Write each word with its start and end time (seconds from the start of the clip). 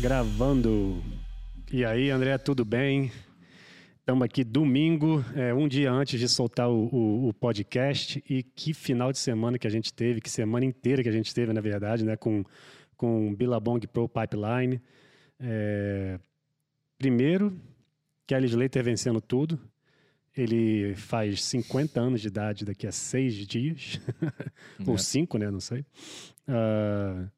Gravando. 0.00 1.02
E 1.70 1.84
aí, 1.84 2.08
André, 2.08 2.38
tudo 2.38 2.64
bem? 2.64 3.12
Estamos 3.98 4.24
aqui 4.24 4.42
domingo, 4.42 5.22
é, 5.36 5.52
um 5.52 5.68
dia 5.68 5.92
antes 5.92 6.18
de 6.18 6.26
soltar 6.26 6.70
o, 6.70 6.88
o, 6.90 7.28
o, 7.28 7.34
podcast. 7.34 8.24
E 8.26 8.42
que 8.42 8.72
final 8.72 9.12
de 9.12 9.18
semana 9.18 9.58
que 9.58 9.66
a 9.66 9.70
gente 9.70 9.92
teve, 9.92 10.22
que 10.22 10.30
semana 10.30 10.64
inteira 10.64 11.02
que 11.02 11.08
a 11.10 11.12
gente 11.12 11.34
teve, 11.34 11.52
na 11.52 11.60
verdade, 11.60 12.02
né? 12.02 12.16
Com, 12.16 12.42
com 12.96 13.34
Billabong 13.34 13.86
Pro 13.88 14.08
Pipeline. 14.08 14.80
É, 15.38 16.18
primeiro, 16.96 17.60
Kelly 18.26 18.46
Slater 18.46 18.82
vencendo 18.82 19.20
tudo. 19.20 19.60
Ele 20.34 20.94
faz 20.94 21.44
50 21.44 22.00
anos 22.00 22.22
de 22.22 22.28
idade 22.28 22.64
daqui 22.64 22.86
a 22.86 22.92
seis 22.92 23.34
dias. 23.34 24.00
Ou 24.86 24.94
é. 24.94 24.98
cinco, 24.98 25.36
né? 25.36 25.50
Não 25.50 25.60
sei. 25.60 25.84
Uh, 26.48 27.28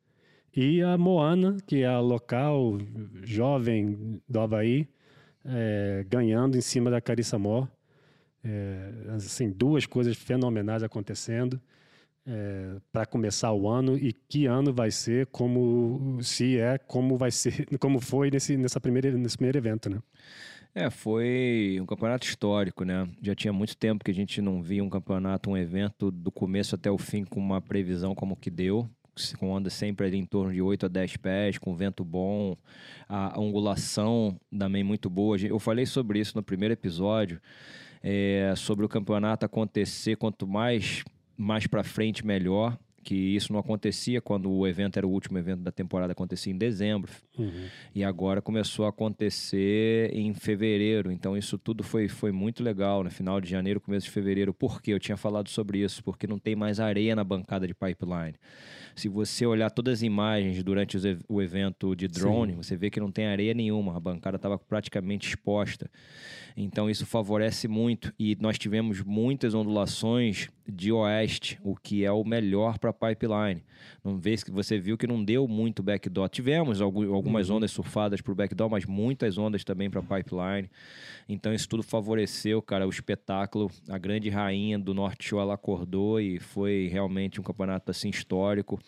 e 0.54 0.82
a 0.82 0.98
Moana, 0.98 1.56
que 1.66 1.82
é 1.82 1.86
a 1.86 1.98
local 1.98 2.76
jovem 3.22 4.20
do 4.28 4.40
Havaí, 4.40 4.86
é, 5.44 6.04
ganhando 6.08 6.58
em 6.58 6.60
cima 6.60 6.90
da 6.90 7.00
Carissa 7.00 7.38
Mor. 7.38 7.68
É, 8.44 8.90
assim, 9.14 9.50
duas 9.50 9.86
coisas 9.86 10.16
fenomenais 10.16 10.82
acontecendo 10.82 11.60
é, 12.26 12.76
para 12.92 13.06
começar 13.06 13.52
o 13.52 13.68
ano 13.68 13.96
e 13.96 14.12
que 14.12 14.46
ano 14.46 14.72
vai 14.72 14.90
ser, 14.90 15.26
como 15.26 16.18
se 16.22 16.58
é, 16.58 16.76
como 16.76 17.16
vai 17.16 17.30
ser, 17.30 17.66
como 17.80 18.00
foi 18.00 18.30
nesse, 18.30 18.56
nessa 18.56 18.80
primeira, 18.80 19.10
nesse 19.12 19.36
primeiro 19.36 19.58
evento, 19.58 19.88
né? 19.88 20.00
É, 20.74 20.90
foi 20.90 21.78
um 21.80 21.86
campeonato 21.86 22.26
histórico, 22.26 22.84
né? 22.84 23.08
Já 23.20 23.34
tinha 23.34 23.52
muito 23.52 23.76
tempo 23.76 24.04
que 24.04 24.10
a 24.10 24.14
gente 24.14 24.40
não 24.40 24.62
via 24.62 24.82
um 24.82 24.88
campeonato, 24.88 25.50
um 25.50 25.56
evento 25.56 26.10
do 26.10 26.32
começo 26.32 26.74
até 26.74 26.90
o 26.90 26.96
fim 26.96 27.24
com 27.24 27.38
uma 27.38 27.60
previsão 27.60 28.14
como 28.14 28.36
que 28.36 28.50
deu 28.50 28.88
com 29.38 29.50
onda 29.50 29.68
sempre 29.68 30.06
ali 30.06 30.16
em 30.16 30.24
torno 30.24 30.52
de 30.52 30.62
8 30.62 30.86
a 30.86 30.88
10 30.88 31.16
pés, 31.18 31.58
com 31.58 31.74
vento 31.74 32.04
bom, 32.04 32.56
a 33.08 33.38
angulação 33.38 34.38
também 34.56 34.82
muito 34.82 35.10
boa. 35.10 35.38
Eu 35.38 35.58
falei 35.58 35.86
sobre 35.86 36.18
isso 36.18 36.36
no 36.36 36.42
primeiro 36.42 36.72
episódio, 36.72 37.40
é, 38.02 38.54
sobre 38.56 38.84
o 38.84 38.88
campeonato 38.88 39.46
acontecer 39.46 40.16
quanto 40.16 40.46
mais 40.46 41.04
mais 41.36 41.66
para 41.66 41.82
frente 41.82 42.24
melhor 42.24 42.78
que 43.02 43.14
isso 43.14 43.52
não 43.52 43.60
acontecia 43.60 44.20
quando 44.20 44.50
o 44.50 44.66
evento 44.66 44.96
era 44.96 45.06
o 45.06 45.10
último 45.10 45.38
evento 45.38 45.60
da 45.60 45.72
temporada, 45.72 46.12
acontecia 46.12 46.52
em 46.52 46.56
dezembro. 46.56 47.12
Uhum. 47.38 47.66
E 47.94 48.04
agora 48.04 48.40
começou 48.40 48.86
a 48.86 48.88
acontecer 48.88 50.10
em 50.14 50.32
fevereiro. 50.34 51.10
Então 51.10 51.36
isso 51.36 51.58
tudo 51.58 51.82
foi, 51.82 52.08
foi 52.08 52.32
muito 52.32 52.62
legal, 52.62 52.98
no 52.98 53.04
né? 53.04 53.10
final 53.10 53.40
de 53.40 53.50
janeiro, 53.50 53.80
começo 53.80 54.06
de 54.06 54.12
fevereiro. 54.12 54.54
Por 54.54 54.80
quê? 54.80 54.92
Eu 54.92 55.00
tinha 55.00 55.16
falado 55.16 55.48
sobre 55.48 55.78
isso, 55.78 56.02
porque 56.02 56.26
não 56.26 56.38
tem 56.38 56.54
mais 56.54 56.80
areia 56.80 57.16
na 57.16 57.24
bancada 57.24 57.66
de 57.66 57.74
pipeline. 57.74 58.34
Se 58.94 59.08
você 59.08 59.46
olhar 59.46 59.70
todas 59.70 59.98
as 59.98 60.02
imagens 60.02 60.62
durante 60.62 60.98
o 61.28 61.40
evento 61.40 61.96
de 61.96 62.06
drone, 62.06 62.52
Sim. 62.52 62.56
você 62.58 62.76
vê 62.76 62.90
que 62.90 63.00
não 63.00 63.10
tem 63.10 63.26
areia 63.26 63.54
nenhuma, 63.54 63.96
a 63.96 64.00
bancada 64.00 64.36
estava 64.36 64.58
praticamente 64.58 65.28
exposta. 65.28 65.90
Então 66.56 66.90
isso 66.90 67.06
favorece 67.06 67.66
muito. 67.66 68.12
E 68.18 68.36
nós 68.40 68.58
tivemos 68.58 69.02
muitas 69.02 69.54
ondulações 69.54 70.48
de 70.68 70.92
oeste, 70.92 71.58
o 71.62 71.74
que 71.74 72.04
é 72.04 72.12
o 72.12 72.24
melhor 72.24 72.78
para 72.78 72.91
pipeline. 72.92 73.62
Não 74.04 74.16
vê 74.16 74.36
que 74.36 74.50
você 74.50 74.78
viu 74.78 74.96
que 74.96 75.06
não 75.06 75.22
deu 75.22 75.46
muito 75.48 75.82
backdoor. 75.82 76.28
Tivemos 76.28 76.80
algumas 76.80 77.50
uhum. 77.50 77.56
ondas 77.56 77.70
surfadas 77.70 78.20
para 78.20 78.32
o 78.32 78.34
backdoor, 78.34 78.70
mas 78.70 78.84
muitas 78.84 79.38
ondas 79.38 79.64
também 79.64 79.90
para 79.90 80.02
pipeline. 80.02 80.70
Então 81.28 81.52
isso 81.52 81.68
tudo 81.68 81.82
favoreceu, 81.82 82.60
cara, 82.60 82.86
o 82.86 82.90
espetáculo. 82.90 83.70
A 83.88 83.98
grande 83.98 84.28
rainha 84.28 84.78
do 84.78 84.94
Norte 84.94 85.28
Show 85.28 85.40
ela 85.40 85.54
acordou 85.54 86.20
e 86.20 86.38
foi 86.38 86.88
realmente 86.90 87.40
um 87.40 87.44
campeonato 87.44 87.90
assim 87.90 88.10
histórico. 88.10 88.80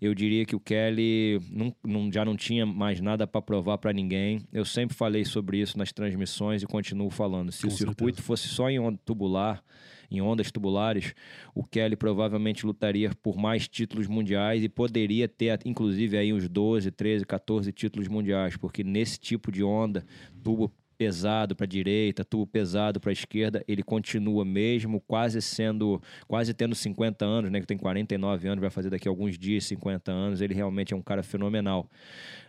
Eu 0.00 0.14
diria 0.14 0.46
que 0.46 0.56
o 0.56 0.60
Kelly 0.60 1.38
não, 1.50 1.74
não, 1.84 2.10
já 2.10 2.24
não 2.24 2.34
tinha 2.34 2.64
mais 2.64 3.00
nada 3.02 3.26
para 3.26 3.42
provar 3.42 3.76
para 3.76 3.92
ninguém. 3.92 4.40
Eu 4.50 4.64
sempre 4.64 4.96
falei 4.96 5.26
sobre 5.26 5.58
isso 5.58 5.76
nas 5.76 5.92
transmissões 5.92 6.62
e 6.62 6.66
continuo 6.66 7.10
falando. 7.10 7.52
Se 7.52 7.62
Com 7.62 7.68
o 7.68 7.70
circuito 7.70 8.16
certeza. 8.16 8.22
fosse 8.22 8.48
só 8.48 8.70
em 8.70 8.78
onda 8.78 8.98
tubular, 9.04 9.62
em 10.10 10.20
ondas 10.20 10.50
tubulares, 10.50 11.14
o 11.54 11.62
Kelly 11.64 11.96
provavelmente 11.96 12.66
lutaria 12.66 13.10
por 13.22 13.36
mais 13.36 13.68
títulos 13.68 14.06
mundiais 14.06 14.64
e 14.64 14.68
poderia 14.68 15.28
ter, 15.28 15.60
inclusive, 15.64 16.16
aí 16.16 16.32
uns 16.32 16.48
12, 16.48 16.90
13, 16.90 17.24
14 17.24 17.72
títulos 17.72 18.08
mundiais, 18.08 18.56
porque 18.56 18.82
nesse 18.82 19.18
tipo 19.18 19.52
de 19.52 19.62
onda, 19.62 20.04
tubo 20.42 20.72
pesado 21.00 21.56
para 21.56 21.64
a 21.64 21.68
direita, 21.68 22.22
tubo 22.22 22.46
pesado 22.46 23.00
para 23.00 23.10
a 23.10 23.12
esquerda, 23.14 23.64
ele 23.66 23.82
continua 23.82 24.44
mesmo 24.44 25.00
quase 25.00 25.40
sendo, 25.40 25.98
quase 26.28 26.52
tendo 26.52 26.74
50 26.74 27.24
anos, 27.24 27.50
né, 27.50 27.58
que 27.58 27.66
tem 27.66 27.78
49 27.78 28.48
anos, 28.48 28.60
vai 28.60 28.68
fazer 28.68 28.90
daqui 28.90 29.08
a 29.08 29.10
alguns 29.10 29.38
dias 29.38 29.64
50 29.64 30.12
anos, 30.12 30.42
ele 30.42 30.52
realmente 30.52 30.92
é 30.92 30.96
um 30.96 31.00
cara 31.00 31.22
fenomenal. 31.22 31.88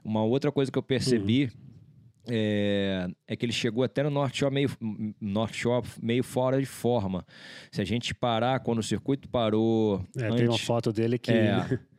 Uma 0.04 0.22
outra 0.24 0.52
coisa 0.52 0.70
que 0.70 0.78
eu 0.78 0.84
percebi 0.84 1.46
uhum. 1.46 1.71
É, 2.28 3.08
é, 3.28 3.36
que 3.36 3.46
ele 3.46 3.52
chegou 3.52 3.84
até 3.84 4.04
no 4.04 4.10
North 4.10 4.36
Shore 4.36 4.54
meio, 4.54 4.70
North 5.20 5.54
Shore 5.54 5.88
meio 6.02 6.24
fora 6.24 6.60
de 6.60 6.66
forma. 6.66 7.26
Se 7.72 7.82
a 7.82 7.86
gente 7.86 8.14
parar, 8.14 8.60
quando 8.60 8.80
o 8.80 8.84
circuito 8.84 9.28
parou. 9.28 10.06
É, 10.16 10.26
antes, 10.26 10.38
tem 10.38 10.48
uma 10.48 10.58
foto 10.58 10.94
dele 10.94 11.18
que. 11.18 11.32
É, 11.32 11.80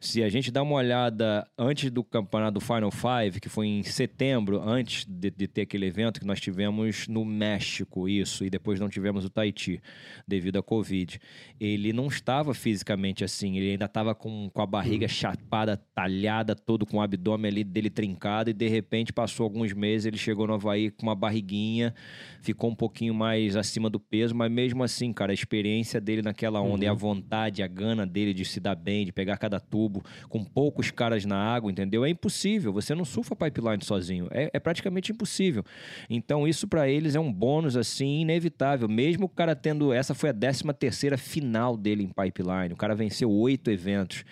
Se 0.00 0.22
a 0.22 0.28
gente 0.28 0.50
dá 0.50 0.62
uma 0.62 0.76
olhada 0.76 1.46
antes 1.58 1.90
do 1.90 2.04
campeonato 2.04 2.54
do 2.54 2.60
Final 2.60 2.90
Five, 2.90 3.40
que 3.40 3.48
foi 3.48 3.66
em 3.66 3.82
setembro, 3.82 4.60
antes 4.60 5.04
de, 5.04 5.30
de, 5.30 5.46
ter 5.46 5.62
aquele 5.62 5.86
evento 5.86 6.20
que 6.20 6.26
nós 6.26 6.40
tivemos 6.40 7.08
no 7.08 7.24
México, 7.24 8.08
isso, 8.08 8.44
e 8.44 8.50
depois 8.50 8.78
não 8.78 8.88
tivemos 8.88 9.24
o 9.24 9.30
Tahiti, 9.30 9.80
devido 10.26 10.58
à 10.58 10.62
Covid. 10.62 11.20
Ele 11.58 11.92
não 11.92 12.06
estava 12.06 12.52
fisicamente 12.54 13.24
assim, 13.24 13.56
ele 13.56 13.72
ainda 13.72 13.86
estava 13.86 14.14
com, 14.14 14.50
com 14.52 14.62
a 14.62 14.66
barriga 14.66 15.08
chapada, 15.08 15.76
talhada, 15.94 16.54
todo 16.54 16.84
com 16.84 16.98
o 16.98 17.00
abdômen 17.00 17.50
ali 17.50 17.64
dele 17.64 17.90
trincado, 17.90 18.50
e 18.50 18.52
de 18.52 18.68
repente 18.68 19.12
passou 19.12 19.44
alguns 19.44 19.72
meses, 19.72 20.06
ele 20.06 20.18
chegou 20.18 20.46
no 20.46 20.54
Havaí 20.54 20.90
com 20.90 21.04
uma 21.04 21.14
barriguinha, 21.14 21.94
ficou 22.40 22.70
um 22.70 22.74
pouquinho 22.74 23.14
mais 23.14 23.56
acima 23.56 23.88
do 23.88 23.98
peso, 23.98 24.34
mas 24.34 24.50
mesmo 24.50 24.82
assim, 24.82 25.12
cara, 25.12 25.32
a 25.32 25.34
experiência 25.34 26.00
dele 26.00 26.22
naquela 26.22 26.60
onda 26.60 26.78
uhum. 26.78 26.82
e 26.82 26.88
a 26.88 26.92
vontade, 26.94 27.62
a 27.62 27.66
gana 27.66 28.06
dele 28.06 28.34
de 28.34 28.44
se 28.44 28.60
dar 28.60 28.74
bem, 28.74 29.04
de 29.04 29.12
pegar 29.12 29.36
cada 29.38 29.58
tubo, 29.58 29.85
tubo, 29.86 30.04
com 30.28 30.42
poucos 30.42 30.90
caras 30.90 31.24
na 31.24 31.36
água, 31.36 31.70
entendeu? 31.70 32.04
É 32.04 32.08
impossível. 32.08 32.72
Você 32.72 32.94
não 32.94 33.04
surfa 33.04 33.36
pipeline 33.36 33.84
sozinho. 33.84 34.28
É, 34.30 34.50
é 34.52 34.58
praticamente 34.58 35.12
impossível. 35.12 35.64
Então, 36.10 36.46
isso 36.46 36.66
para 36.66 36.88
eles 36.88 37.14
é 37.14 37.20
um 37.20 37.32
bônus, 37.32 37.76
assim, 37.76 38.20
inevitável. 38.20 38.88
Mesmo 38.88 39.26
o 39.26 39.28
cara 39.28 39.54
tendo. 39.54 39.92
Essa 39.92 40.14
foi 40.14 40.30
a 40.30 40.34
13 40.34 40.64
terceira 40.78 41.16
final 41.16 41.76
dele 41.76 42.02
em 42.02 42.08
pipeline. 42.08 42.72
O 42.72 42.76
cara 42.76 42.94
venceu 42.94 43.30
oito 43.30 43.70
eventos. 43.70 44.24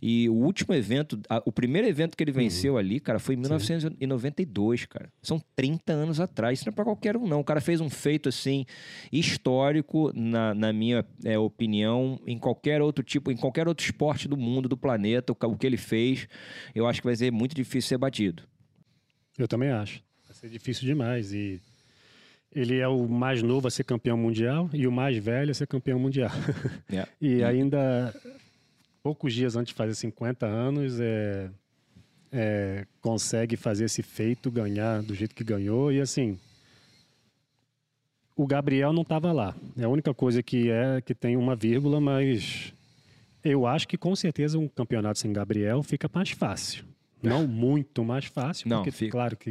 E 0.00 0.28
o 0.28 0.34
último 0.34 0.74
evento, 0.74 1.20
a, 1.28 1.42
o 1.44 1.52
primeiro 1.52 1.86
evento 1.86 2.16
que 2.16 2.24
ele 2.24 2.32
venceu 2.32 2.74
uhum. 2.74 2.78
ali, 2.78 3.00
cara, 3.00 3.18
foi 3.18 3.34
em 3.34 3.38
1992, 3.38 4.80
Sim. 4.80 4.86
cara. 4.88 5.08
São 5.22 5.40
30 5.54 5.92
anos 5.92 6.20
atrás. 6.20 6.58
Isso 6.58 6.68
não 6.68 6.72
é 6.72 6.74
pra 6.74 6.84
qualquer 6.84 7.16
um, 7.16 7.26
não. 7.26 7.40
O 7.40 7.44
cara 7.44 7.60
fez 7.60 7.80
um 7.80 7.90
feito, 7.90 8.28
assim, 8.28 8.64
histórico, 9.12 10.10
na, 10.14 10.54
na 10.54 10.72
minha 10.72 11.04
é, 11.24 11.38
opinião, 11.38 12.18
em 12.26 12.38
qualquer 12.38 12.80
outro 12.80 13.04
tipo, 13.04 13.30
em 13.30 13.36
qualquer 13.36 13.68
outro 13.68 13.84
esporte 13.84 14.28
do 14.28 14.36
mundo, 14.36 14.68
do 14.68 14.76
planeta 14.76 15.01
planeta, 15.02 15.32
o 15.32 15.56
que 15.56 15.66
ele 15.66 15.76
fez, 15.76 16.28
eu 16.74 16.86
acho 16.86 17.00
que 17.00 17.06
vai 17.06 17.16
ser 17.16 17.32
muito 17.32 17.54
difícil 17.54 17.88
ser 17.88 17.98
batido. 17.98 18.44
Eu 19.36 19.48
também 19.48 19.70
acho. 19.70 20.00
Vai 20.26 20.36
ser 20.36 20.48
difícil 20.48 20.86
demais. 20.86 21.32
E 21.32 21.60
ele 22.54 22.78
é 22.78 22.86
o 22.86 23.08
mais 23.08 23.42
novo 23.42 23.66
a 23.66 23.70
ser 23.70 23.84
campeão 23.84 24.16
mundial 24.16 24.70
e 24.72 24.86
o 24.86 24.92
mais 24.92 25.16
velho 25.16 25.50
a 25.50 25.54
ser 25.54 25.66
campeão 25.66 25.98
mundial. 25.98 26.30
Yeah. 26.88 27.10
e 27.20 27.42
ainda, 27.42 28.14
poucos 29.02 29.32
dias 29.32 29.56
antes 29.56 29.72
de 29.72 29.76
fazer 29.76 29.94
50 29.94 30.46
anos, 30.46 31.00
é, 31.00 31.50
é, 32.30 32.86
consegue 33.00 33.56
fazer 33.56 33.86
esse 33.86 34.02
feito, 34.02 34.50
ganhar 34.50 35.02
do 35.02 35.14
jeito 35.14 35.34
que 35.34 35.42
ganhou. 35.42 35.90
E 35.90 36.00
assim, 36.00 36.38
o 38.36 38.46
Gabriel 38.46 38.92
não 38.92 39.02
estava 39.02 39.32
lá. 39.32 39.56
É 39.76 39.84
a 39.84 39.88
única 39.88 40.14
coisa 40.14 40.42
que 40.42 40.70
é 40.70 41.00
que 41.00 41.14
tem 41.14 41.36
uma 41.36 41.56
vírgula, 41.56 42.00
mas 42.00 42.72
eu 43.44 43.66
acho 43.66 43.88
que 43.88 43.96
com 43.96 44.14
certeza 44.14 44.58
um 44.58 44.68
campeonato 44.68 45.18
sem 45.18 45.32
Gabriel 45.32 45.82
fica 45.82 46.10
mais 46.12 46.30
fácil. 46.30 46.84
Não 47.22 47.46
muito 47.48 48.04
mais 48.04 48.24
fácil, 48.24 48.68
Não, 48.68 48.78
porque 48.78 48.90
fica, 48.90 49.12
claro 49.12 49.36
que 49.36 49.50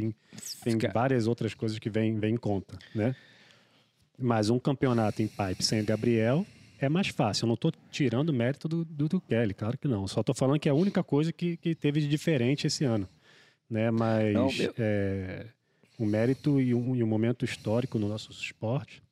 tem 0.62 0.72
fica... 0.74 0.90
várias 0.92 1.26
outras 1.26 1.54
coisas 1.54 1.78
que 1.78 1.90
vêm 1.90 2.18
vem 2.18 2.34
em 2.34 2.38
conta, 2.38 2.78
né? 2.94 3.14
Mas 4.18 4.50
um 4.50 4.58
campeonato 4.58 5.22
em 5.22 5.26
pipe 5.26 5.64
sem 5.64 5.84
Gabriel 5.84 6.46
é 6.78 6.88
mais 6.88 7.08
fácil. 7.08 7.44
Eu 7.44 7.48
não 7.48 7.54
estou 7.54 7.72
tirando 7.90 8.28
o 8.28 8.32
mérito 8.32 8.68
do, 8.68 8.84
do, 8.84 9.08
do, 9.08 9.20
Kelly, 9.20 9.54
claro 9.54 9.78
que 9.78 9.88
não. 9.88 10.06
Só 10.06 10.20
estou 10.20 10.34
falando 10.34 10.60
que 10.60 10.68
é 10.68 10.72
a 10.72 10.74
única 10.74 11.02
coisa 11.02 11.32
que, 11.32 11.56
que 11.56 11.74
teve 11.74 12.00
de 12.00 12.08
diferente 12.08 12.66
esse 12.66 12.84
ano. 12.84 13.08
Né? 13.68 13.90
Mas 13.90 14.34
não, 14.34 14.48
é, 14.78 15.46
o 15.98 16.04
mérito 16.04 16.60
e 16.60 16.74
um, 16.74 16.94
e 16.94 17.02
um 17.02 17.06
momento 17.06 17.44
histórico 17.44 17.98
no 17.98 18.08
nosso 18.08 18.30
esporte, 18.32 19.02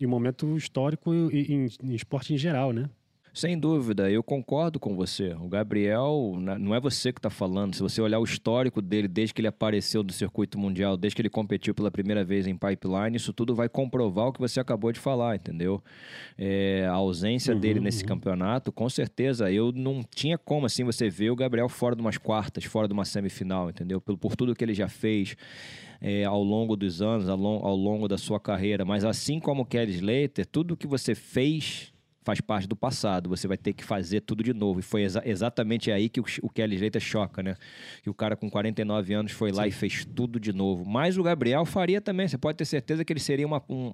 e 0.00 0.06
um 0.06 0.08
momento 0.08 0.56
histórico 0.56 1.12
em, 1.12 1.28
em, 1.30 1.68
em 1.82 1.94
esporte 1.94 2.32
em 2.32 2.38
geral, 2.38 2.72
né? 2.72 2.88
Sem 3.32 3.58
dúvida, 3.58 4.10
eu 4.10 4.22
concordo 4.22 4.80
com 4.80 4.96
você. 4.96 5.34
O 5.34 5.48
Gabriel, 5.48 6.34
não 6.38 6.74
é 6.74 6.80
você 6.80 7.12
que 7.12 7.18
está 7.18 7.30
falando. 7.30 7.74
Se 7.74 7.82
você 7.82 8.00
olhar 8.00 8.18
o 8.18 8.24
histórico 8.24 8.82
dele 8.82 9.06
desde 9.06 9.34
que 9.34 9.40
ele 9.40 9.48
apareceu 9.48 10.02
no 10.02 10.12
circuito 10.12 10.58
mundial, 10.58 10.96
desde 10.96 11.14
que 11.14 11.22
ele 11.22 11.30
competiu 11.30 11.74
pela 11.74 11.90
primeira 11.90 12.24
vez 12.24 12.46
em 12.46 12.56
pipeline, 12.56 13.16
isso 13.16 13.32
tudo 13.32 13.54
vai 13.54 13.68
comprovar 13.68 14.28
o 14.28 14.32
que 14.32 14.40
você 14.40 14.58
acabou 14.58 14.92
de 14.92 14.98
falar, 14.98 15.36
entendeu? 15.36 15.82
É, 16.36 16.86
a 16.88 16.94
ausência 16.94 17.54
uhum, 17.54 17.60
dele 17.60 17.80
nesse 17.80 18.02
uhum. 18.02 18.08
campeonato, 18.08 18.72
com 18.72 18.88
certeza, 18.88 19.50
eu 19.52 19.72
não 19.72 20.02
tinha 20.02 20.36
como 20.38 20.66
assim 20.66 20.82
você 20.84 21.08
ver 21.08 21.30
o 21.30 21.36
Gabriel 21.36 21.68
fora 21.68 21.94
de 21.94 22.00
umas 22.00 22.18
quartas, 22.18 22.64
fora 22.64 22.88
de 22.88 22.94
uma 22.94 23.04
semifinal, 23.04 23.70
entendeu? 23.70 24.00
Por, 24.00 24.16
por 24.16 24.36
tudo 24.36 24.54
que 24.54 24.64
ele 24.64 24.74
já 24.74 24.88
fez. 24.88 25.36
É, 26.00 26.24
ao 26.24 26.40
longo 26.44 26.76
dos 26.76 27.02
anos, 27.02 27.28
ao, 27.28 27.36
long, 27.36 27.60
ao 27.64 27.74
longo 27.74 28.06
da 28.06 28.16
sua 28.16 28.38
carreira. 28.38 28.84
Mas 28.84 29.04
assim 29.04 29.40
como 29.40 29.62
o 29.62 29.66
Kelly 29.66 29.94
Slater, 29.94 30.46
tudo 30.46 30.76
que 30.76 30.86
você 30.86 31.12
fez 31.12 31.92
faz 32.28 32.42
parte 32.42 32.68
do 32.68 32.76
passado, 32.76 33.30
você 33.30 33.48
vai 33.48 33.56
ter 33.56 33.72
que 33.72 33.82
fazer 33.82 34.20
tudo 34.20 34.44
de 34.44 34.52
novo. 34.52 34.80
E 34.80 34.82
foi 34.82 35.02
exa 35.02 35.22
exatamente 35.24 35.90
aí 35.90 36.10
que 36.10 36.20
o, 36.20 36.24
o 36.42 36.50
Kelly 36.50 36.74
Slater 36.74 37.00
choca, 37.00 37.42
né? 37.42 37.54
Que 38.02 38.10
o 38.10 38.12
cara 38.12 38.36
com 38.36 38.50
49 38.50 39.14
anos 39.14 39.32
foi 39.32 39.50
lá 39.50 39.62
Sim. 39.62 39.68
e 39.70 39.72
fez 39.72 40.04
tudo 40.04 40.38
de 40.38 40.52
novo. 40.52 40.84
Mas 40.84 41.16
o 41.16 41.22
Gabriel 41.22 41.64
faria 41.64 42.02
também, 42.02 42.28
você 42.28 42.36
pode 42.36 42.58
ter 42.58 42.66
certeza 42.66 43.02
que 43.02 43.10
ele 43.10 43.20
seria 43.20 43.46
uma, 43.46 43.62
um, 43.66 43.92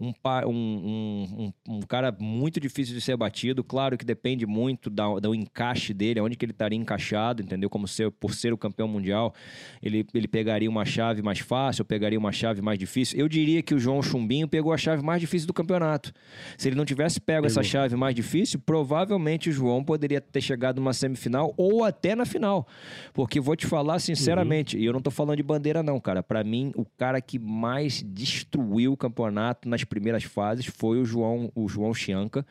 um, 0.00 0.12
um, 0.44 1.52
um, 1.68 1.80
cara 1.82 2.10
muito 2.18 2.58
difícil 2.58 2.96
de 2.96 3.00
ser 3.00 3.16
batido. 3.16 3.62
Claro 3.62 3.96
que 3.96 4.04
depende 4.04 4.44
muito 4.44 4.90
da, 4.90 5.06
do 5.20 5.32
encaixe 5.32 5.94
dele, 5.94 6.20
onde 6.20 6.36
que 6.36 6.44
ele 6.44 6.50
estaria 6.50 6.76
encaixado, 6.76 7.44
entendeu? 7.44 7.70
Como 7.70 7.86
ser, 7.86 8.10
por 8.10 8.34
ser 8.34 8.52
o 8.52 8.58
campeão 8.58 8.88
mundial, 8.88 9.32
ele, 9.80 10.04
ele 10.12 10.26
pegaria 10.26 10.68
uma 10.68 10.84
chave 10.84 11.22
mais 11.22 11.38
fácil, 11.38 11.84
pegaria 11.84 12.18
uma 12.18 12.32
chave 12.32 12.60
mais 12.60 12.76
difícil. 12.76 13.20
Eu 13.20 13.28
diria 13.28 13.62
que 13.62 13.72
o 13.72 13.78
João 13.78 14.02
Chumbinho 14.02 14.48
pegou 14.48 14.72
a 14.72 14.76
chave 14.76 15.00
mais 15.00 15.20
difícil 15.20 15.46
do 15.46 15.54
campeonato. 15.54 16.12
Se 16.56 16.68
ele 16.68 16.74
não 16.74 16.84
tivesse 16.84 17.20
pego 17.20 17.46
essa 17.46 17.62
chave 17.68 17.94
mais 17.96 18.14
difícil, 18.14 18.58
provavelmente 18.58 19.50
o 19.50 19.52
João 19.52 19.84
poderia 19.84 20.20
ter 20.20 20.40
chegado 20.40 20.76
numa 20.76 20.92
semifinal 20.92 21.52
ou 21.56 21.84
até 21.84 22.14
na 22.14 22.24
final. 22.24 22.66
Porque 23.12 23.40
vou 23.40 23.54
te 23.54 23.66
falar 23.66 23.98
sinceramente, 23.98 24.76
uhum. 24.76 24.82
e 24.82 24.86
eu 24.86 24.92
não 24.92 25.00
tô 25.00 25.10
falando 25.10 25.36
de 25.36 25.42
bandeira 25.42 25.82
não, 25.82 26.00
cara. 26.00 26.22
Para 26.22 26.42
mim, 26.42 26.72
o 26.74 26.84
cara 26.84 27.20
que 27.20 27.38
mais 27.38 28.02
destruiu 28.02 28.92
o 28.92 28.96
campeonato 28.96 29.68
nas 29.68 29.84
primeiras 29.84 30.24
fases 30.24 30.66
foi 30.66 30.98
o 30.98 31.04
João, 31.04 31.50
o 31.54 31.68
João 31.68 31.92
Chianca. 31.92 32.44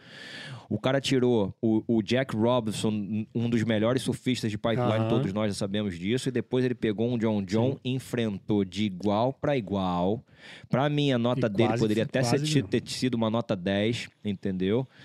O 0.69 0.77
cara 0.77 0.99
tirou 0.99 1.55
o, 1.61 1.81
o 1.87 2.01
Jack 2.01 2.35
Robinson, 2.35 3.25
um 3.33 3.49
dos 3.49 3.63
melhores 3.63 4.01
surfistas 4.01 4.51
de 4.51 4.57
pipeline, 4.57 5.05
uhum. 5.05 5.09
todos 5.09 5.33
nós 5.33 5.53
já 5.53 5.59
sabemos 5.59 5.97
disso, 5.97 6.29
e 6.29 6.31
depois 6.31 6.65
ele 6.65 6.75
pegou 6.75 7.09
um 7.09 7.17
John 7.17 7.41
John, 7.41 7.71
Sim. 7.71 7.95
enfrentou 7.95 8.65
de 8.65 8.83
igual 8.83 9.31
para 9.33 9.55
igual. 9.55 10.23
Para 10.69 10.89
mim, 10.89 11.11
a 11.11 11.17
nota 11.17 11.47
e 11.47 11.49
dele 11.49 11.69
quase, 11.69 11.81
poderia 11.81 12.03
até 12.03 12.21
ser, 12.21 12.63
ter 12.63 12.83
sido 12.87 13.15
uma 13.15 13.29
nota 13.29 13.55
10, 13.55 14.09
entendeu? 14.23 14.87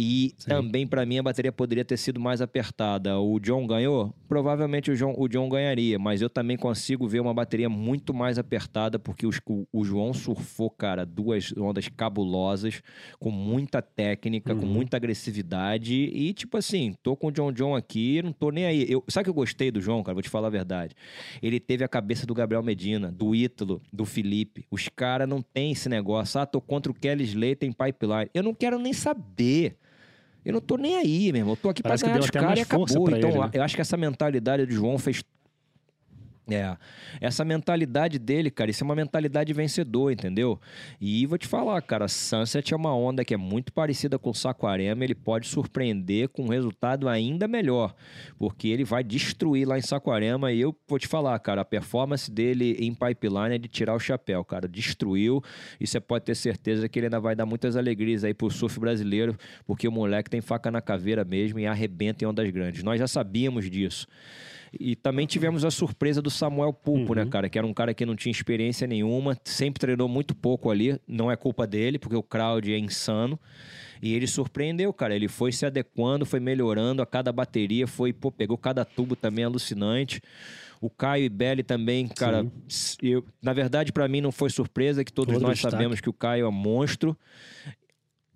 E 0.00 0.32
Sim. 0.38 0.50
também, 0.50 0.86
para 0.86 1.04
mim, 1.04 1.18
a 1.18 1.22
bateria 1.24 1.50
poderia 1.50 1.84
ter 1.84 1.96
sido 1.96 2.20
mais 2.20 2.40
apertada. 2.40 3.18
O 3.18 3.40
John 3.40 3.66
ganhou? 3.66 4.14
Provavelmente 4.28 4.92
o 4.92 4.96
John, 4.96 5.12
o 5.18 5.26
John 5.26 5.48
ganharia, 5.48 5.98
mas 5.98 6.22
eu 6.22 6.30
também 6.30 6.56
consigo 6.56 7.08
ver 7.08 7.18
uma 7.18 7.34
bateria 7.34 7.68
muito 7.68 8.14
mais 8.14 8.38
apertada, 8.38 8.96
porque 8.96 9.26
os, 9.26 9.40
o, 9.44 9.66
o, 9.72 9.84
João 9.84 10.14
surfou, 10.14 10.70
cara, 10.70 11.04
duas 11.04 11.52
ondas 11.56 11.88
cabulosas, 11.88 12.80
com 13.18 13.32
muita 13.32 13.82
técnica, 13.82 14.54
uhum. 14.54 14.60
com 14.60 14.66
muita 14.66 14.96
agressividade. 14.96 15.92
E, 15.92 16.32
tipo 16.32 16.56
assim, 16.56 16.94
tô 17.02 17.16
com 17.16 17.26
o 17.26 17.32
John 17.32 17.50
John 17.50 17.74
aqui, 17.74 18.22
não 18.22 18.32
tô 18.32 18.52
nem 18.52 18.66
aí. 18.66 18.86
Eu, 18.88 19.02
sabe 19.08 19.24
que 19.24 19.30
eu 19.30 19.34
gostei 19.34 19.72
do 19.72 19.80
João, 19.80 20.04
cara? 20.04 20.14
Vou 20.14 20.22
te 20.22 20.30
falar 20.30 20.46
a 20.46 20.50
verdade. 20.50 20.94
Ele 21.42 21.58
teve 21.58 21.82
a 21.82 21.88
cabeça 21.88 22.24
do 22.24 22.34
Gabriel 22.34 22.62
Medina, 22.62 23.10
do 23.10 23.34
Ítalo, 23.34 23.82
do 23.92 24.04
Felipe. 24.04 24.64
Os 24.70 24.88
caras 24.88 25.28
não 25.28 25.42
tem 25.42 25.72
esse 25.72 25.88
negócio. 25.88 26.40
Ah, 26.40 26.46
tô 26.46 26.60
contra 26.60 26.92
o 26.92 26.94
Kelly 26.94 27.24
Slater 27.24 27.68
em 27.68 27.72
pipeline. 27.72 28.30
Eu 28.32 28.44
não 28.44 28.54
quero 28.54 28.78
nem 28.78 28.92
saber. 28.92 29.76
Eu 30.48 30.54
não 30.54 30.62
tô 30.62 30.78
nem 30.78 30.96
aí, 30.96 31.30
meu 31.30 31.40
irmão. 31.40 31.52
Eu 31.52 31.56
tô 31.58 31.68
aqui 31.68 31.82
Parece 31.82 32.04
pra 32.04 32.14
ganhar 32.14 32.24
de 32.24 32.32
cara 32.32 32.58
e 32.58 32.62
acabou. 32.62 32.86
Então, 32.88 33.30
ele, 33.30 33.38
né? 33.38 33.50
eu 33.52 33.62
acho 33.62 33.74
que 33.74 33.82
essa 33.82 33.98
mentalidade 33.98 34.64
de 34.64 34.72
João 34.72 34.98
fez 34.98 35.22
é, 36.50 36.76
essa 37.20 37.44
mentalidade 37.44 38.18
dele, 38.18 38.50
cara, 38.50 38.70
isso 38.70 38.82
é 38.82 38.86
uma 38.86 38.94
mentalidade 38.94 39.52
vencedor, 39.52 40.12
entendeu? 40.12 40.58
E 41.00 41.26
vou 41.26 41.36
te 41.36 41.46
falar, 41.46 41.80
cara, 41.82 42.08
Sunset 42.08 42.72
é 42.72 42.76
uma 42.76 42.94
onda 42.94 43.24
que 43.24 43.34
é 43.34 43.36
muito 43.36 43.72
parecida 43.72 44.18
com 44.18 44.30
o 44.30 44.34
Saquarema, 44.34 45.04
ele 45.04 45.14
pode 45.14 45.46
surpreender 45.46 46.28
com 46.28 46.44
um 46.44 46.48
resultado 46.48 47.08
ainda 47.08 47.46
melhor, 47.46 47.94
porque 48.38 48.68
ele 48.68 48.84
vai 48.84 49.04
destruir 49.04 49.68
lá 49.68 49.78
em 49.78 49.82
Saquarema 49.82 50.50
e 50.50 50.60
eu 50.60 50.74
vou 50.88 50.98
te 50.98 51.06
falar, 51.06 51.38
cara, 51.38 51.60
a 51.60 51.64
performance 51.64 52.30
dele 52.30 52.76
em 52.80 52.94
pipeline 52.94 53.56
é 53.56 53.58
de 53.58 53.68
tirar 53.68 53.94
o 53.94 54.00
chapéu, 54.00 54.42
cara, 54.44 54.66
destruiu 54.66 55.42
e 55.78 55.86
você 55.86 56.00
pode 56.00 56.24
ter 56.24 56.34
certeza 56.34 56.88
que 56.88 56.98
ele 56.98 57.06
ainda 57.06 57.20
vai 57.20 57.36
dar 57.36 57.44
muitas 57.44 57.76
alegrias 57.76 58.24
aí 58.24 58.32
pro 58.32 58.50
surf 58.50 58.80
brasileiro, 58.80 59.36
porque 59.66 59.86
o 59.86 59.92
moleque 59.92 60.30
tem 60.30 60.40
faca 60.40 60.70
na 60.70 60.80
caveira 60.80 61.24
mesmo 61.24 61.58
e 61.58 61.66
arrebenta 61.66 62.24
em 62.24 62.26
ondas 62.26 62.48
grandes. 62.50 62.82
Nós 62.82 62.98
já 62.98 63.06
sabíamos 63.06 63.70
disso. 63.70 64.06
E 64.72 64.96
também 64.96 65.26
tivemos 65.26 65.64
a 65.64 65.70
surpresa 65.70 66.20
do 66.20 66.30
Samuel 66.30 66.72
Pulpo, 66.72 67.14
né, 67.14 67.22
uhum. 67.22 67.26
né, 67.26 67.30
cara? 67.30 67.48
Que 67.48 67.58
era 67.58 67.66
um 67.66 67.74
cara 67.74 67.94
que 67.94 68.04
não 68.04 68.16
tinha 68.16 68.30
experiência 68.30 68.86
nenhuma, 68.86 69.36
sempre 69.44 69.80
treinou 69.80 70.08
muito 70.08 70.34
pouco 70.34 70.70
ali. 70.70 71.00
Não 71.06 71.30
é 71.30 71.36
culpa 71.36 71.66
dele, 71.66 71.98
porque 71.98 72.16
o 72.16 72.22
crowd 72.22 72.72
é 72.72 72.78
insano. 72.78 73.38
E 74.02 74.14
ele 74.14 74.26
surpreendeu, 74.26 74.92
cara. 74.92 75.14
Ele 75.14 75.28
foi 75.28 75.52
se 75.52 75.66
adequando, 75.66 76.24
foi 76.24 76.40
melhorando 76.40 77.02
a 77.02 77.06
cada 77.06 77.32
bateria, 77.32 77.86
foi, 77.86 78.12
pô, 78.12 78.30
pegou 78.30 78.56
cada 78.56 78.84
tubo 78.84 79.16
também 79.16 79.44
alucinante. 79.44 80.20
O 80.80 80.88
Caio 80.88 81.24
e 81.24 81.28
Belli 81.28 81.64
também, 81.64 82.06
cara. 82.06 82.46
Eu, 83.02 83.24
na 83.42 83.52
verdade, 83.52 83.92
para 83.92 84.06
mim 84.06 84.20
não 84.20 84.30
foi 84.30 84.48
surpresa 84.48 85.04
que 85.04 85.12
todos 85.12 85.34
Todo 85.34 85.42
nós 85.42 85.54
destaque. 85.54 85.72
sabemos 85.72 86.00
que 86.00 86.08
o 86.08 86.12
Caio 86.12 86.46
é 86.46 86.50
monstro. 86.50 87.16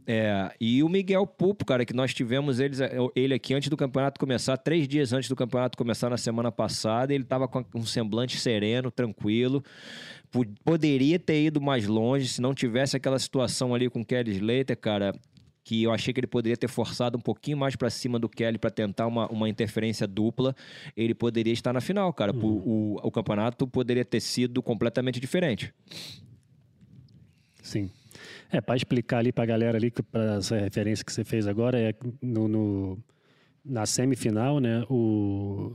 É, 0.06 0.52
e 0.60 0.82
o 0.82 0.88
Miguel 0.88 1.26
Pupo, 1.26 1.64
cara, 1.64 1.84
que 1.84 1.94
nós 1.94 2.12
tivemos 2.12 2.58
eles, 2.58 2.80
é, 2.80 2.96
ele 3.14 3.34
aqui 3.34 3.54
antes 3.54 3.68
do 3.68 3.76
campeonato 3.76 4.18
começar, 4.18 4.56
três 4.56 4.88
dias 4.88 5.12
antes 5.12 5.28
do 5.28 5.36
campeonato 5.36 5.78
começar 5.78 6.10
na 6.10 6.16
semana 6.16 6.50
passada, 6.50 7.14
ele 7.14 7.22
estava 7.22 7.46
com 7.46 7.64
um 7.74 7.86
semblante 7.86 8.38
sereno, 8.38 8.90
tranquilo. 8.90 9.62
Poderia 10.64 11.18
ter 11.18 11.44
ido 11.44 11.60
mais 11.60 11.86
longe 11.86 12.26
se 12.26 12.40
não 12.40 12.54
tivesse 12.54 12.96
aquela 12.96 13.18
situação 13.18 13.74
ali 13.74 13.88
com 13.88 14.00
o 14.00 14.04
Kelly 14.04 14.32
Slater, 14.32 14.76
cara, 14.76 15.14
que 15.62 15.82
eu 15.82 15.92
achei 15.92 16.12
que 16.12 16.18
ele 16.18 16.26
poderia 16.26 16.56
ter 16.56 16.68
forçado 16.68 17.16
um 17.16 17.20
pouquinho 17.20 17.56
mais 17.56 17.76
para 17.76 17.90
cima 17.90 18.18
do 18.18 18.28
Kelly 18.28 18.58
para 18.58 18.70
tentar 18.70 19.06
uma, 19.06 19.28
uma 19.28 19.48
interferência 19.48 20.06
dupla. 20.06 20.56
Ele 20.96 21.14
poderia 21.14 21.52
estar 21.52 21.72
na 21.72 21.80
final, 21.80 22.12
cara. 22.12 22.34
Hum. 22.34 22.40
O, 22.42 22.96
o, 22.96 23.06
o 23.08 23.10
campeonato 23.10 23.66
poderia 23.66 24.04
ter 24.04 24.20
sido 24.20 24.62
completamente 24.62 25.20
diferente. 25.20 25.72
Sim. 27.62 27.90
É, 28.52 28.60
para 28.60 28.76
explicar 28.76 29.18
ali 29.18 29.32
para 29.32 29.44
a 29.44 29.46
galera 29.46 29.78
ali, 29.78 29.90
para 29.90 30.36
essa 30.36 30.58
referência 30.58 31.02
que 31.02 31.10
você 31.10 31.24
fez 31.24 31.46
agora, 31.46 31.80
é 31.80 31.94
no, 32.20 32.46
no, 32.46 32.98
na 33.64 33.86
semifinal, 33.86 34.60
né? 34.60 34.84
O... 34.90 35.72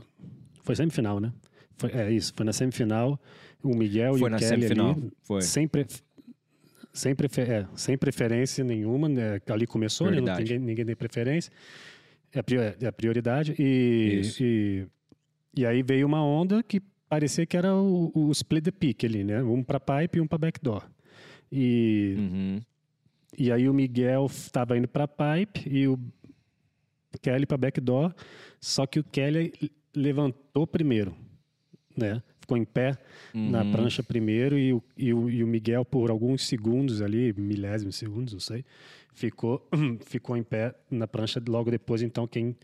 Foi 0.62 0.76
semifinal, 0.76 1.18
né? 1.18 1.32
Foi, 1.76 1.90
é 1.90 2.12
isso, 2.12 2.32
foi 2.36 2.46
na 2.46 2.52
semifinal. 2.52 3.20
O 3.64 3.74
Miguel 3.74 4.16
foi 4.16 4.30
e 4.30 4.34
o 4.34 4.36
Kelly 4.36 4.44
semifinal. 4.44 4.92
ali. 4.92 5.12
Foi. 5.24 5.42
Sempre, 5.42 5.86
sem, 6.92 7.16
prefer, 7.16 7.50
é, 7.50 7.66
sem 7.74 7.98
preferência 7.98 8.62
nenhuma, 8.62 9.08
né? 9.08 9.40
ali 9.48 9.66
começou, 9.66 10.08
né? 10.08 10.20
Ninguém, 10.20 10.58
ninguém 10.60 10.84
tem 10.86 10.94
preferência. 10.94 11.52
É 12.32 12.38
a, 12.38 12.42
prior, 12.44 12.76
é 12.80 12.86
a 12.86 12.92
prioridade. 12.92 13.56
E, 13.58 14.22
e, 14.40 14.86
e, 15.56 15.66
aí 15.66 15.82
veio 15.82 16.06
uma 16.06 16.24
onda 16.24 16.62
que 16.62 16.80
parecia 17.08 17.44
que 17.44 17.56
era 17.56 17.74
o, 17.74 18.12
o 18.14 18.30
split 18.30 18.64
the 18.64 18.70
peak 18.70 19.04
ali, 19.04 19.24
né? 19.24 19.42
Um 19.42 19.64
para 19.64 19.80
pipe 19.80 20.18
e 20.18 20.20
um 20.20 20.26
para 20.28 20.38
backdoor. 20.38 20.84
E, 21.50 22.14
uhum. 22.18 22.60
E 23.36 23.52
aí 23.52 23.68
o 23.68 23.74
Miguel 23.74 24.26
estava 24.26 24.76
indo 24.76 24.88
para 24.88 25.08
pipe 25.08 25.68
e 25.68 25.86
o 25.86 25.98
Kelly 27.20 27.46
para 27.46 27.56
backdoor, 27.56 28.14
só 28.60 28.86
que 28.86 29.00
o 29.00 29.04
Kelly 29.04 29.52
levantou 29.94 30.66
primeiro, 30.66 31.14
né? 31.96 32.22
Ficou 32.40 32.56
em 32.56 32.64
pé 32.64 32.96
uhum. 33.34 33.50
na 33.50 33.64
prancha 33.64 34.02
primeiro 34.02 34.58
e 34.58 34.72
o, 34.72 34.82
e 34.96 35.12
o, 35.12 35.28
e, 35.28 35.44
o, 35.44 35.46
Miguel 35.46 35.84
por 35.84 36.10
alguns 36.10 36.46
segundos 36.46 37.02
ali, 37.02 37.34
milésimos 37.34 37.96
segundos, 37.96 38.32
não 38.32 38.40
sei, 38.40 38.64
ficou 39.12 39.68
ficou 40.06 40.36
em 40.36 40.42
pé 40.42 40.74
na 40.90 41.06
prancha 41.06 41.42
logo 41.46 41.70
depois. 41.70 42.00
Então 42.00 42.26
quem 42.26 42.56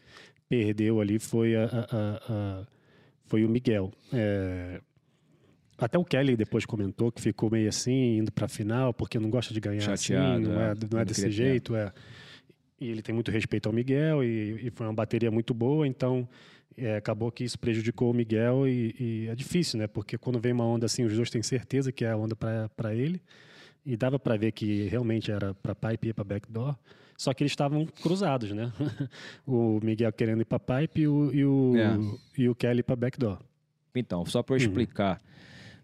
perdeu 0.49 1.00
ali 1.00 1.18
foi 1.18 1.54
a, 1.54 1.64
a, 1.64 1.66
a, 1.66 2.61
a 2.62 2.66
foi 3.26 3.44
o 3.44 3.49
Miguel. 3.49 3.92
É, 4.12 4.80
até 5.78 5.99
o 5.99 6.04
Kelly 6.04 6.37
depois 6.37 6.64
comentou 6.64 7.11
que 7.11 7.21
ficou 7.21 7.50
meio 7.50 7.69
assim, 7.69 8.19
indo 8.19 8.33
para 8.33 8.47
a 8.47 8.49
final, 8.49 8.95
porque 8.95 9.19
não 9.19 9.31
gosta 9.31 9.52
de 9.52 9.61
ganhar 9.61 9.93
assim, 9.93 10.14
Chateado, 10.14 10.43
assim, 10.43 10.52
não 10.52 10.61
é, 10.61 10.75
não 10.90 11.00
é 11.00 11.04
desse 11.04 11.31
jeito. 11.31 11.75
É. 11.75 11.93
E 12.81 12.88
ele 12.88 13.02
tem 13.02 13.14
muito 13.14 13.31
respeito 13.31 13.69
ao 13.69 13.73
Miguel 13.73 14.23
e, 14.23 14.66
e 14.66 14.71
foi 14.71 14.87
uma 14.87 14.93
bateria 14.93 15.31
muito 15.31 15.54
boa, 15.54 15.87
então 15.87 16.28
é, 16.76 16.97
acabou 16.97 17.31
que 17.31 17.45
isso 17.45 17.59
prejudicou 17.59 18.11
o 18.11 18.14
Miguel 18.14 18.66
e, 18.66 18.95
e, 18.99 19.28
é 19.28 19.35
difícil, 19.35 19.78
né? 19.78 19.87
Porque 19.87 20.19
quando 20.19 20.40
vem 20.40 20.52
uma 20.52 20.64
onda 20.64 20.87
assim, 20.87 21.04
os 21.04 21.14
dois 21.14 21.31
têm 21.31 21.43
certeza 21.43 21.93
que 21.93 22.04
é 22.04 22.11
a 22.11 22.16
onda 22.16 22.35
para 22.35 22.95
ele 22.95 23.21
e 23.87 23.97
dava 23.97 24.19
para 24.19 24.37
ver 24.37 24.52
que 24.52 24.88
realmente 24.88 25.31
era 25.31 25.54
para 25.54 25.75
pipe 25.75 26.09
e 26.09 26.12
para 26.12 26.25
backdoor. 26.25 26.76
Só 27.16 27.33
que 27.33 27.45
eles 27.45 27.52
estavam 27.52 27.87
cruzados, 27.87 28.50
né? 28.52 28.73
o 29.47 29.78
Miguel 29.83 30.12
querendo 30.12 30.43
ir 30.43 30.45
para 30.45 30.59
pipe 30.59 31.02
e 31.02 31.09
o, 31.09 31.33
e 31.33 31.45
o, 31.45 31.76
é. 31.76 31.97
e 32.37 32.49
o 32.49 32.54
Kelly 32.54 32.83
para 32.83 32.97
backdoor. 32.97 33.38
Então, 33.95 34.26
só 34.26 34.43
para 34.43 34.57
eu 34.57 34.69
uhum. 34.69 34.75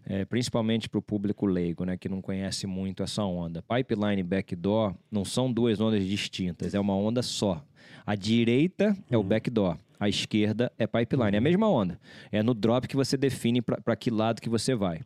É, 0.05 0.25
principalmente 0.25 0.89
para 0.89 0.99
o 0.99 1.01
público 1.01 1.45
leigo, 1.45 1.85
né, 1.85 1.97
que 1.97 2.09
não 2.09 2.21
conhece 2.21 2.67
muito 2.67 3.03
essa 3.03 3.23
onda. 3.23 3.61
Pipeline 3.63 4.21
e 4.21 4.23
backdoor 4.23 4.93
não 5.11 5.23
são 5.23 5.51
duas 5.51 5.79
ondas 5.79 6.05
distintas, 6.05 6.73
é 6.73 6.79
uma 6.79 6.95
onda 6.95 7.21
só. 7.21 7.63
A 8.05 8.15
direita 8.15 8.97
é 9.09 9.17
o 9.17 9.23
backdoor, 9.23 9.77
a 9.99 10.09
esquerda 10.09 10.71
é 10.79 10.87
pipeline. 10.87 11.35
É 11.35 11.37
a 11.37 11.41
mesma 11.41 11.69
onda. 11.69 11.99
É 12.31 12.41
no 12.41 12.55
drop 12.55 12.87
que 12.87 12.95
você 12.95 13.15
define 13.15 13.61
para 13.61 13.95
que 13.95 14.09
lado 14.09 14.41
que 14.41 14.49
você 14.49 14.73
vai. 14.73 15.01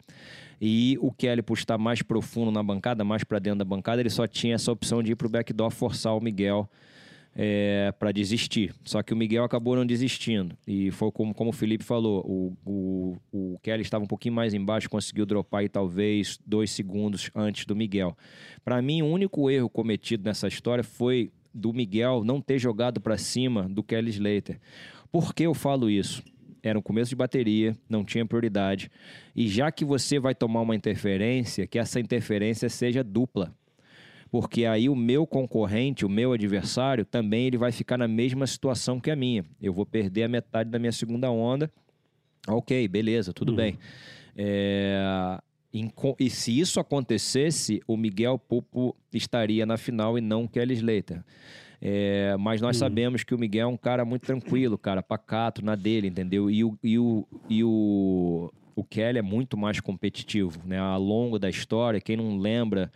E 0.62 0.98
o 1.02 1.12
Kelly, 1.12 1.42
por 1.42 1.58
estar 1.58 1.78
mais 1.78 2.02
profundo 2.02 2.50
na 2.50 2.64
bancada, 2.64 3.04
mais 3.04 3.24
para 3.24 3.40
dentro 3.40 3.60
da 3.60 3.66
bancada, 3.66 4.02
ele 4.02 4.10
só 4.10 4.26
tinha 4.26 4.56
essa 4.56 4.72
opção 4.72 5.04
de 5.04 5.12
ir 5.12 5.16
para 5.16 5.28
o 5.28 5.30
backdoor, 5.30 5.70
forçar 5.70 6.16
o 6.16 6.22
Miguel 6.22 6.70
é, 7.36 7.94
para 8.00 8.12
desistir. 8.14 8.74
Só 8.84 9.04
que 9.04 9.14
o 9.14 9.18
Miguel 9.18 9.44
acabou 9.44 9.76
não 9.76 9.86
desistindo. 9.86 10.58
E 10.66 10.90
foi 10.92 11.12
como, 11.12 11.34
como 11.34 11.50
o 11.50 11.54
Felipe 11.54 11.84
falou: 11.84 12.24
o, 12.26 12.58
o, 12.66 13.18
o 13.32 13.60
Kelly 13.62 13.82
estava 13.82 14.04
um 14.04 14.08
pouquinho 14.08 14.34
mais 14.34 14.54
embaixo, 14.54 14.90
conseguiu 14.90 15.26
dropar 15.26 15.62
aí 15.62 15.70
talvez 15.70 16.40
dois 16.46 16.72
segundos 16.72 17.30
antes 17.36 17.66
do 17.66 17.76
Miguel. 17.76 18.18
Para 18.64 18.82
mim, 18.82 19.02
o 19.02 19.08
único 19.08 19.50
erro 19.50 19.70
cometido 19.70 20.24
nessa 20.24 20.48
história 20.48 20.84
foi 20.84 21.32
do 21.54 21.74
Miguel 21.74 22.24
não 22.24 22.40
ter 22.40 22.58
jogado 22.58 23.02
para 23.02 23.18
cima 23.18 23.68
do 23.68 23.84
Kelly 23.84 24.10
Slater. 24.12 24.60
Por 25.12 25.34
que 25.34 25.44
eu 25.44 25.54
falo 25.54 25.90
isso? 25.90 26.24
Era 26.62 26.80
um 26.80 26.82
começo 26.82 27.10
de 27.10 27.16
bateria, 27.16 27.78
não 27.88 28.04
tinha 28.04 28.26
prioridade. 28.26 28.90
E 29.36 29.48
já 29.48 29.72
que 29.72 29.86
você 29.86 30.20
vai 30.20 30.34
tomar 30.34 30.62
uma 30.62 30.76
interferência, 30.76 31.68
que 31.68 31.78
essa 31.78 32.00
interferência 32.00 32.70
seja 32.70 33.04
dupla 33.04 33.54
porque 34.36 34.66
aí 34.66 34.90
o 34.90 34.96
meu 34.98 35.26
concorrente, 35.26 36.06
o 36.06 36.10
meu 36.10 36.34
adversário, 36.34 37.06
também 37.06 37.48
ele 37.48 37.58
vai 37.58 37.72
ficar 37.72 37.98
na 37.98 38.06
mesma 38.06 38.46
situação 38.46 39.00
que 39.00 39.10
a 39.10 39.16
minha. 39.16 39.46
Eu 39.62 39.72
vou 39.72 39.86
perder 39.86 40.24
a 40.24 40.28
metade 40.28 40.70
da 40.70 40.78
minha 40.78 40.92
segunda 40.92 41.32
onda. 41.32 41.72
Ok, 42.46 42.86
beleza, 42.90 43.32
tudo 43.32 43.52
uhum. 43.52 43.56
bem. 43.56 43.80
É... 44.36 45.40
E 46.20 46.30
se 46.30 46.60
isso 46.60 46.82
acontecesse, 46.82 47.82
o 47.88 47.96
Miguel 47.96 48.38
Pupo 48.38 48.94
estaria 49.14 49.66
na 49.66 49.78
final 49.78 50.18
e 50.18 50.22
não 50.22 50.44
o 50.44 50.50
Kelly 50.50 50.74
Slater. 50.74 51.24
É, 51.82 52.36
mas 52.38 52.60
nós 52.60 52.76
uhum. 52.76 52.80
sabemos 52.82 53.24
que 53.24 53.34
o 53.34 53.40
Miguel 53.40 53.70
é 53.70 53.72
um 53.72 53.78
cara 53.78 54.04
muito 54.04 54.24
tranquilo, 54.24 54.78
cara, 54.78 55.02
pacato 55.02 55.64
na 55.64 55.76
dele, 55.76 56.10
entendeu? 56.10 56.52
E 56.52 56.62
o, 56.62 56.78
e 56.84 57.00
o, 57.00 57.26
e 57.50 57.64
o, 57.64 58.52
o 58.76 58.84
Kelly 58.84 59.20
é 59.20 59.22
muito 59.22 59.56
mais 59.56 59.80
competitivo, 59.80 60.60
né? 60.66 60.78
Ao 60.78 61.02
longo 61.02 61.40
da 61.40 61.50
história, 61.50 62.02
quem 62.02 62.18
não 62.18 62.38
lembra 62.38 62.92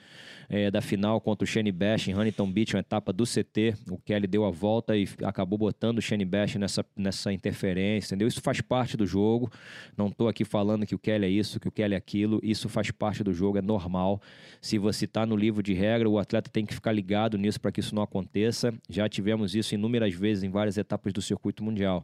é, 0.49 0.71
da 0.71 0.81
final 0.81 1.21
contra 1.21 1.43
o 1.43 1.47
Shane 1.47 1.71
Bash 1.71 2.07
em 2.07 2.15
Huntington 2.15 2.51
Beach, 2.51 2.75
uma 2.75 2.79
etapa 2.79 3.13
do 3.13 3.23
CT. 3.23 3.75
O 3.89 3.97
Kelly 3.99 4.25
deu 4.25 4.43
a 4.43 4.49
volta 4.49 4.97
e 4.97 5.07
acabou 5.23 5.59
botando 5.59 5.99
o 5.99 6.01
Shane 6.01 6.25
Bash 6.25 6.55
nessa, 6.55 6.83
nessa 6.97 7.31
interferência, 7.31 8.07
entendeu? 8.07 8.27
Isso 8.27 8.41
faz 8.41 8.59
parte 8.59 8.97
do 8.97 9.05
jogo. 9.05 9.51
Não 9.95 10.07
estou 10.07 10.27
aqui 10.27 10.43
falando 10.43 10.87
que 10.87 10.95
o 10.95 10.99
Kelly 10.99 11.25
é 11.25 11.29
isso, 11.29 11.59
que 11.59 11.67
o 11.67 11.71
Kelly 11.71 11.93
é 11.93 11.97
aquilo. 11.97 12.39
Isso 12.41 12.67
faz 12.67 12.89
parte 12.89 13.23
do 13.23 13.31
jogo, 13.31 13.59
é 13.59 13.61
normal. 13.61 14.19
Se 14.59 14.79
você 14.79 15.05
está 15.05 15.25
no 15.25 15.35
livro 15.35 15.61
de 15.61 15.73
regra, 15.73 16.09
o 16.09 16.17
atleta 16.17 16.49
tem 16.49 16.65
que 16.65 16.73
ficar 16.73 16.91
ligado 16.91 17.37
nisso 17.37 17.61
para 17.61 17.71
que 17.71 17.79
isso 17.79 17.93
não 17.93 18.01
aconteça. 18.01 18.73
Já 18.89 19.07
tivemos 19.07 19.53
isso 19.53 19.75
inúmeras 19.75 20.13
vezes 20.15 20.43
em 20.43 20.49
várias 20.49 20.77
etapas 20.77 21.13
do 21.13 21.21
circuito 21.21 21.63
mundial. 21.63 22.03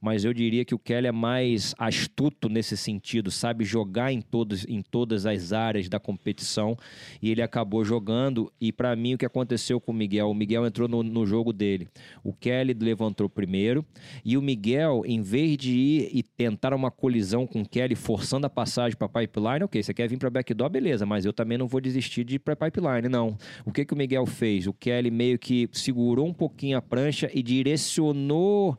Mas 0.00 0.24
eu 0.24 0.32
diria 0.32 0.64
que 0.64 0.74
o 0.74 0.78
Kelly 0.78 1.08
é 1.08 1.12
mais 1.12 1.74
astuto 1.78 2.48
nesse 2.48 2.76
sentido, 2.76 3.30
sabe 3.30 3.64
jogar 3.64 4.12
em, 4.12 4.22
todos, 4.22 4.64
em 4.66 4.80
todas 4.80 5.26
as 5.26 5.52
áreas 5.52 5.88
da 5.88 6.00
competição 6.00 6.76
e 7.20 7.30
ele 7.30 7.42
acabou 7.42 7.81
jogando 7.84 8.52
e 8.60 8.72
para 8.72 8.94
mim 8.94 9.14
o 9.14 9.18
que 9.18 9.26
aconteceu 9.26 9.80
com 9.80 9.92
o 9.92 9.94
Miguel, 9.94 10.30
o 10.30 10.34
Miguel 10.34 10.66
entrou 10.66 10.88
no, 10.88 11.02
no, 11.02 11.26
jogo 11.26 11.52
dele. 11.52 11.88
O 12.22 12.32
Kelly 12.32 12.74
levantou 12.74 13.28
primeiro 13.28 13.84
e 14.24 14.36
o 14.36 14.42
Miguel, 14.42 15.02
em 15.06 15.20
vez 15.20 15.56
de 15.56 15.72
ir 15.72 16.10
e 16.12 16.22
tentar 16.22 16.74
uma 16.74 16.90
colisão 16.90 17.46
com 17.46 17.62
o 17.62 17.68
Kelly, 17.68 17.94
forçando 17.94 18.46
a 18.46 18.50
passagem 18.50 18.96
para 18.96 19.08
pipeline, 19.08 19.64
ok, 19.64 19.82
você 19.82 19.94
quer 19.94 20.08
vir 20.08 20.18
para 20.18 20.30
backdoor, 20.30 20.70
beleza, 20.70 21.06
mas 21.06 21.24
eu 21.24 21.32
também 21.32 21.58
não 21.58 21.66
vou 21.66 21.80
desistir 21.80 22.24
de 22.24 22.36
ir 22.36 22.38
para 22.38 22.56
pipeline, 22.56 23.08
não. 23.08 23.36
O 23.64 23.72
que 23.72 23.84
que 23.84 23.94
o 23.94 23.96
Miguel 23.96 24.26
fez? 24.26 24.66
O 24.66 24.72
Kelly 24.72 25.10
meio 25.10 25.38
que 25.38 25.68
segurou 25.72 26.26
um 26.26 26.34
pouquinho 26.34 26.76
a 26.76 26.82
prancha 26.82 27.30
e 27.32 27.42
direcionou 27.42 28.78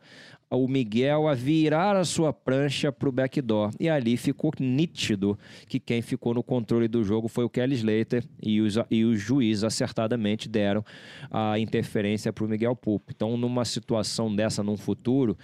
o 0.55 0.67
Miguel 0.67 1.27
a 1.27 1.33
virar 1.33 1.95
a 1.95 2.05
sua 2.05 2.31
prancha 2.31 2.91
para 2.91 3.09
o 3.09 3.11
backdoor. 3.11 3.71
E 3.79 3.89
ali 3.89 4.17
ficou 4.17 4.51
nítido 4.59 5.37
que 5.67 5.79
quem 5.79 6.01
ficou 6.01 6.33
no 6.33 6.43
controle 6.43 6.87
do 6.87 7.03
jogo 7.03 7.27
foi 7.27 7.43
o 7.43 7.49
Kelly 7.49 7.75
Slater 7.75 8.23
e 8.41 8.61
os, 8.61 8.75
e 8.89 9.03
os 9.03 9.19
juízes 9.19 9.63
acertadamente 9.63 10.47
deram 10.47 10.83
a 11.31 11.57
interferência 11.57 12.31
para 12.31 12.45
o 12.45 12.47
Miguel 12.47 12.75
Pulp. 12.75 13.09
Então, 13.09 13.35
numa 13.37 13.65
situação 13.65 14.33
dessa 14.33 14.63
num 14.63 14.77
futuro, 14.77 15.37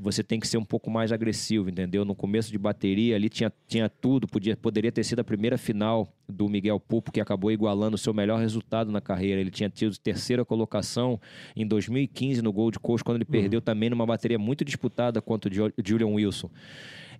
você 0.00 0.22
tem 0.22 0.40
que 0.40 0.48
ser 0.48 0.56
um 0.56 0.64
pouco 0.64 0.90
mais 0.90 1.12
agressivo, 1.12 1.68
entendeu? 1.68 2.04
No 2.04 2.14
começo 2.14 2.50
de 2.50 2.58
bateria 2.58 3.16
ali 3.16 3.28
tinha, 3.28 3.52
tinha 3.68 3.88
tudo, 3.88 4.26
podia, 4.26 4.56
poderia 4.56 4.90
ter 4.90 5.04
sido 5.04 5.20
a 5.20 5.24
primeira 5.24 5.58
final 5.58 6.08
do 6.26 6.48
Miguel 6.48 6.80
Pupo, 6.80 7.12
que 7.12 7.20
acabou 7.20 7.52
igualando 7.52 7.96
o 7.96 7.98
seu 7.98 8.14
melhor 8.14 8.40
resultado 8.40 8.90
na 8.90 9.00
carreira. 9.00 9.40
Ele 9.40 9.50
tinha 9.50 9.68
tido 9.68 9.96
terceira 9.98 10.44
colocação 10.44 11.20
em 11.54 11.66
2015 11.66 12.40
no 12.40 12.52
Gold 12.52 12.78
Coast, 12.78 13.04
quando 13.04 13.16
ele 13.16 13.24
uhum. 13.24 13.30
perdeu 13.30 13.60
também 13.60 13.90
numa 13.90 14.06
bateria 14.06 14.38
muito 14.38 14.64
disputada 14.64 15.20
contra 15.20 15.50
o 15.50 15.72
Julian 15.84 16.08
Wilson. 16.08 16.50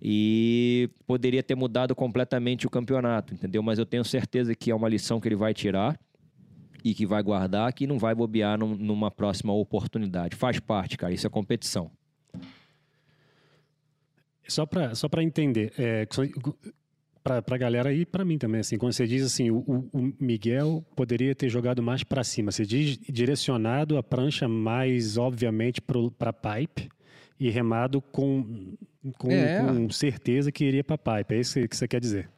E 0.01 0.89
poderia 1.05 1.43
ter 1.43 1.53
mudado 1.53 1.93
completamente 1.93 2.65
o 2.65 2.69
campeonato, 2.69 3.35
entendeu? 3.35 3.61
Mas 3.61 3.77
eu 3.77 3.85
tenho 3.85 4.03
certeza 4.03 4.55
que 4.55 4.71
é 4.71 4.75
uma 4.75 4.89
lição 4.89 5.19
que 5.21 5.27
ele 5.27 5.35
vai 5.35 5.53
tirar 5.53 5.99
e 6.83 6.95
que 6.95 7.05
vai 7.05 7.21
guardar, 7.21 7.71
que 7.73 7.85
não 7.85 7.99
vai 7.99 8.15
bobear 8.15 8.57
num, 8.57 8.75
numa 8.75 9.11
próxima 9.11 9.53
oportunidade. 9.53 10.35
Faz 10.35 10.59
parte, 10.59 10.97
cara, 10.97 11.13
isso 11.13 11.27
é 11.27 11.29
competição. 11.29 11.91
Só 14.47 14.65
para 14.65 14.95
só 14.95 15.07
entender, 15.21 15.71
é, 15.77 16.05
para 17.23 17.43
a 17.47 17.57
galera 17.57 17.93
e 17.93 18.05
para 18.05 18.25
mim 18.25 18.37
também, 18.37 18.61
assim, 18.61 18.77
quando 18.77 18.93
você 18.93 19.05
diz 19.05 19.23
assim, 19.23 19.51
o, 19.51 19.89
o 19.93 20.13
Miguel 20.19 20.83
poderia 20.95 21.35
ter 21.35 21.49
jogado 21.49 21.81
mais 21.81 22.03
para 22.03 22.23
cima, 22.23 22.51
você 22.51 22.65
diz 22.65 22.97
direcionado 22.97 23.97
a 23.97 24.03
prancha 24.03 24.47
mais, 24.47 25.17
obviamente, 25.17 25.81
para 25.81 26.33
pipe 26.33 26.89
e 27.39 27.49
remado 27.49 28.01
com, 28.01 28.75
com, 29.17 29.31
é. 29.31 29.59
com 29.59 29.89
certeza 29.89 30.51
que 30.51 30.65
iria 30.65 30.83
para 30.83 30.97
pipe, 30.97 31.35
é 31.35 31.39
isso 31.39 31.67
que 31.67 31.75
você 31.75 31.87
quer 31.87 31.99
dizer? 31.99 32.29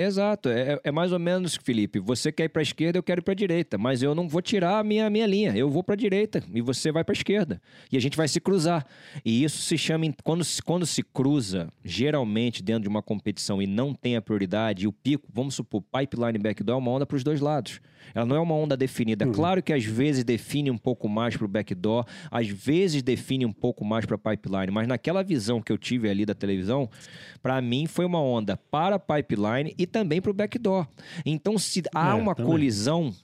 Exato, 0.00 0.48
é, 0.48 0.78
é, 0.84 0.92
mais 0.92 1.10
ou 1.10 1.18
menos, 1.18 1.58
Felipe. 1.60 1.98
Você 1.98 2.30
quer 2.30 2.44
ir 2.44 2.50
para 2.50 2.60
a 2.60 2.62
esquerda, 2.62 2.96
eu 2.96 3.02
quero 3.02 3.20
ir 3.20 3.22
para 3.24 3.32
a 3.32 3.34
direita, 3.34 3.76
mas 3.76 4.00
eu 4.00 4.14
não 4.14 4.28
vou 4.28 4.40
tirar 4.40 4.78
a 4.78 4.84
minha, 4.84 5.10
minha 5.10 5.26
linha. 5.26 5.56
Eu 5.56 5.68
vou 5.68 5.82
para 5.82 5.94
a 5.94 5.96
direita 5.96 6.40
e 6.54 6.60
você 6.60 6.92
vai 6.92 7.02
para 7.02 7.12
a 7.12 7.16
esquerda. 7.16 7.60
E 7.90 7.96
a 7.96 8.00
gente 8.00 8.16
vai 8.16 8.28
se 8.28 8.40
cruzar. 8.40 8.86
E 9.24 9.42
isso 9.42 9.60
se 9.60 9.76
chama. 9.76 10.06
Quando, 10.22 10.44
quando 10.64 10.86
se 10.86 11.02
cruza, 11.02 11.68
geralmente 11.84 12.62
dentro 12.62 12.82
de 12.82 12.88
uma 12.88 13.02
competição 13.02 13.60
e 13.60 13.66
não 13.66 13.92
tem 13.92 14.14
a 14.14 14.22
prioridade, 14.22 14.84
e 14.84 14.86
o 14.86 14.92
pico, 14.92 15.26
vamos 15.34 15.56
supor, 15.56 15.82
pipeline 15.82 16.38
backdoor 16.38 16.76
é 16.76 16.78
uma 16.78 16.92
onda 16.92 17.04
para 17.04 17.16
os 17.16 17.24
dois 17.24 17.40
lados. 17.40 17.80
Ela 18.14 18.24
não 18.24 18.36
é 18.36 18.40
uma 18.40 18.54
onda 18.54 18.76
definida. 18.76 19.26
Uhum. 19.26 19.32
Claro 19.32 19.62
que 19.62 19.72
às 19.72 19.84
vezes 19.84 20.24
define 20.24 20.70
um 20.70 20.78
pouco 20.78 21.08
mais 21.08 21.36
para 21.36 21.44
o 21.44 21.48
backdoor, 21.48 22.06
às 22.30 22.48
vezes 22.48 23.02
define 23.02 23.44
um 23.44 23.52
pouco 23.52 23.84
mais 23.84 24.06
para 24.06 24.16
pipeline, 24.16 24.70
mas 24.70 24.86
naquela 24.86 25.22
visão 25.22 25.60
que 25.60 25.72
eu 25.72 25.76
tive 25.76 26.08
ali 26.08 26.24
da 26.24 26.34
televisão, 26.34 26.88
para 27.42 27.60
mim 27.60 27.86
foi 27.86 28.04
uma 28.04 28.22
onda 28.22 28.56
para 28.56 28.98
pipeline 28.98 29.74
e 29.76 29.86
também 29.88 30.20
para 30.20 30.30
o 30.30 30.34
backdoor. 30.34 30.86
Então, 31.24 31.58
se 31.58 31.82
há 31.94 32.10
é, 32.10 32.14
uma 32.14 32.34
também. 32.34 32.50
colisão, 32.50 33.14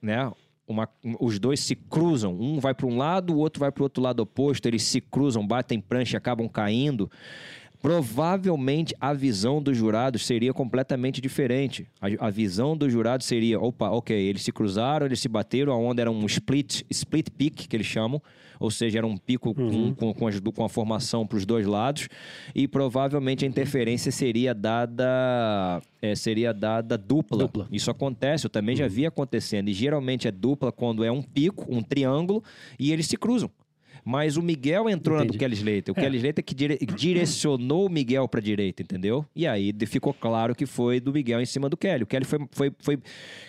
né? 0.00 0.30
Uma, 0.68 0.88
os 1.20 1.38
dois 1.38 1.60
se 1.60 1.76
cruzam, 1.76 2.34
um 2.34 2.58
vai 2.58 2.74
para 2.74 2.86
um 2.86 2.96
lado, 2.96 3.32
o 3.32 3.38
outro 3.38 3.60
vai 3.60 3.70
para 3.70 3.82
o 3.82 3.84
outro 3.84 4.02
lado 4.02 4.20
oposto, 4.20 4.66
eles 4.66 4.82
se 4.82 5.00
cruzam, 5.00 5.46
batem 5.46 5.80
prancha, 5.80 6.18
acabam 6.18 6.48
caindo 6.48 7.08
provavelmente 7.86 8.96
a 9.00 9.12
visão 9.12 9.62
dos 9.62 9.76
jurados 9.76 10.26
seria 10.26 10.52
completamente 10.52 11.20
diferente. 11.20 11.86
A, 12.00 12.26
a, 12.26 12.30
visão 12.30 12.76
dos 12.76 12.92
jurados 12.92 13.24
seria: 13.26 13.60
opa, 13.60 13.90
ok, 13.90 14.16
eles 14.16 14.42
se 14.42 14.50
cruzaram, 14.50 15.06
eles 15.06 15.20
se 15.20 15.28
bateram, 15.28 15.72
a 15.72 15.76
onda 15.76 16.02
era 16.02 16.10
um 16.10 16.26
split, 16.26 16.82
split 16.90 17.30
peak, 17.30 17.68
que 17.68 17.76
eles 17.76 17.86
chamam, 17.86 18.20
ou 18.58 18.72
seja, 18.72 18.98
era 18.98 19.06
um 19.06 19.16
pico 19.16 19.54
uhum. 19.56 19.94
com, 19.94 20.12
com, 20.12 20.26
as, 20.26 20.40
com 20.40 20.64
a 20.64 20.68
formação 20.68 21.24
para 21.24 21.38
os 21.38 21.46
dois 21.46 21.64
lados, 21.64 22.08
e 22.52 22.66
provavelmente 22.66 23.44
a 23.44 23.48
interferência 23.48 24.10
seria 24.10 24.52
dada. 24.52 25.80
É, 26.02 26.16
seria 26.16 26.52
dada 26.52 26.98
dupla. 26.98 27.38
dupla. 27.38 27.68
Isso 27.70 27.88
acontece, 27.88 28.46
eu 28.46 28.50
também 28.50 28.74
uhum. 28.74 28.80
já 28.80 28.88
vi 28.88 29.06
acontecendo. 29.06 29.68
E 29.68 29.72
geralmente 29.72 30.26
é 30.26 30.32
dupla 30.32 30.72
quando 30.72 31.04
é 31.04 31.12
um 31.12 31.22
pico, 31.22 31.64
um 31.68 31.84
triângulo, 31.84 32.42
e 32.80 32.90
eles 32.90 33.06
se 33.06 33.16
cruzam. 33.16 33.48
Mas 34.08 34.36
o 34.36 34.42
Miguel 34.42 34.88
entrou 34.88 35.16
Entendi. 35.16 35.32
na 35.32 35.36
do 35.36 35.38
Kelly 35.40 35.54
Slater. 35.56 35.92
O 35.92 35.98
é. 35.98 36.00
Kelly 36.00 36.16
Slater 36.18 36.44
que 36.44 36.54
dire 36.54 36.78
direcionou 36.94 37.86
o 37.86 37.90
Miguel 37.90 38.28
para 38.28 38.40
direita, 38.40 38.80
entendeu? 38.80 39.26
E 39.34 39.48
aí 39.48 39.74
ficou 39.84 40.14
claro 40.14 40.54
que 40.54 40.64
foi 40.64 41.00
do 41.00 41.12
Miguel 41.12 41.40
em 41.40 41.44
cima 41.44 41.68
do 41.68 41.76
Kelly. 41.76 42.04
O 42.04 42.06
Kelly 42.06 42.24
foi, 42.24 42.38
foi, 42.52 42.72
foi. 42.78 42.98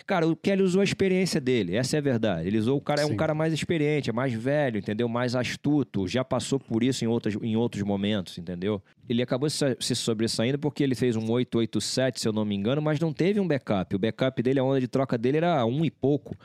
Cara, 0.04 0.26
o 0.26 0.34
Kelly 0.34 0.64
usou 0.64 0.80
a 0.80 0.84
experiência 0.84 1.40
dele, 1.40 1.76
essa 1.76 1.96
é 1.96 1.98
a 1.98 2.00
verdade. 2.00 2.48
Ele 2.48 2.58
usou 2.58 2.76
o 2.76 2.80
cara, 2.80 3.02
é 3.02 3.06
um 3.06 3.14
cara 3.14 3.34
mais 3.34 3.52
experiente, 3.52 4.10
é 4.10 4.12
mais 4.12 4.32
velho, 4.32 4.78
entendeu? 4.78 5.08
Mais 5.08 5.36
astuto, 5.36 6.08
já 6.08 6.24
passou 6.24 6.58
por 6.58 6.82
isso 6.82 7.04
em, 7.04 7.06
outras, 7.06 7.36
em 7.40 7.54
outros 7.54 7.84
momentos, 7.84 8.36
entendeu? 8.36 8.82
Ele 9.08 9.22
acabou 9.22 9.48
se 9.48 9.94
sobressaindo 9.94 10.58
porque 10.58 10.82
ele 10.82 10.96
fez 10.96 11.14
um 11.14 11.30
887, 11.30 12.20
se 12.20 12.26
eu 12.26 12.32
não 12.32 12.44
me 12.44 12.56
engano, 12.56 12.82
mas 12.82 12.98
não 12.98 13.12
teve 13.12 13.38
um 13.38 13.46
backup. 13.46 13.94
O 13.94 13.98
backup 13.98 14.42
dele, 14.42 14.58
a 14.58 14.64
onda 14.64 14.80
de 14.80 14.88
troca 14.88 15.16
dele 15.16 15.36
era 15.36 15.64
um 15.64 15.84
e 15.84 15.90
pouco. 15.90 16.36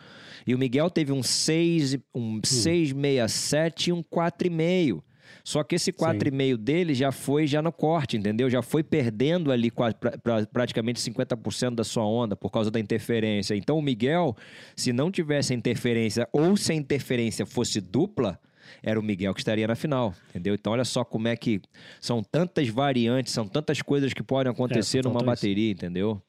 E 0.45 0.53
o 0.53 0.59
Miguel 0.59 0.89
teve 0.89 1.11
um 1.11 1.23
6, 1.23 1.97
um 2.13 2.39
667 2.43 3.89
e 3.89 3.93
um 3.93 4.03
4,5. 4.03 5.01
Só 5.43 5.61
que 5.61 5.75
esse 5.75 5.91
4,5 5.91 6.57
dele 6.57 6.93
já 6.93 7.11
foi 7.11 7.45
já 7.45 7.61
no 7.61 7.71
corte, 7.71 8.15
entendeu? 8.15 8.49
Já 8.49 8.61
foi 8.61 8.81
perdendo 8.81 9.51
ali 9.51 9.69
pra, 9.69 9.93
pra, 9.93 10.45
praticamente 10.45 11.01
50% 11.01 11.75
da 11.75 11.83
sua 11.83 12.05
onda 12.05 12.35
por 12.35 12.49
causa 12.49 12.71
da 12.71 12.79
interferência. 12.79 13.53
Então 13.55 13.77
o 13.77 13.81
Miguel, 13.81 14.35
se 14.75 14.93
não 14.93 15.11
tivesse 15.11 15.53
interferência 15.53 16.27
ou 16.31 16.55
se 16.55 16.71
a 16.71 16.75
interferência 16.75 17.45
fosse 17.45 17.81
dupla, 17.81 18.39
era 18.81 18.97
o 18.97 19.03
Miguel 19.03 19.33
que 19.33 19.41
estaria 19.41 19.67
na 19.67 19.75
final, 19.75 20.13
entendeu? 20.29 20.53
Então 20.53 20.71
olha 20.71 20.85
só 20.85 21.03
como 21.03 21.27
é 21.27 21.35
que 21.35 21.61
são 21.99 22.23
tantas 22.23 22.69
variantes, 22.69 23.33
são 23.33 23.45
tantas 23.45 23.81
coisas 23.81 24.13
que 24.13 24.23
podem 24.23 24.51
acontecer 24.51 24.99
é, 24.99 25.01
numa 25.03 25.21
bateria, 25.21 25.71
isso. 25.71 25.85
entendeu? 25.85 26.21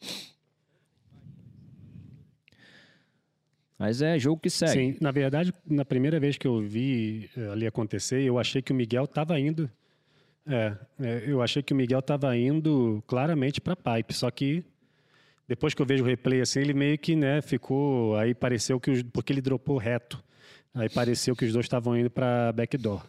Mas 3.79 4.01
é 4.01 4.19
jogo 4.19 4.41
que 4.41 4.51
segue. 4.51 4.73
Sim, 4.73 4.97
na 5.01 5.11
verdade, 5.11 5.53
na 5.69 5.85
primeira 5.85 6.21
vez 6.21 6.37
que 6.39 6.47
eu 6.47 6.61
vi 6.61 7.29
eh, 7.37 7.49
ali 7.51 7.67
acontecer, 7.67 8.23
eu 8.23 8.39
achei 8.39 8.63
que 8.63 8.73
o 8.73 8.75
Miguel 8.75 9.05
estava 9.05 9.39
indo. 9.39 9.69
É, 10.47 10.77
é, 11.01 11.25
eu 11.27 11.43
achei 11.43 11.63
que 11.63 11.73
o 11.73 11.77
Miguel 11.77 12.01
estava 12.01 12.37
indo 12.37 13.03
claramente 13.07 13.61
para 13.61 13.75
pipe, 13.75 14.13
só 14.13 14.31
que 14.31 14.63
depois 15.49 15.75
que 15.75 15.83
eu 15.83 15.87
vejo 15.87 16.05
o 16.05 16.07
replay 16.07 16.41
assim, 16.41 16.61
ele 16.61 16.75
meio 16.75 16.99
que, 16.99 17.17
né, 17.17 17.43
ficou, 17.43 18.17
aí 18.17 18.35
pareceu 18.35 18.79
que 18.79 18.91
os, 18.91 19.03
porque 19.03 19.33
ele 19.33 19.41
dropou 19.41 19.77
reto. 19.77 20.23
Aí 20.75 20.89
pareceu 20.89 21.37
que 21.37 21.45
os 21.45 21.53
dois 21.53 21.67
estavam 21.67 21.97
indo 21.97 22.11
para 22.11 22.53
backdoor. 22.53 23.05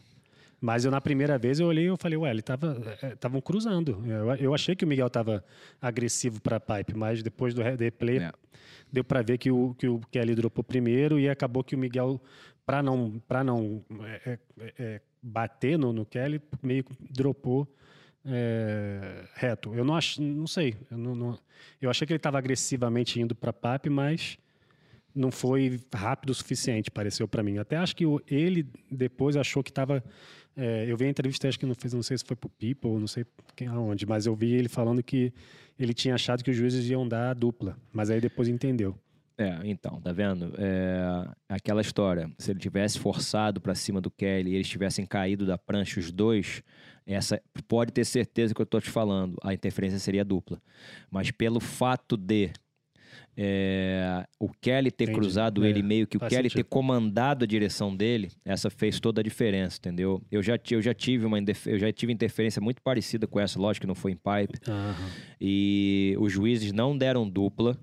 Mas 0.60 0.86
eu 0.86 0.92
na 0.92 1.02
primeira 1.02 1.38
vez 1.38 1.60
eu 1.60 1.68
olhei 1.68 1.92
e 1.92 1.98
falei, 1.98 2.18
ué, 2.18 2.32
ele 2.32 2.42
tava 2.42 2.82
estavam 3.14 3.40
eh, 3.40 3.42
cruzando. 3.42 4.04
Eu, 4.08 4.36
eu, 4.36 4.54
achei 4.54 4.76
que 4.76 4.86
o 4.86 4.88
Miguel 4.88 5.08
estava 5.08 5.44
agressivo 5.82 6.42
para 6.42 6.60
pipe, 6.60 6.96
mas 6.96 7.22
depois 7.22 7.54
do 7.54 7.62
replay 7.62 8.20
é 8.20 8.32
deu 8.92 9.04
para 9.04 9.22
ver 9.22 9.38
que 9.38 9.52
o, 9.52 9.76
que 9.78 9.88
o 9.88 10.00
Kelly 10.12 10.36
dropou 10.36 10.64
primeiro 10.64 11.20
e 11.20 11.30
acabou 11.30 11.64
que 11.64 11.76
o 11.76 11.78
Miguel, 11.78 12.22
para 12.66 12.82
não, 12.82 13.22
pra 13.28 13.44
não 13.44 13.84
é, 14.26 14.40
é, 14.80 15.02
bater 15.22 15.78
no, 15.78 15.92
no 15.92 16.06
Kelly, 16.06 16.42
meio 16.62 16.84
que 16.84 16.94
dropou 17.12 17.68
é, 18.26 19.26
reto. 19.36 19.74
Eu 19.76 19.84
não 19.84 19.96
acho, 19.96 20.22
não 20.22 20.48
sei. 20.48 20.76
Eu, 20.90 20.98
não, 20.98 21.16
não, 21.16 21.40
eu 21.82 21.90
achei 21.90 22.08
que 22.08 22.14
ele 22.14 22.18
estava 22.18 22.38
agressivamente 22.38 23.20
indo 23.20 23.36
para 23.36 23.54
PAP, 23.54 23.88
mas 23.88 24.38
não 25.14 25.32
foi 25.32 25.80
rápido 25.94 26.32
o 26.32 26.34
suficiente, 26.34 26.90
pareceu 26.90 27.28
para 27.28 27.44
mim. 27.44 27.58
Até 27.58 27.78
acho 27.78 27.96
que 27.96 28.06
ele 28.28 28.68
depois 28.90 29.36
achou 29.36 29.64
que 29.64 29.72
estava. 29.72 30.04
É, 30.58 30.86
eu 30.90 30.96
vi 30.96 31.06
a 31.06 31.10
entrevista, 31.10 31.48
acho 31.48 31.60
que 31.60 31.66
não 31.66 31.76
fez, 31.76 31.94
não 31.94 32.04
sei 32.04 32.18
se 32.18 32.24
foi 32.24 32.36
pro 32.36 32.50
People, 32.50 33.00
não 33.00 33.08
sei 33.08 33.26
quem 33.56 33.68
aonde, 33.68 34.06
mas 34.06 34.26
eu 34.26 34.36
vi 34.36 34.54
ele 34.54 34.70
falando 34.70 35.04
que 35.04 35.34
ele 35.78 35.94
tinha 35.94 36.16
achado 36.16 36.44
que 36.44 36.50
os 36.50 36.56
juízes 36.56 36.90
iam 36.90 37.08
dar 37.08 37.32
a 37.32 37.34
dupla, 37.34 37.78
mas 37.92 38.10
aí 38.10 38.22
depois 38.22 38.48
entendeu. 38.48 38.98
É, 39.38 39.60
então, 39.66 40.00
tá 40.00 40.14
vendo? 40.14 40.54
É, 40.58 41.28
aquela 41.50 41.82
história, 41.82 42.32
se 42.40 42.52
ele 42.52 42.60
tivesse 42.60 42.98
forçado 42.98 43.60
para 43.60 43.76
cima 43.76 44.00
do 44.00 44.10
Kelly 44.10 44.52
e 44.52 44.56
eles 44.56 44.68
tivessem 44.68 45.06
caído 45.06 45.46
da 45.46 45.58
prancha 45.58 46.00
os 46.00 46.10
dois, 46.10 46.64
essa 47.06 47.42
pode 47.68 47.92
ter 47.92 48.06
certeza 48.06 48.54
que 48.54 48.62
eu 48.62 48.66
tô 48.66 48.80
te 48.80 48.90
falando, 48.90 49.38
a 49.44 49.54
interferência 49.54 50.00
seria 50.00 50.24
dupla. 50.24 50.62
Mas 51.12 51.32
pelo 51.32 51.60
fato 51.60 52.16
de 52.16 52.52
é, 53.38 54.26
o 54.40 54.50
Kelly 54.50 54.92
ter 54.92 55.06
Entendi. 55.06 55.20
cruzado 55.20 55.66
é, 55.66 55.70
ele 55.70 55.84
meio 55.84 56.08
que 56.08 56.16
o 56.16 56.20
Kelly 56.20 56.50
sentido. 56.50 56.56
ter 56.56 56.64
comandado 56.64 57.44
a 57.44 57.48
direção 57.48 57.96
dele, 57.96 58.32
essa 58.46 58.70
fez 58.70 59.00
toda 59.00 59.20
a 59.22 59.24
diferença, 59.24 59.78
entendeu? 59.78 60.22
Eu 60.32 60.42
já, 60.42 60.58
eu 60.72 60.82
já 60.82 60.94
tive 60.94 61.26
uma 61.26 61.38
eu 61.66 61.78
já 61.78 61.92
tive 61.92 62.14
interferência 62.14 62.62
muito 62.62 62.82
parecida 62.82 63.28
com 63.28 63.40
essa, 63.40 63.60
lógico 63.60 63.82
que 63.82 63.88
não 63.88 63.96
foi 63.96 64.14
em 64.14 64.16
pipe. 64.16 64.60
Uhum. 64.70 65.10
E 65.40 66.16
os 66.20 66.32
juízes 66.32 66.72
não 66.72 66.98
deram 66.98 67.30
dupla. 67.30 67.78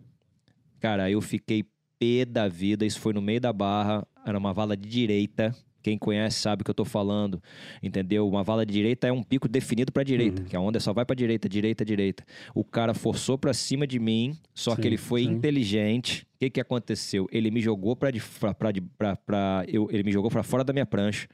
Cara, 0.80 1.10
eu 1.10 1.20
fiquei 1.20 1.64
pé 1.98 2.24
da 2.24 2.48
vida, 2.48 2.84
isso 2.84 2.98
foi 2.98 3.12
no 3.12 3.22
meio 3.22 3.40
da 3.40 3.52
barra, 3.52 4.06
era 4.26 4.38
uma 4.38 4.52
vala 4.52 4.76
de 4.76 4.88
direita. 4.88 5.54
Quem 5.82 5.98
conhece 5.98 6.40
sabe 6.40 6.62
o 6.62 6.64
que 6.64 6.70
eu 6.70 6.74
tô 6.74 6.84
falando, 6.84 7.42
entendeu? 7.82 8.28
Uma 8.28 8.42
vala 8.42 8.64
de 8.64 8.72
direita 8.72 9.06
é 9.06 9.12
um 9.12 9.22
pico 9.22 9.48
definido 9.48 9.92
para 9.92 10.02
direita, 10.02 10.42
uhum. 10.42 10.48
que 10.48 10.56
a 10.56 10.60
onda 10.60 10.78
só 10.80 10.92
vai 10.92 11.04
para 11.04 11.16
direita, 11.16 11.48
direita, 11.48 11.84
direita. 11.84 12.24
O 12.54 12.64
cara 12.64 12.94
forçou 12.94 13.36
para 13.36 13.52
cima 13.52 13.86
de 13.86 13.98
mim, 13.98 14.36
só 14.54 14.74
sim, 14.74 14.82
que 14.82 14.86
ele 14.86 14.96
foi 14.96 15.24
sim. 15.24 15.30
inteligente. 15.30 16.26
O 16.34 16.38
que 16.38 16.50
que 16.50 16.60
aconteceu? 16.60 17.28
Ele 17.32 17.50
me 17.50 17.60
jogou 17.60 17.96
para 17.96 18.10
ele 18.10 20.02
me 20.02 20.12
jogou 20.12 20.30
para 20.30 20.42
fora 20.42 20.64
da 20.64 20.72
minha 20.72 20.86
prancha. 20.86 21.28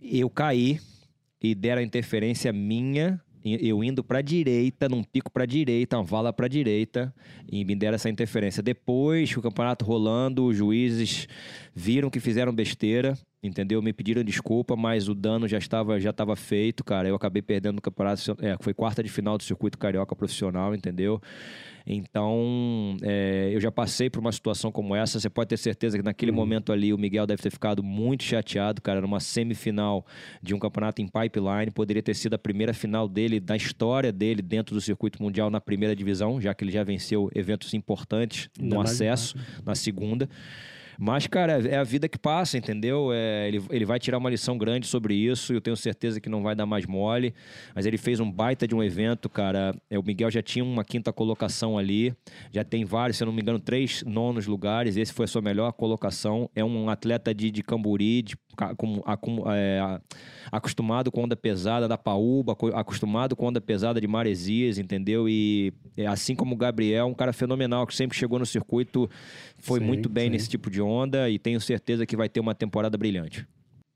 Eu 0.00 0.28
caí 0.28 0.80
e 1.40 1.54
deram 1.54 1.80
a 1.80 1.84
interferência 1.84 2.52
minha 2.52 3.20
eu 3.44 3.82
indo 3.82 4.04
para 4.04 4.22
direita, 4.22 4.88
num 4.88 5.02
pico 5.02 5.30
para 5.30 5.44
direita, 5.44 5.96
uma 5.96 6.04
vala 6.04 6.32
para 6.32 6.46
direita, 6.46 7.12
e 7.50 7.64
me 7.64 7.74
deram 7.74 7.96
essa 7.96 8.08
interferência. 8.08 8.62
Depois, 8.62 9.36
o 9.36 9.42
campeonato 9.42 9.84
rolando, 9.84 10.44
os 10.44 10.56
juízes 10.56 11.26
viram 11.74 12.08
que 12.08 12.20
fizeram 12.20 12.54
besteira, 12.54 13.18
entendeu? 13.42 13.82
Me 13.82 13.92
pediram 13.92 14.22
desculpa, 14.22 14.76
mas 14.76 15.08
o 15.08 15.14
dano 15.14 15.48
já 15.48 15.58
estava 15.58 15.98
já 15.98 16.10
estava 16.10 16.36
feito, 16.36 16.84
cara. 16.84 17.08
Eu 17.08 17.16
acabei 17.16 17.42
perdendo 17.42 17.78
o 17.78 17.82
campeonato, 17.82 18.36
é, 18.40 18.56
foi 18.60 18.72
quarta 18.72 19.02
de 19.02 19.08
final 19.08 19.36
do 19.36 19.42
circuito 19.42 19.76
carioca 19.76 20.14
profissional, 20.14 20.74
entendeu? 20.74 21.20
Então, 21.84 22.96
é, 23.02 23.50
eu 23.52 23.60
já 23.60 23.72
passei 23.72 24.08
por 24.08 24.20
uma 24.20 24.30
situação 24.30 24.70
como 24.70 24.94
essa. 24.94 25.18
Você 25.18 25.28
pode 25.28 25.48
ter 25.48 25.56
certeza 25.56 25.98
que 25.98 26.04
naquele 26.04 26.30
uhum. 26.30 26.36
momento 26.36 26.72
ali 26.72 26.92
o 26.92 26.98
Miguel 26.98 27.26
deve 27.26 27.42
ter 27.42 27.50
ficado 27.50 27.82
muito 27.82 28.22
chateado, 28.22 28.80
cara. 28.80 29.00
Numa 29.00 29.18
semifinal 29.18 30.06
de 30.40 30.54
um 30.54 30.58
campeonato 30.58 31.02
em 31.02 31.08
pipeline, 31.08 31.72
poderia 31.74 32.02
ter 32.02 32.14
sido 32.14 32.34
a 32.34 32.38
primeira 32.38 32.72
final 32.72 33.08
dele, 33.08 33.40
da 33.40 33.56
história 33.56 34.12
dele 34.12 34.40
dentro 34.42 34.74
do 34.74 34.80
circuito 34.80 35.20
mundial 35.20 35.50
na 35.50 35.60
primeira 35.60 35.96
divisão, 35.96 36.40
já 36.40 36.54
que 36.54 36.62
ele 36.62 36.70
já 36.70 36.84
venceu 36.84 37.28
eventos 37.34 37.74
importantes 37.74 38.48
no 38.60 38.80
acesso, 38.80 39.36
na 39.64 39.74
segunda. 39.74 40.28
Mas, 40.98 41.26
cara, 41.26 41.66
é 41.68 41.76
a 41.76 41.84
vida 41.84 42.08
que 42.08 42.18
passa, 42.18 42.56
entendeu? 42.58 43.10
É, 43.12 43.48
ele, 43.48 43.62
ele 43.70 43.84
vai 43.84 43.98
tirar 43.98 44.18
uma 44.18 44.30
lição 44.30 44.58
grande 44.58 44.86
sobre 44.86 45.14
isso 45.14 45.52
e 45.52 45.56
eu 45.56 45.60
tenho 45.60 45.76
certeza 45.76 46.20
que 46.20 46.28
não 46.28 46.42
vai 46.42 46.54
dar 46.54 46.66
mais 46.66 46.86
mole. 46.86 47.34
Mas 47.74 47.86
ele 47.86 47.98
fez 47.98 48.20
um 48.20 48.30
baita 48.30 48.66
de 48.66 48.74
um 48.74 48.82
evento, 48.82 49.28
cara. 49.28 49.74
É, 49.90 49.98
o 49.98 50.02
Miguel 50.02 50.30
já 50.30 50.42
tinha 50.42 50.64
uma 50.64 50.84
quinta 50.84 51.12
colocação 51.12 51.78
ali, 51.78 52.14
já 52.50 52.64
tem 52.64 52.84
vários, 52.84 53.16
se 53.16 53.22
eu 53.22 53.26
não 53.26 53.32
me 53.32 53.42
engano, 53.42 53.58
três 53.58 54.02
nonos 54.04 54.46
lugares. 54.46 54.96
Esse 54.96 55.12
foi 55.12 55.24
a 55.24 55.28
sua 55.28 55.42
melhor 55.42 55.72
colocação. 55.72 56.50
É 56.54 56.64
um 56.64 56.88
atleta 56.88 57.34
de, 57.34 57.50
de 57.50 57.62
Camburi, 57.62 58.22
de, 58.22 58.36
com, 58.76 59.44
é, 59.50 60.00
acostumado 60.50 61.10
com 61.10 61.24
onda 61.24 61.36
pesada 61.36 61.88
da 61.88 61.96
Paúba, 61.96 62.56
acostumado 62.74 63.34
com 63.34 63.46
onda 63.46 63.60
pesada 63.60 64.00
de 64.00 64.06
Maresias, 64.06 64.78
entendeu? 64.78 65.28
E 65.28 65.72
é, 65.96 66.06
assim 66.06 66.34
como 66.34 66.54
o 66.54 66.58
Gabriel, 66.58 67.06
um 67.06 67.14
cara 67.14 67.32
fenomenal 67.32 67.86
que 67.86 67.94
sempre 67.94 68.16
chegou 68.16 68.38
no 68.38 68.46
circuito, 68.46 69.08
foi 69.58 69.80
sim, 69.80 69.86
muito 69.86 70.08
bem 70.08 70.24
sim. 70.24 70.30
nesse 70.30 70.48
tipo 70.48 70.70
de 70.70 70.81
onda 70.82 71.30
e 71.30 71.38
tenho 71.38 71.60
certeza 71.60 72.04
que 72.04 72.16
vai 72.16 72.28
ter 72.28 72.40
uma 72.40 72.54
temporada 72.54 72.98
brilhante. 72.98 73.46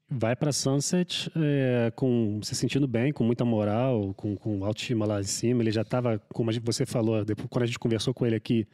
Vai 0.08 0.36
para 0.36 0.52
Sunset 0.52 1.30
é, 1.36 1.90
com 1.96 2.38
se 2.42 2.54
sentindo 2.54 2.86
bem, 2.86 3.12
com 3.12 3.24
muita 3.24 3.44
moral, 3.44 4.14
com, 4.14 4.36
com 4.36 4.64
autoestima 4.64 5.04
lá 5.04 5.20
em 5.20 5.24
cima. 5.24 5.62
Ele 5.62 5.72
já 5.72 5.82
estava, 5.82 6.20
como 6.32 6.50
você 6.62 6.86
falou, 6.86 7.24
depois, 7.24 7.48
quando 7.50 7.64
a 7.64 7.66
gente 7.66 7.78
conversou 7.78 8.14
com 8.14 8.24
ele 8.24 8.36
aqui, 8.36 8.68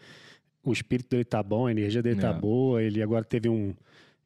o 0.62 0.72
espírito 0.72 1.08
dele 1.08 1.24
tá 1.24 1.42
bom, 1.42 1.66
a 1.66 1.70
energia 1.70 2.02
dele 2.02 2.20
tá 2.20 2.28
é. 2.28 2.32
tá 2.32 2.38
boa. 2.38 2.82
Ele 2.82 3.02
agora 3.02 3.24
teve 3.24 3.48
um 3.48 3.74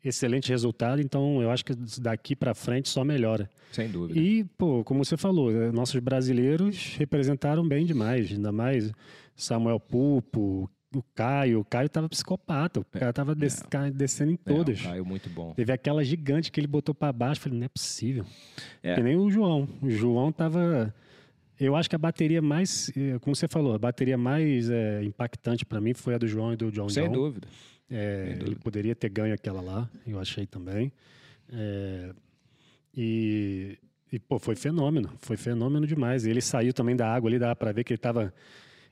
excelente 0.05 0.51
resultado, 0.51 1.01
então 1.01 1.40
eu 1.40 1.51
acho 1.51 1.64
que 1.64 1.75
daqui 2.01 2.35
para 2.35 2.55
frente 2.55 2.88
só 2.88 3.05
melhora. 3.05 3.49
Sem 3.72 3.88
dúvida. 3.88 4.18
E, 4.18 4.44
pô, 4.57 4.83
como 4.85 5.05
você 5.05 5.16
falou, 5.16 5.51
né, 5.51 5.70
nossos 5.70 6.01
brasileiros 6.01 6.96
representaram 6.96 7.66
bem 7.66 7.85
demais, 7.85 8.33
ainda 8.33 8.53
mais 8.53 8.92
Samuel 9.35 9.81
Pupo, 9.81 10.70
o 10.98 11.04
Caio, 11.14 11.61
o 11.61 11.64
Caio 11.64 11.88
tava 11.88 12.09
psicopata, 12.09 12.80
o 12.80 12.87
é, 12.94 12.98
cara 12.98 13.12
tava 13.12 13.35
des 13.35 13.62
é. 13.62 13.90
descendo 13.90 14.32
em 14.32 14.37
todas. 14.37 14.80
É, 14.80 14.85
Caio 14.85 15.04
muito 15.04 15.28
bom. 15.30 15.52
Teve 15.54 15.72
aquela 15.72 16.04
gigante 16.04 16.50
que 16.50 16.61
ele 16.61 16.66
botou 16.66 16.94
para 16.94 17.12
baixo, 17.12 17.40
falei, 17.40 17.59
não 17.59 17.66
é 17.66 17.68
possível. 17.68 18.24
É. 18.82 18.94
Que 18.94 19.02
nem 19.02 19.16
o 19.16 19.30
João. 19.30 19.68
O 19.82 19.90
João 19.90 20.32
tava 20.32 20.94
eu 21.59 21.74
acho 21.74 21.88
que 21.88 21.96
a 21.96 21.98
bateria 21.98 22.42
mais, 22.42 22.90
eh, 22.94 23.18
como 23.20 23.35
você 23.35 23.48
falou, 23.48 23.74
a 23.74 23.78
bateria 23.78 24.18
mais 24.18 24.68
é, 24.68 25.02
impactante 25.02 25.64
para 25.64 25.80
mim 25.80 25.94
foi 25.94 26.14
a 26.14 26.18
do 26.18 26.28
João 26.28 26.52
e 26.52 26.56
do 26.56 26.70
John 26.70 26.88
Sem 26.88 27.04
John. 27.06 27.12
dúvida. 27.12 27.48
É, 27.88 28.24
Sem 28.24 28.32
dúvida. 28.35 28.50
Ele 28.50 28.56
poderia 28.56 28.94
ter 28.94 29.09
ganho 29.09 29.32
aquela 29.32 29.62
lá, 29.62 29.88
eu 30.06 30.20
achei 30.20 30.46
também. 30.46 30.92
É, 31.50 32.11
e, 32.94 33.78
e, 34.12 34.18
pô, 34.18 34.38
foi 34.38 34.54
fenômeno, 34.54 35.11
foi 35.18 35.38
fenômeno 35.38 35.87
demais. 35.87 36.26
E 36.26 36.30
ele 36.30 36.42
saiu 36.42 36.74
também 36.74 36.94
da 36.94 37.11
água 37.11 37.30
ali, 37.30 37.38
dava 37.38 37.56
para 37.56 37.72
ver 37.72 37.85
que 37.85 37.92
ele 37.92 37.98
tava 37.98 38.35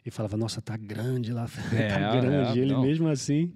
e 0.05 0.11
falava, 0.11 0.37
nossa, 0.37 0.61
tá 0.61 0.77
grande 0.77 1.33
lá, 1.33 1.47
é, 1.73 1.89
tá 1.89 2.21
grande. 2.21 2.59
É, 2.59 2.63
ele 2.63 2.73
não. 2.73 2.83
mesmo 2.83 3.09
assim 3.09 3.53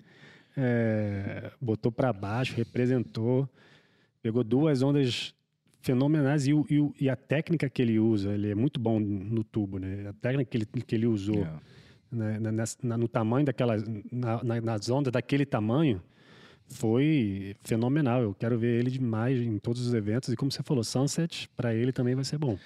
é, 0.56 1.52
botou 1.60 1.92
para 1.92 2.12
baixo, 2.12 2.54
representou, 2.56 3.48
pegou 4.20 4.42
duas 4.42 4.82
ondas 4.82 5.32
fenomenais 5.80 6.46
e, 6.46 6.52
e, 6.52 7.04
e, 7.04 7.08
a 7.08 7.14
técnica 7.14 7.70
que 7.70 7.80
ele 7.80 7.98
usa, 7.98 8.34
ele 8.34 8.50
é 8.50 8.54
muito 8.54 8.80
bom 8.80 8.98
no 8.98 9.44
tubo, 9.44 9.78
né? 9.78 10.08
A 10.08 10.12
técnica 10.12 10.50
que 10.50 10.56
ele, 10.58 10.66
que 10.66 10.94
ele 10.94 11.06
usou 11.06 11.36
yeah. 11.36 11.60
né? 12.10 12.38
na, 12.40 12.64
na, 12.82 12.98
no 12.98 13.06
tamanho 13.06 13.46
daquela, 13.46 13.76
na, 14.10 14.60
nas 14.60 14.90
ondas 14.90 15.12
daquele 15.12 15.46
tamanho, 15.46 16.02
foi 16.68 17.54
fenomenal. 17.62 18.22
Eu 18.22 18.34
quero 18.34 18.58
ver 18.58 18.80
ele 18.80 18.90
demais 18.90 19.40
em 19.40 19.58
todos 19.58 19.86
os 19.86 19.94
eventos. 19.94 20.30
E 20.30 20.36
como 20.36 20.50
você 20.50 20.62
falou, 20.62 20.84
Sunset, 20.84 21.48
para 21.56 21.74
ele 21.74 21.92
também 21.92 22.14
vai 22.14 22.24
ser 22.24 22.38
bom. 22.38 22.58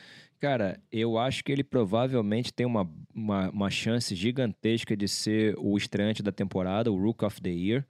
Cara, 0.43 0.81
eu 0.91 1.19
acho 1.19 1.45
que 1.45 1.53
ele 1.53 1.63
provavelmente 1.63 2.53
tem 2.53 2.67
uma, 2.67 2.91
uma, 3.15 3.49
uma 3.51 3.71
chance 3.71 4.13
gigantesca 4.13 4.97
de 4.97 5.07
ser 5.07 5.55
o 5.57 5.77
estreante 5.77 6.21
da 6.21 6.33
temporada, 6.33 6.91
o 6.91 7.01
Rook 7.01 7.25
of 7.25 7.41
the 7.41 7.49
Year. 7.49 7.87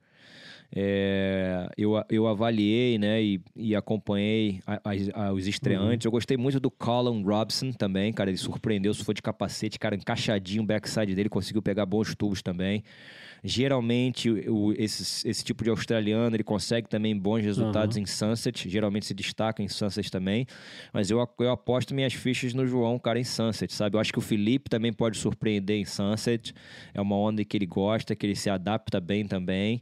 É, 0.71 1.67
eu, 1.75 1.93
eu 2.11 2.27
avaliei 2.27 2.99
né, 2.99 3.23
e, 3.23 3.41
e 3.55 3.75
acompanhei 3.75 4.59
a, 4.67 4.79
a, 5.15 5.33
os 5.33 5.47
estreantes. 5.47 6.05
Uhum. 6.05 6.09
Eu 6.09 6.11
gostei 6.11 6.37
muito 6.37 6.59
do 6.59 6.69
Colin 6.69 7.23
Robson 7.23 7.71
também, 7.71 8.13
cara. 8.13 8.29
Ele 8.29 8.37
surpreendeu, 8.37 8.93
se 8.93 9.03
for 9.03 9.15
de 9.15 9.21
capacete, 9.23 9.79
cara, 9.79 9.95
encaixadinho 9.95 10.61
o 10.61 10.65
backside 10.67 11.15
dele, 11.15 11.29
conseguiu 11.29 11.61
pegar 11.63 11.87
bons 11.87 12.13
tubos 12.13 12.43
também. 12.43 12.83
Geralmente, 13.43 14.29
o, 14.29 14.71
esse, 14.77 15.27
esse 15.27 15.43
tipo 15.43 15.65
de 15.65 15.69
australiano, 15.69 16.33
ele 16.33 16.43
consegue 16.43 16.87
também 16.87 17.17
bons 17.17 17.43
resultados 17.43 17.97
uhum. 17.97 18.03
em 18.03 18.05
Sunset. 18.05 18.69
Geralmente 18.69 19.05
se 19.05 19.13
destaca 19.13 19.61
em 19.61 19.67
Sunset 19.67 20.09
também. 20.09 20.47
Mas 20.93 21.11
eu, 21.11 21.27
eu 21.39 21.51
aposto 21.51 21.93
minhas 21.93 22.13
fichas 22.13 22.53
no 22.53 22.65
João, 22.65 22.97
cara, 22.97 23.19
em 23.19 23.23
Sunset, 23.25 23.73
sabe? 23.73 23.97
Eu 23.97 23.99
acho 23.99 24.13
que 24.13 24.19
o 24.19 24.21
Felipe 24.21 24.69
também 24.69 24.93
pode 24.93 25.17
surpreender 25.17 25.77
em 25.77 25.83
Sunset. 25.83 26.53
É 26.93 27.01
uma 27.01 27.17
onda 27.17 27.43
que 27.43 27.57
ele 27.57 27.65
gosta, 27.65 28.15
que 28.15 28.25
ele 28.25 28.35
se 28.35 28.49
adapta 28.49 29.01
bem 29.01 29.25
também. 29.27 29.81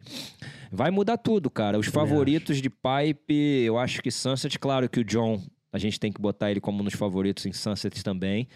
Vai 0.71 0.89
mudar 0.89 1.17
tudo, 1.17 1.49
cara. 1.49 1.77
Os 1.77 1.87
favoritos 1.87 2.61
de 2.61 2.69
pipe, 2.69 3.63
eu 3.63 3.77
acho 3.77 4.01
que 4.01 4.09
Sunset, 4.09 4.57
claro 4.57 4.89
que 4.89 5.01
o 5.01 5.03
John 5.03 5.39
a 5.73 5.77
gente 5.77 5.99
tem 5.99 6.11
que 6.11 6.19
botar 6.19 6.51
ele 6.51 6.59
como 6.59 6.83
nos 6.83 6.93
favoritos 6.93 7.45
em 7.45 7.53
Sunset 7.53 8.03
também. 8.03 8.47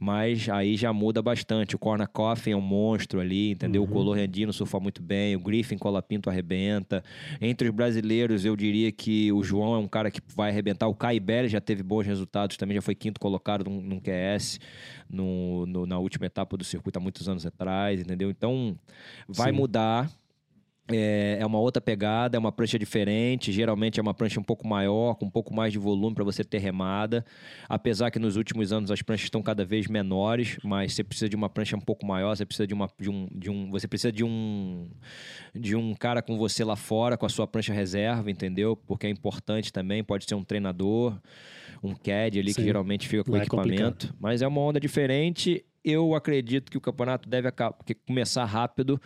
Mas 0.00 0.48
aí 0.48 0.76
já 0.76 0.92
muda 0.92 1.22
bastante. 1.22 1.76
O 1.76 1.78
Corna 1.78 2.06
Coffin 2.06 2.50
é 2.50 2.56
um 2.56 2.60
monstro 2.60 3.20
ali, 3.20 3.52
entendeu? 3.52 3.82
Uhum. 3.82 3.88
O 3.88 3.92
Colorandino 3.92 4.52
surfa 4.52 4.80
muito 4.80 5.00
bem. 5.00 5.36
O 5.36 5.40
Griffin 5.40 5.78
Colapinto 5.78 6.28
arrebenta. 6.28 7.04
Entre 7.40 7.68
os 7.68 7.74
brasileiros, 7.74 8.44
eu 8.44 8.56
diria 8.56 8.90
que 8.90 9.30
o 9.32 9.42
João 9.44 9.74
é 9.74 9.78
um 9.78 9.86
cara 9.86 10.10
que 10.10 10.20
vai 10.34 10.50
arrebentar. 10.50 10.88
O 10.88 10.94
Kai 10.94 11.20
Belli 11.20 11.48
já 11.48 11.60
teve 11.60 11.82
bons 11.82 12.06
resultados 12.06 12.56
também. 12.56 12.74
Já 12.74 12.82
foi 12.82 12.94
quinto 12.94 13.20
colocado 13.20 13.64
num, 13.70 13.80
num 13.80 14.00
QS 14.00 14.58
no, 15.08 15.66
no, 15.66 15.86
na 15.86 15.98
última 15.98 16.26
etapa 16.26 16.56
do 16.56 16.64
circuito 16.64 16.98
há 16.98 17.02
muitos 17.02 17.28
anos 17.28 17.46
atrás, 17.46 18.00
entendeu? 18.00 18.30
Então, 18.30 18.76
vai 19.28 19.52
Sim. 19.52 19.56
mudar 19.56 20.10
é, 20.88 21.38
é, 21.40 21.46
uma 21.46 21.58
outra 21.58 21.80
pegada, 21.80 22.36
é 22.36 22.38
uma 22.38 22.52
prancha 22.52 22.78
diferente. 22.78 23.50
Geralmente 23.52 23.98
é 23.98 24.02
uma 24.02 24.12
prancha 24.12 24.38
um 24.38 24.42
pouco 24.42 24.66
maior, 24.66 25.14
com 25.14 25.26
um 25.26 25.30
pouco 25.30 25.54
mais 25.54 25.72
de 25.72 25.78
volume 25.78 26.14
para 26.14 26.24
você 26.24 26.44
ter 26.44 26.58
remada. 26.58 27.24
Apesar 27.68 28.10
que 28.10 28.18
nos 28.18 28.36
últimos 28.36 28.72
anos 28.72 28.90
as 28.90 29.00
pranchas 29.00 29.24
estão 29.24 29.42
cada 29.42 29.64
vez 29.64 29.86
menores, 29.86 30.58
mas 30.62 30.92
você 30.92 31.02
precisa 31.02 31.28
de 31.28 31.36
uma 31.36 31.48
prancha 31.48 31.76
um 31.76 31.80
pouco 31.80 32.04
maior. 32.04 32.36
Você 32.36 32.44
precisa 32.44 32.66
de, 32.66 32.74
uma, 32.74 32.90
de, 33.00 33.08
um, 33.08 33.28
de 33.34 33.50
um, 33.50 33.70
você 33.70 33.88
precisa 33.88 34.12
de 34.12 34.24
um, 34.24 34.90
de 35.54 35.74
um 35.74 35.94
cara 35.94 36.20
com 36.20 36.36
você 36.36 36.62
lá 36.62 36.76
fora, 36.76 37.16
com 37.16 37.24
a 37.24 37.30
sua 37.30 37.46
prancha 37.46 37.72
reserva, 37.72 38.30
entendeu? 38.30 38.76
Porque 38.76 39.06
é 39.06 39.10
importante 39.10 39.72
também. 39.72 40.04
Pode 40.04 40.26
ser 40.28 40.34
um 40.34 40.44
treinador, 40.44 41.18
um 41.82 41.94
CAD 41.94 42.40
ali 42.40 42.52
Sim. 42.52 42.60
que 42.60 42.64
geralmente 42.64 43.08
fica 43.08 43.24
com 43.24 43.36
é 43.36 43.40
equipamento. 43.40 44.14
Mas 44.20 44.42
é 44.42 44.46
uma 44.46 44.60
onda 44.60 44.78
diferente 44.78 45.64
eu 45.84 46.14
acredito 46.14 46.70
que 46.70 46.78
o 46.78 46.80
campeonato 46.80 47.28
deve 47.28 47.48
começar 48.06 48.44
rápido, 48.44 49.00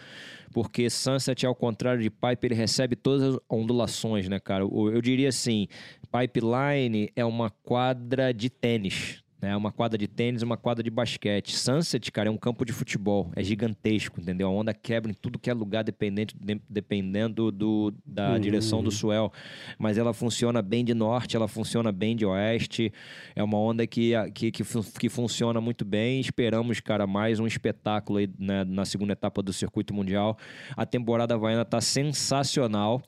porque 0.52 0.88
Sunset, 0.88 1.44
ao 1.44 1.54
contrário 1.54 2.00
de 2.00 2.08
Pipe, 2.08 2.46
ele 2.46 2.54
recebe 2.54 2.94
todas 2.94 3.34
as 3.34 3.40
ondulações, 3.50 4.28
né, 4.28 4.38
cara? 4.38 4.62
Eu 4.64 5.02
diria 5.02 5.28
assim, 5.28 5.66
Pipeline 6.10 7.10
é 7.16 7.24
uma 7.24 7.50
quadra 7.50 8.32
de 8.32 8.48
tênis, 8.48 9.22
né? 9.40 9.56
Uma 9.56 9.70
quadra 9.70 9.96
de 9.96 10.08
tênis, 10.08 10.42
uma 10.42 10.56
quadra 10.56 10.82
de 10.82 10.90
basquete. 10.90 11.56
Sunset, 11.56 12.10
cara, 12.10 12.28
é 12.28 12.30
um 12.30 12.36
campo 12.36 12.64
de 12.64 12.72
futebol. 12.72 13.30
É 13.36 13.42
gigantesco, 13.42 14.20
entendeu? 14.20 14.48
A 14.48 14.50
onda 14.50 14.74
quebra 14.74 15.10
em 15.10 15.14
tudo 15.14 15.38
que 15.38 15.48
é 15.48 15.54
lugar, 15.54 15.84
dependente, 15.84 16.34
de, 16.38 16.60
dependendo 16.68 17.52
do, 17.52 17.94
da 18.04 18.32
uhum. 18.32 18.40
direção 18.40 18.82
do 18.82 18.90
swell. 18.90 19.32
Mas 19.78 19.96
ela 19.96 20.12
funciona 20.12 20.60
bem 20.60 20.84
de 20.84 20.92
norte, 20.92 21.36
ela 21.36 21.46
funciona 21.46 21.92
bem 21.92 22.16
de 22.16 22.26
oeste. 22.26 22.92
É 23.36 23.42
uma 23.42 23.58
onda 23.58 23.86
que, 23.86 24.12
que, 24.34 24.50
que, 24.50 24.62
que 24.98 25.08
funciona 25.08 25.60
muito 25.60 25.84
bem. 25.84 26.20
Esperamos, 26.20 26.80
cara, 26.80 27.06
mais 27.06 27.38
um 27.38 27.46
espetáculo 27.46 28.18
aí 28.18 28.28
né, 28.38 28.64
na 28.64 28.84
segunda 28.84 29.12
etapa 29.12 29.40
do 29.40 29.52
circuito 29.52 29.94
mundial. 29.94 30.36
A 30.76 30.84
temporada 30.84 31.34
havaiana 31.34 31.64
tá 31.64 31.80
sensacional. 31.80 33.00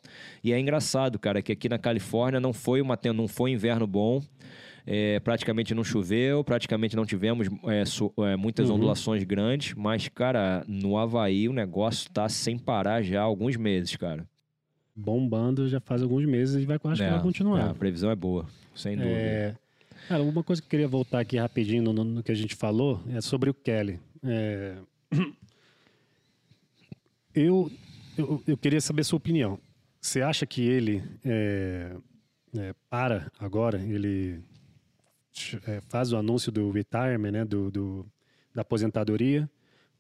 E 0.45 0.53
é 0.53 0.61
engraçado, 0.61 1.19
cara, 1.19 1.43
que 1.43 1.53
aqui 1.53 1.69
na 1.69 1.79
Califórnia 1.79 2.39
não 2.39 2.53
foi, 2.53 2.81
uma, 2.81 2.99
não 3.15 3.27
foi 3.27 3.51
inverno 3.51 3.87
bom. 3.87 4.23
É, 4.87 5.21
praticamente 5.21 5.75
não 5.75 5.85
choveu, 5.85 6.43
praticamente 6.43 6.97
não 6.97 7.05
tivemos 7.05 7.49
é, 7.65 7.85
so, 7.85 8.13
é, 8.19 8.37
muitas 8.37 8.69
uhum. 8.69 8.77
ondulações 8.77 9.23
grandes, 9.25 9.75
mas, 9.75 10.09
cara, 10.09 10.65
no 10.67 10.97
Havaí 10.97 11.49
o 11.49 11.53
negócio 11.53 12.11
tá 12.11 12.29
sem 12.29 12.59
parar 12.59 13.03
já 13.03 13.21
há 13.21 13.25
alguns 13.25 13.57
meses, 13.57 13.97
cara. 13.97 14.27
Bombando 14.95 15.69
já 15.69 15.81
faz 15.81 16.03
alguns 16.03 16.25
meses 16.27 16.63
e 16.63 16.67
vai, 16.67 16.77
acho 16.77 17.03
que 17.03 17.09
vai 17.09 17.19
é, 17.19 17.23
continuar. 17.23 17.61
É, 17.61 17.71
a 17.71 17.75
previsão 17.75 18.11
é 18.11 18.17
boa, 18.17 18.47
sem 18.75 18.97
dúvida. 18.97 19.15
É, 19.15 19.55
cara, 20.09 20.23
uma 20.23 20.43
coisa 20.43 20.61
que 20.61 20.67
eu 20.67 20.71
queria 20.71 20.89
voltar 20.89 21.21
aqui 21.21 21.37
rapidinho 21.37 21.83
no, 21.83 22.05
no 22.05 22.23
que 22.23 22.33
a 22.33 22.35
gente 22.35 22.55
falou 22.55 23.01
é 23.11 23.21
sobre 23.21 23.51
o 23.51 23.55
Kelly. 23.55 24.01
É, 24.23 24.77
eu, 27.35 27.71
eu, 28.17 28.43
eu, 28.47 28.57
queria 28.57 28.81
saber 28.81 29.03
a 29.03 29.05
sua 29.05 29.17
opinião. 29.17 29.59
Você 30.01 30.23
acha 30.23 30.47
que 30.47 30.63
ele 30.63 31.03
para 32.89 33.31
agora? 33.39 33.79
Ele 33.79 34.43
faz 35.89 36.13
o 36.13 36.17
anúncio 36.17 36.51
do 36.51 36.71
retirement, 36.71 37.31
né, 37.31 37.45
do, 37.45 37.71
do, 37.71 38.07
da 38.55 38.63
aposentadoria, 38.63 39.49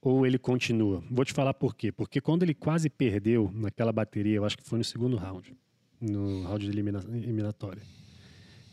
ou 0.00 0.26
ele 0.26 0.38
continua? 0.38 1.02
Vou 1.10 1.24
te 1.24 1.32
falar 1.32 1.54
por 1.54 1.74
quê. 1.74 1.92
Porque 1.92 2.20
quando 2.20 2.42
ele 2.42 2.54
quase 2.54 2.88
perdeu 2.88 3.50
naquela 3.54 3.92
bateria, 3.92 4.36
eu 4.36 4.44
acho 4.44 4.56
que 4.56 4.64
foi 4.64 4.78
no 4.78 4.84
segundo 4.84 5.16
round, 5.16 5.54
no 6.00 6.42
round 6.44 6.64
de 6.64 6.70
elimina, 6.70 7.04
eliminatória. 7.08 7.82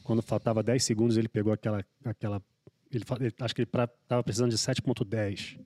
Quando 0.04 0.22
faltava 0.22 0.64
10 0.64 0.84
segundos, 0.84 1.18
ele 1.18 1.28
pegou 1.28 1.52
aquela. 1.52 1.86
aquela 2.06 2.42
ele, 2.90 3.04
ele 3.20 3.34
acho 3.42 3.54
que 3.54 3.62
ele 3.62 3.70
estava 3.70 4.24
precisando 4.24 4.52
de 4.52 4.58
7,10. 4.58 5.60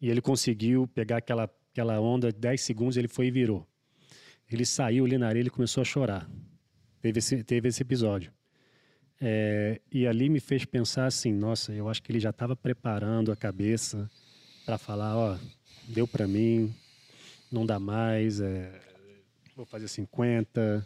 E 0.00 0.08
ele 0.08 0.20
conseguiu 0.20 0.86
pegar 0.88 1.16
aquela, 1.16 1.50
aquela 1.72 2.00
onda, 2.00 2.30
10 2.30 2.60
segundos, 2.60 2.96
ele 2.96 3.08
foi 3.08 3.26
e 3.26 3.30
virou. 3.30 3.66
Ele 4.50 4.64
saiu 4.64 5.04
ali 5.04 5.18
na 5.18 5.26
areia 5.26 5.44
e 5.44 5.50
começou 5.50 5.80
a 5.80 5.84
chorar. 5.84 6.30
Teve 7.00 7.18
esse, 7.18 7.42
teve 7.42 7.68
esse 7.68 7.82
episódio. 7.82 8.32
É, 9.24 9.80
e 9.92 10.04
ali 10.04 10.28
me 10.28 10.40
fez 10.40 10.64
pensar 10.64 11.06
assim, 11.06 11.32
nossa, 11.32 11.72
eu 11.72 11.88
acho 11.88 12.02
que 12.02 12.10
ele 12.10 12.18
já 12.18 12.30
estava 12.30 12.56
preparando 12.56 13.30
a 13.30 13.36
cabeça 13.36 14.10
para 14.66 14.76
falar, 14.76 15.16
ó, 15.16 15.38
deu 15.86 16.08
para 16.08 16.26
mim, 16.26 16.74
não 17.50 17.64
dá 17.64 17.78
mais, 17.78 18.40
é, 18.40 18.72
vou 19.54 19.64
fazer 19.64 19.86
50. 19.86 20.84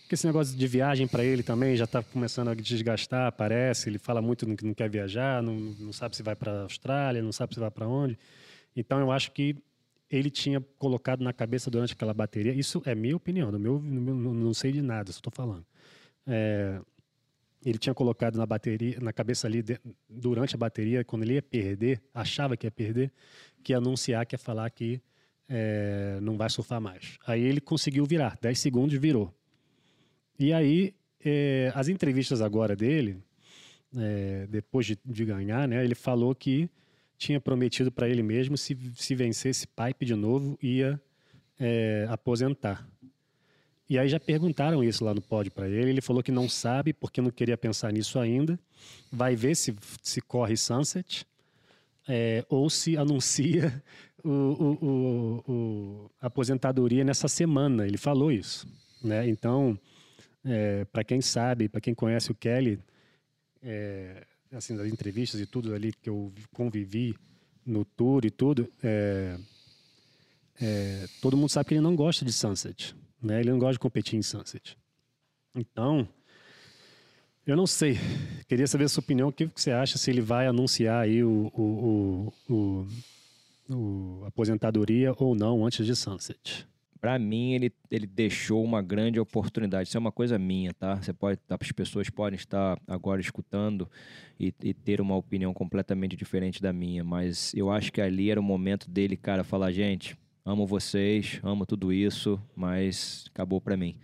Porque 0.00 0.16
esse 0.16 0.26
negócio 0.26 0.56
de 0.56 0.66
viagem 0.66 1.06
para 1.06 1.24
ele 1.24 1.44
também 1.44 1.76
já 1.76 1.84
está 1.84 2.02
começando 2.02 2.48
a 2.48 2.54
desgastar, 2.54 3.30
parece. 3.30 3.88
Ele 3.88 3.98
fala 3.98 4.20
muito 4.20 4.44
que 4.56 4.64
não 4.64 4.74
quer 4.74 4.90
viajar, 4.90 5.40
não, 5.40 5.54
não 5.54 5.92
sabe 5.92 6.16
se 6.16 6.24
vai 6.24 6.34
para 6.34 6.62
Austrália, 6.62 7.22
não 7.22 7.30
sabe 7.30 7.54
se 7.54 7.60
vai 7.60 7.70
para 7.70 7.86
onde. 7.86 8.18
Então 8.74 8.98
eu 8.98 9.12
acho 9.12 9.30
que 9.30 9.54
ele 10.10 10.28
tinha 10.28 10.60
colocado 10.76 11.22
na 11.22 11.32
cabeça 11.32 11.70
durante 11.70 11.92
aquela 11.92 12.12
bateria. 12.12 12.52
Isso 12.52 12.82
é 12.84 12.96
minha 12.96 13.14
opinião, 13.14 13.52
no 13.52 13.60
meu, 13.60 13.78
no 13.78 14.00
meu 14.00 14.34
não 14.34 14.52
sei 14.52 14.72
de 14.72 14.82
nada, 14.82 15.12
só 15.12 15.18
estou 15.18 15.32
falando. 15.32 15.64
É, 16.26 16.80
ele 17.64 17.78
tinha 17.78 17.94
colocado 17.94 18.36
na 18.36 18.46
bateria, 18.46 18.98
na 19.00 19.12
cabeça 19.12 19.46
ali, 19.46 19.62
de, 19.62 19.78
durante 20.08 20.54
a 20.54 20.58
bateria, 20.58 21.04
quando 21.04 21.22
ele 21.22 21.34
ia 21.34 21.42
perder, 21.42 22.00
achava 22.14 22.56
que 22.56 22.66
ia 22.66 22.70
perder, 22.70 23.12
que 23.62 23.72
ia 23.72 23.78
anunciar, 23.78 24.24
que 24.24 24.34
ia 24.34 24.38
falar 24.38 24.70
que 24.70 25.00
é, 25.48 26.18
não 26.22 26.36
vai 26.36 26.48
surfar 26.48 26.80
mais. 26.80 27.18
Aí 27.26 27.42
ele 27.42 27.60
conseguiu 27.60 28.06
virar, 28.06 28.38
10 28.40 28.58
segundos 28.58 28.98
virou. 28.98 29.34
E 30.38 30.52
aí, 30.52 30.94
é, 31.22 31.70
as 31.74 31.88
entrevistas 31.88 32.40
agora 32.40 32.74
dele, 32.74 33.22
é, 33.94 34.46
depois 34.48 34.86
de, 34.86 34.98
de, 35.04 35.24
ganhar, 35.24 35.68
né, 35.68 35.84
ele 35.84 35.94
falou 35.94 36.34
que 36.34 36.70
tinha 37.18 37.38
prometido 37.38 37.92
para 37.92 38.08
ele 38.08 38.22
mesmo, 38.22 38.56
se, 38.56 38.78
se 38.94 39.14
vencesse 39.14 39.66
Pipe 39.66 40.06
de 40.06 40.14
novo, 40.14 40.58
ia 40.62 40.98
aposentar. 42.08 42.88
E 43.90 43.98
aí 43.98 44.08
já 44.08 44.20
perguntaram 44.20 44.84
isso 44.84 45.04
lá 45.04 45.12
no 45.12 45.20
pódio 45.20 45.50
para 45.50 45.68
ele. 45.68 45.90
Ele 45.90 46.00
falou 46.00 46.22
que 46.22 46.30
não 46.30 46.48
sabe, 46.48 46.92
porque 46.92 47.20
não 47.20 47.28
queria 47.28 47.58
pensar 47.58 47.92
nisso 47.92 48.20
ainda. 48.20 48.56
Vai 49.10 49.34
ver 49.34 49.56
se, 49.56 49.74
se 50.00 50.20
corre 50.20 50.56
Sunset 50.56 51.26
é, 52.08 52.46
ou 52.48 52.70
se 52.70 52.96
anuncia 52.96 53.82
o, 54.22 54.28
o, 54.30 55.44
o, 55.48 56.10
a 56.20 56.28
aposentadoria 56.28 57.02
nessa 57.02 57.26
semana. 57.26 57.84
Ele 57.84 57.98
falou 57.98 58.30
isso. 58.30 58.64
Né? 59.02 59.28
Então, 59.28 59.76
é, 60.44 60.84
para 60.84 61.02
quem 61.02 61.20
sabe, 61.20 61.68
para 61.68 61.80
quem 61.80 61.92
conhece 61.92 62.30
o 62.30 62.34
Kelly, 62.36 62.78
é, 63.60 64.24
assim, 64.52 64.76
das 64.76 64.86
entrevistas 64.86 65.40
e 65.40 65.46
tudo 65.46 65.74
ali 65.74 65.92
que 65.92 66.08
eu 66.08 66.32
convivi 66.52 67.16
no 67.66 67.84
tour 67.84 68.24
e 68.24 68.30
tudo, 68.30 68.72
todo 71.20 71.36
mundo 71.36 71.48
sabe 71.48 71.68
que 71.68 71.74
ele 71.74 71.80
não 71.80 71.96
gosta 71.96 72.24
de 72.24 72.32
Sunset. 72.32 72.94
Né? 73.22 73.40
Ele 73.40 73.50
não 73.50 73.58
gosta 73.58 73.74
de 73.74 73.78
competir 73.78 74.18
em 74.18 74.22
Sunset. 74.22 74.76
Então, 75.54 76.08
eu 77.46 77.56
não 77.56 77.66
sei. 77.66 77.98
Queria 78.46 78.66
saber 78.66 78.84
a 78.84 78.88
sua 78.88 79.02
opinião. 79.02 79.28
O 79.28 79.32
que 79.32 79.46
você 79.46 79.70
acha 79.70 79.98
se 79.98 80.10
ele 80.10 80.20
vai 80.20 80.46
anunciar 80.46 81.02
aí 81.02 81.24
o, 81.24 81.50
o, 81.54 82.32
o, 82.48 82.86
o 83.68 84.24
aposentadoria 84.24 85.12
ou 85.18 85.34
não 85.34 85.66
antes 85.66 85.84
de 85.84 85.96
Sunset? 85.96 86.66
Para 87.00 87.18
mim, 87.18 87.54
ele, 87.54 87.72
ele 87.90 88.06
deixou 88.06 88.62
uma 88.62 88.82
grande 88.82 89.18
oportunidade. 89.18 89.88
Isso 89.88 89.96
é 89.96 90.00
uma 90.00 90.12
coisa 90.12 90.38
minha, 90.38 90.74
tá? 90.74 90.96
Você 90.96 91.14
pode, 91.14 91.40
as 91.48 91.72
pessoas 91.72 92.10
podem 92.10 92.36
estar 92.36 92.78
agora 92.86 93.22
escutando 93.22 93.90
e, 94.38 94.54
e, 94.62 94.74
ter 94.74 95.00
uma 95.00 95.16
opinião 95.16 95.54
completamente 95.54 96.14
diferente 96.14 96.60
da 96.60 96.74
minha, 96.74 97.02
mas 97.02 97.54
eu 97.54 97.70
acho 97.70 97.90
que 97.90 98.02
ali 98.02 98.30
era 98.30 98.38
o 98.38 98.42
momento 98.42 98.90
dele, 98.90 99.16
cara, 99.16 99.42
falar, 99.42 99.72
gente, 99.72 100.14
amo 100.44 100.66
vocês, 100.66 101.40
amo 101.42 101.64
tudo 101.66 101.92
isso, 101.92 102.40
mas 102.56 103.26
acabou 103.32 103.60
para 103.60 103.76
mim. 103.76 103.96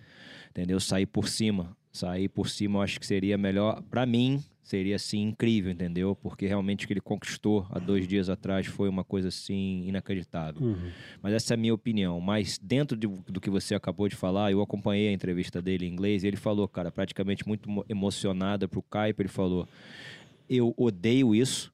Entendeu? 0.51 0.79
Sair 0.81 1.07
por 1.07 1.29
cima. 1.29 1.77
Sair 1.92 2.29
por 2.29 2.49
cima 2.49 2.79
eu 2.79 2.83
acho 2.83 3.01
que 3.01 3.07
seria 3.07 3.38
melhor 3.38 3.83
para 3.90 4.05
mim, 4.05 4.42
seria 4.62 4.96
assim 4.96 5.22
incrível, 5.22 5.70
entendeu? 5.72 6.14
Porque 6.14 6.46
realmente 6.46 6.85
o 6.85 6.87
que 6.87 6.92
ele 6.92 7.01
conquistou 7.01 7.66
há 7.70 7.79
dois 7.79 8.07
dias 8.07 8.29
atrás 8.29 8.66
foi 8.66 8.88
uma 8.88 9.03
coisa 9.03 9.29
assim 9.29 9.83
inacreditável. 9.87 10.61
Uhum. 10.61 10.90
Mas 11.22 11.33
essa 11.33 11.53
é 11.53 11.55
a 11.55 11.57
minha 11.57 11.72
opinião. 11.72 12.20
Mas 12.20 12.59
dentro 12.59 12.96
de- 12.99 13.07
do 13.07 13.40
que 13.40 13.49
você 13.49 13.75
acabou 13.75 14.09
de 14.09 14.16
falar, 14.16 14.53
eu 14.53 14.61
acompanhei 14.61 15.09
a 15.09 15.12
entrevista 15.12 15.62
dele 15.62 15.87
em 15.87 15.92
inglês 15.92 16.22
e 16.22 16.27
ele 16.27 16.37
falou, 16.37 16.68
cara, 16.68 16.90
praticamente 16.90 17.46
muito 17.49 17.70
mo- 17.70 17.85
emocionado 17.88 18.68
pro 18.68 18.83
Kaipo, 18.83 19.22
ele 19.22 19.29
falou: 19.31 19.66
"Eu 20.51 20.75
odeio 20.77 21.35
isso 21.35 21.72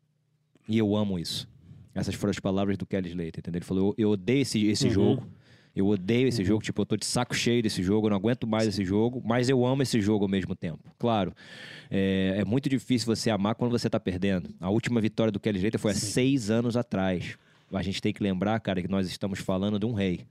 e 0.68 0.78
eu 0.78 0.94
amo 0.94 1.18
isso". 1.18 1.48
Essas 1.94 2.14
foram 2.14 2.30
as 2.30 2.38
palavras 2.40 2.76
do 2.78 2.86
Kelly 2.86 3.08
Slater, 3.10 3.38
entendeu? 3.40 3.58
Ele 3.58 3.64
falou: 3.64 3.94
"Eu, 3.98 4.04
eu 4.06 4.10
odeio 4.10 4.42
esse, 4.42 4.66
esse 4.66 4.86
Uhum. 4.86 4.92
jogo. 4.92 5.26
Eu 5.74 5.86
odeio 5.88 6.28
esse 6.28 6.44
jogo, 6.44 6.62
tipo, 6.62 6.82
eu 6.82 6.84
tô 6.84 6.98
de 6.98 7.06
saco 7.06 7.34
cheio 7.34 7.62
desse 7.62 7.82
jogo, 7.82 8.06
eu 8.06 8.10
não 8.10 8.18
aguento 8.18 8.46
mais 8.46 8.66
esse 8.68 8.84
jogo, 8.84 9.22
mas 9.24 9.48
eu 9.48 9.64
amo 9.64 9.82
esse 9.82 10.02
jogo 10.02 10.26
ao 10.26 10.30
mesmo 10.30 10.54
tempo. 10.54 10.78
Claro, 10.98 11.32
é, 11.90 12.34
é 12.40 12.44
muito 12.44 12.68
difícil 12.68 13.06
você 13.06 13.30
amar 13.30 13.54
quando 13.54 13.70
você 13.70 13.88
tá 13.88 13.98
perdendo. 13.98 14.50
A 14.60 14.68
última 14.68 15.00
vitória 15.00 15.32
do 15.32 15.40
Kelly 15.40 15.56
Slater 15.56 15.80
foi 15.80 15.92
há 15.92 15.94
seis 15.94 16.50
anos 16.50 16.76
atrás. 16.76 17.38
A 17.72 17.82
gente 17.82 18.02
tem 18.02 18.12
que 18.12 18.22
lembrar, 18.22 18.60
cara, 18.60 18.82
que 18.82 18.88
nós 18.88 19.08
estamos 19.08 19.38
falando 19.38 19.78
de 19.78 19.86
um 19.86 19.94
rei. 19.94 20.26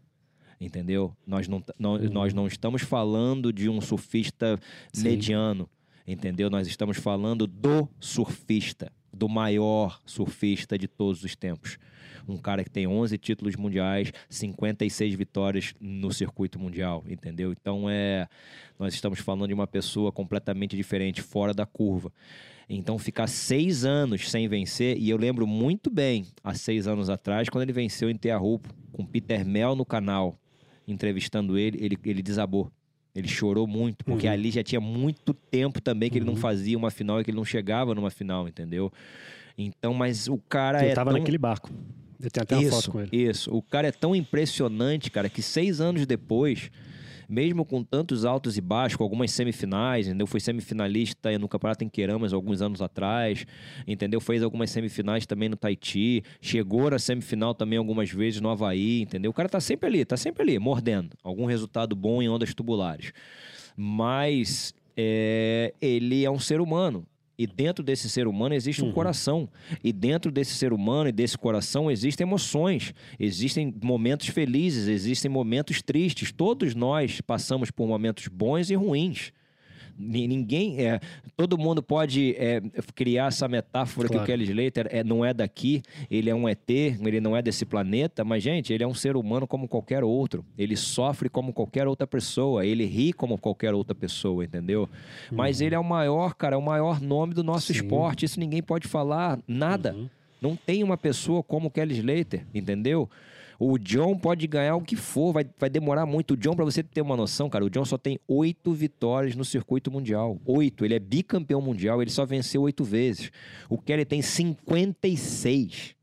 Entendeu? 0.59 1.11
Nós 1.25 1.47
não, 1.47 1.63
não- 1.79 1.97
nós 1.97 2.35
não 2.35 2.45
estamos 2.45 2.83
falando 2.83 3.51
de 3.51 3.67
um 3.67 3.81
surfista 3.81 4.59
Sim. 4.93 5.05
mediano. 5.09 5.67
Entendeu? 6.07 6.51
Nós 6.51 6.67
estamos 6.67 6.97
falando 6.97 7.47
do 7.47 7.89
surfista, 7.99 8.91
do 9.21 9.29
maior 9.29 10.01
surfista 10.03 10.75
de 10.79 10.87
todos 10.87 11.23
os 11.23 11.35
tempos. 11.35 11.77
Um 12.27 12.37
cara 12.37 12.63
que 12.63 12.71
tem 12.71 12.87
11 12.87 13.19
títulos 13.19 13.55
mundiais, 13.55 14.11
56 14.27 15.13
vitórias 15.13 15.75
no 15.79 16.11
circuito 16.11 16.57
mundial, 16.57 17.03
entendeu? 17.07 17.51
Então 17.51 17.87
é, 17.87 18.27
nós 18.79 18.95
estamos 18.95 19.19
falando 19.19 19.47
de 19.47 19.53
uma 19.53 19.67
pessoa 19.67 20.11
completamente 20.11 20.75
diferente, 20.75 21.21
fora 21.21 21.53
da 21.53 21.67
curva. 21.67 22.11
Então 22.67 22.97
ficar 22.97 23.27
seis 23.27 23.85
anos 23.85 24.27
sem 24.27 24.47
vencer, 24.47 24.97
e 24.97 25.07
eu 25.11 25.17
lembro 25.17 25.45
muito 25.45 25.91
bem, 25.91 26.25
há 26.43 26.55
seis 26.55 26.87
anos 26.87 27.07
atrás, 27.07 27.47
quando 27.47 27.61
ele 27.61 27.73
venceu 27.73 28.09
em 28.09 28.17
Teahupo, 28.17 28.73
com 28.91 29.05
Peter 29.05 29.45
Mel 29.45 29.75
no 29.75 29.85
canal, 29.85 30.35
entrevistando 30.87 31.59
ele, 31.59 31.77
ele, 31.79 31.97
ele 32.05 32.23
desabou. 32.23 32.71
Ele 33.13 33.27
chorou 33.27 33.67
muito, 33.67 34.05
porque 34.05 34.27
Uhum. 34.27 34.33
ali 34.33 34.51
já 34.51 34.63
tinha 34.63 34.79
muito 34.79 35.33
tempo 35.33 35.81
também 35.81 36.09
que 36.09 36.17
ele 36.17 36.25
não 36.25 36.35
fazia 36.35 36.77
uma 36.77 36.89
final 36.89 37.19
e 37.19 37.23
que 37.23 37.29
ele 37.31 37.37
não 37.37 37.43
chegava 37.45 37.93
numa 37.93 38.09
final, 38.09 38.47
entendeu? 38.47 38.91
Então, 39.57 39.93
mas 39.93 40.27
o 40.27 40.37
cara 40.37 40.81
Ele 40.81 40.91
é 40.91 40.93
tava 40.93 41.11
tão... 41.11 41.19
naquele 41.19 41.37
barco. 41.37 41.69
Eu 42.23 42.29
tenho 42.31 42.43
até 42.43 42.55
uma 42.55 42.63
isso, 42.63 42.71
foto 42.71 42.91
com 42.91 43.01
ele. 43.01 43.09
Isso. 43.11 43.53
O 43.53 43.61
cara 43.61 43.87
é 43.87 43.91
tão 43.91 44.15
impressionante, 44.15 45.09
cara, 45.11 45.27
que 45.27 45.41
seis 45.41 45.81
anos 45.81 46.05
depois, 46.05 46.71
mesmo 47.31 47.63
com 47.63 47.81
tantos 47.81 48.25
altos 48.25 48.57
e 48.57 48.61
baixos, 48.61 48.97
com 48.97 49.03
algumas 49.03 49.31
semifinais, 49.31 50.05
entendeu? 50.05 50.27
Foi 50.27 50.41
semifinalista 50.41 51.37
no 51.39 51.47
Campeonato 51.47 51.85
em 51.85 51.87
Queramas 51.87 52.33
alguns 52.33 52.61
anos 52.61 52.81
atrás, 52.81 53.45
entendeu? 53.87 54.19
Fez 54.19 54.43
algumas 54.43 54.69
semifinais 54.69 55.25
também 55.25 55.47
no 55.47 55.55
Tahiti, 55.55 56.23
chegou 56.41 56.91
na 56.91 56.99
semifinal 56.99 57.55
também 57.55 57.77
algumas 57.79 58.11
vezes 58.11 58.41
no 58.41 58.49
Havaí, 58.49 59.01
entendeu? 59.01 59.31
O 59.31 59.33
cara 59.33 59.47
tá 59.47 59.61
sempre 59.61 59.87
ali, 59.87 60.03
tá 60.03 60.17
sempre 60.17 60.43
ali, 60.43 60.59
mordendo. 60.59 61.15
Algum 61.23 61.45
resultado 61.45 61.95
bom 61.95 62.21
em 62.21 62.27
ondas 62.27 62.53
tubulares. 62.53 63.13
Mas 63.77 64.73
é, 64.97 65.73
ele 65.81 66.25
é 66.25 66.29
um 66.29 66.39
ser 66.39 66.59
humano. 66.59 67.05
E 67.41 67.47
dentro 67.47 67.83
desse 67.83 68.07
ser 68.07 68.27
humano 68.27 68.53
existe 68.53 68.83
um 68.83 68.87
Uhum. 68.87 68.91
coração. 68.93 69.49
E 69.83 69.91
dentro 69.91 70.31
desse 70.31 70.53
ser 70.53 70.71
humano 70.73 71.09
e 71.09 71.11
desse 71.11 71.35
coração 71.35 71.89
existem 71.89 72.23
emoções. 72.27 72.93
Existem 73.19 73.73
momentos 73.81 74.27
felizes, 74.27 74.87
existem 74.87 75.31
momentos 75.31 75.81
tristes. 75.81 76.31
Todos 76.31 76.75
nós 76.75 77.19
passamos 77.19 77.71
por 77.71 77.87
momentos 77.87 78.27
bons 78.27 78.69
e 78.69 78.75
ruins. 78.75 79.31
Ni- 79.97 80.27
Ninguém 80.27 80.85
é. 80.85 80.99
Todo 81.35 81.57
mundo 81.57 81.81
pode 81.83 82.35
é, 82.37 82.61
criar 82.95 83.27
essa 83.27 83.47
metáfora 83.47 84.07
Claro. 84.07 84.23
que 84.25 84.31
o 84.31 84.35
Kelly 84.37 84.49
Slater 84.51 84.87
é, 84.89 85.03
não 85.03 85.23
é 85.25 85.33
daqui, 85.33 85.81
ele 86.09 86.29
é 86.29 86.35
um 86.35 86.47
ET, 86.47 86.69
ele 86.69 87.19
não 87.19 87.35
é 87.35 87.41
desse 87.41 87.65
planeta, 87.65 88.23
mas, 88.23 88.43
gente, 88.43 88.71
ele 88.73 88.83
é 88.83 88.87
um 88.87 88.93
ser 88.93 89.15
humano 89.15 89.47
como 89.47 89.67
qualquer 89.67 90.03
outro. 90.03 90.45
Ele 90.57 90.75
sofre 90.75 91.29
como 91.29 91.51
qualquer 91.53 91.87
outra 91.87 92.05
pessoa, 92.07 92.65
ele 92.65 92.85
ri 92.85 93.11
como 93.13 93.37
qualquer 93.37 93.73
outra 93.73 93.95
pessoa, 93.95 94.43
entendeu? 94.43 94.87
Mas 95.31 95.61
ele 95.61 95.75
é 95.75 95.79
o 95.79 95.83
maior, 95.83 96.33
cara, 96.35 96.55
é 96.55 96.57
o 96.57 96.61
maior 96.61 96.99
nome 97.01 97.33
do 97.33 97.43
nosso 97.43 97.67
Sim. 97.73 97.79
esporte. 97.79 98.25
Isso 98.25 98.39
ninguém 98.39 98.61
pode 98.61 98.87
falar 98.87 99.39
nada. 99.47 99.93
Uhum. 99.93 100.09
Não 100.41 100.55
tem 100.55 100.83
uma 100.83 100.97
pessoa 100.97 101.43
como 101.43 101.67
o 101.67 101.71
Kelly 101.71 101.95
Slater, 101.99 102.45
entendeu? 102.53 103.07
O 103.63 103.77
John 103.77 104.17
pode 104.17 104.47
ganhar 104.47 104.75
o 104.75 104.81
que 104.81 104.95
for, 104.95 105.31
vai, 105.31 105.45
vai 105.59 105.69
demorar 105.69 106.07
muito. 106.07 106.31
O 106.33 106.37
John, 106.37 106.55
pra 106.55 106.65
você 106.65 106.81
ter 106.81 106.99
uma 106.99 107.15
noção, 107.15 107.47
cara, 107.47 107.63
o 107.63 107.69
John 107.69 107.85
só 107.85 107.95
tem 107.95 108.19
oito 108.27 108.73
vitórias 108.73 109.35
no 109.35 109.45
circuito 109.45 109.91
mundial. 109.91 110.39
Oito. 110.47 110.83
Ele 110.83 110.95
é 110.95 110.99
bicampeão 110.99 111.61
mundial, 111.61 112.01
ele 112.01 112.09
só 112.09 112.25
venceu 112.25 112.63
oito 112.63 112.83
vezes. 112.83 113.31
O 113.69 113.77
Kelly 113.77 114.03
tem 114.03 114.19
56. 114.19 115.95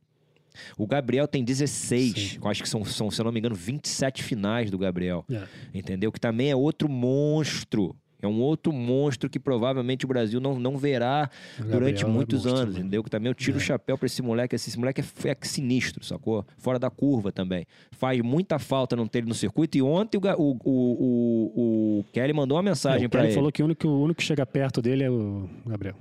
O 0.76 0.86
Gabriel 0.86 1.26
tem 1.26 1.42
16. 1.42 2.12
Sim. 2.12 2.38
Eu 2.40 2.48
acho 2.48 2.62
que 2.62 2.68
são, 2.68 2.84
são, 2.84 3.10
se 3.10 3.20
eu 3.20 3.24
não 3.24 3.32
me 3.32 3.40
engano, 3.40 3.56
27 3.56 4.22
finais 4.22 4.70
do 4.70 4.78
Gabriel 4.78 5.24
É. 5.28 5.42
entendeu? 5.74 6.12
Que 6.12 6.20
também 6.20 6.50
é 6.50 6.56
outro 6.56 6.88
monstro. 6.88 7.94
É 8.20 8.26
um 8.26 8.40
outro 8.40 8.72
monstro 8.72 9.30
que 9.30 9.38
provavelmente 9.38 10.04
o 10.04 10.08
Brasil 10.08 10.40
não, 10.40 10.58
não 10.58 10.76
verá 10.76 11.30
O 11.30 11.58
Gabriel 11.58 11.78
durante 11.80 12.04
é 12.04 12.06
muitos 12.08 12.44
monstro, 12.44 12.62
anos, 12.62 12.74
né? 12.74 12.80
entendeu? 12.80 13.04
Que 13.04 13.10
também 13.10 13.28
eu 13.30 13.34
tiro 13.34 13.58
o 13.58 13.60
É. 13.60 13.64
chapéu 13.64 13.96
pra 13.96 14.06
esse 14.06 14.20
moleque. 14.20 14.56
Esse 14.56 14.76
moleque 14.78 15.00
é, 15.00 15.28
é 15.30 15.36
sinistro, 15.42 16.04
sacou? 16.04 16.44
Fora 16.56 16.78
da 16.78 16.90
curva 16.90 17.30
também. 17.30 17.64
Faz 17.92 18.20
muita 18.20 18.58
falta 18.58 18.96
não 18.96 19.06
ter 19.06 19.18
ele 19.18 19.28
no 19.28 19.34
circuito. 19.34 19.78
E 19.78 19.82
ontem 19.82 20.18
o, 20.18 20.20
o, 20.20 20.56
o, 20.64 20.72
o, 21.54 21.98
o 22.00 22.04
Kelly 22.12 22.32
mandou 22.32 22.56
uma 22.56 22.62
mensagem 22.62 23.04
É, 23.04 23.06
o 23.06 23.10
pra 23.10 23.20
Kelly 23.20 23.30
ele. 23.30 23.34
falou 23.36 23.52
que 23.52 23.62
o 23.62 23.66
único, 23.66 23.86
o 23.88 24.02
único 24.02 24.18
que 24.18 24.24
chega 24.24 24.44
perto 24.44 24.82
dele 24.82 25.04
é 25.04 25.10
o 25.10 25.48
Gabriel. 25.66 25.94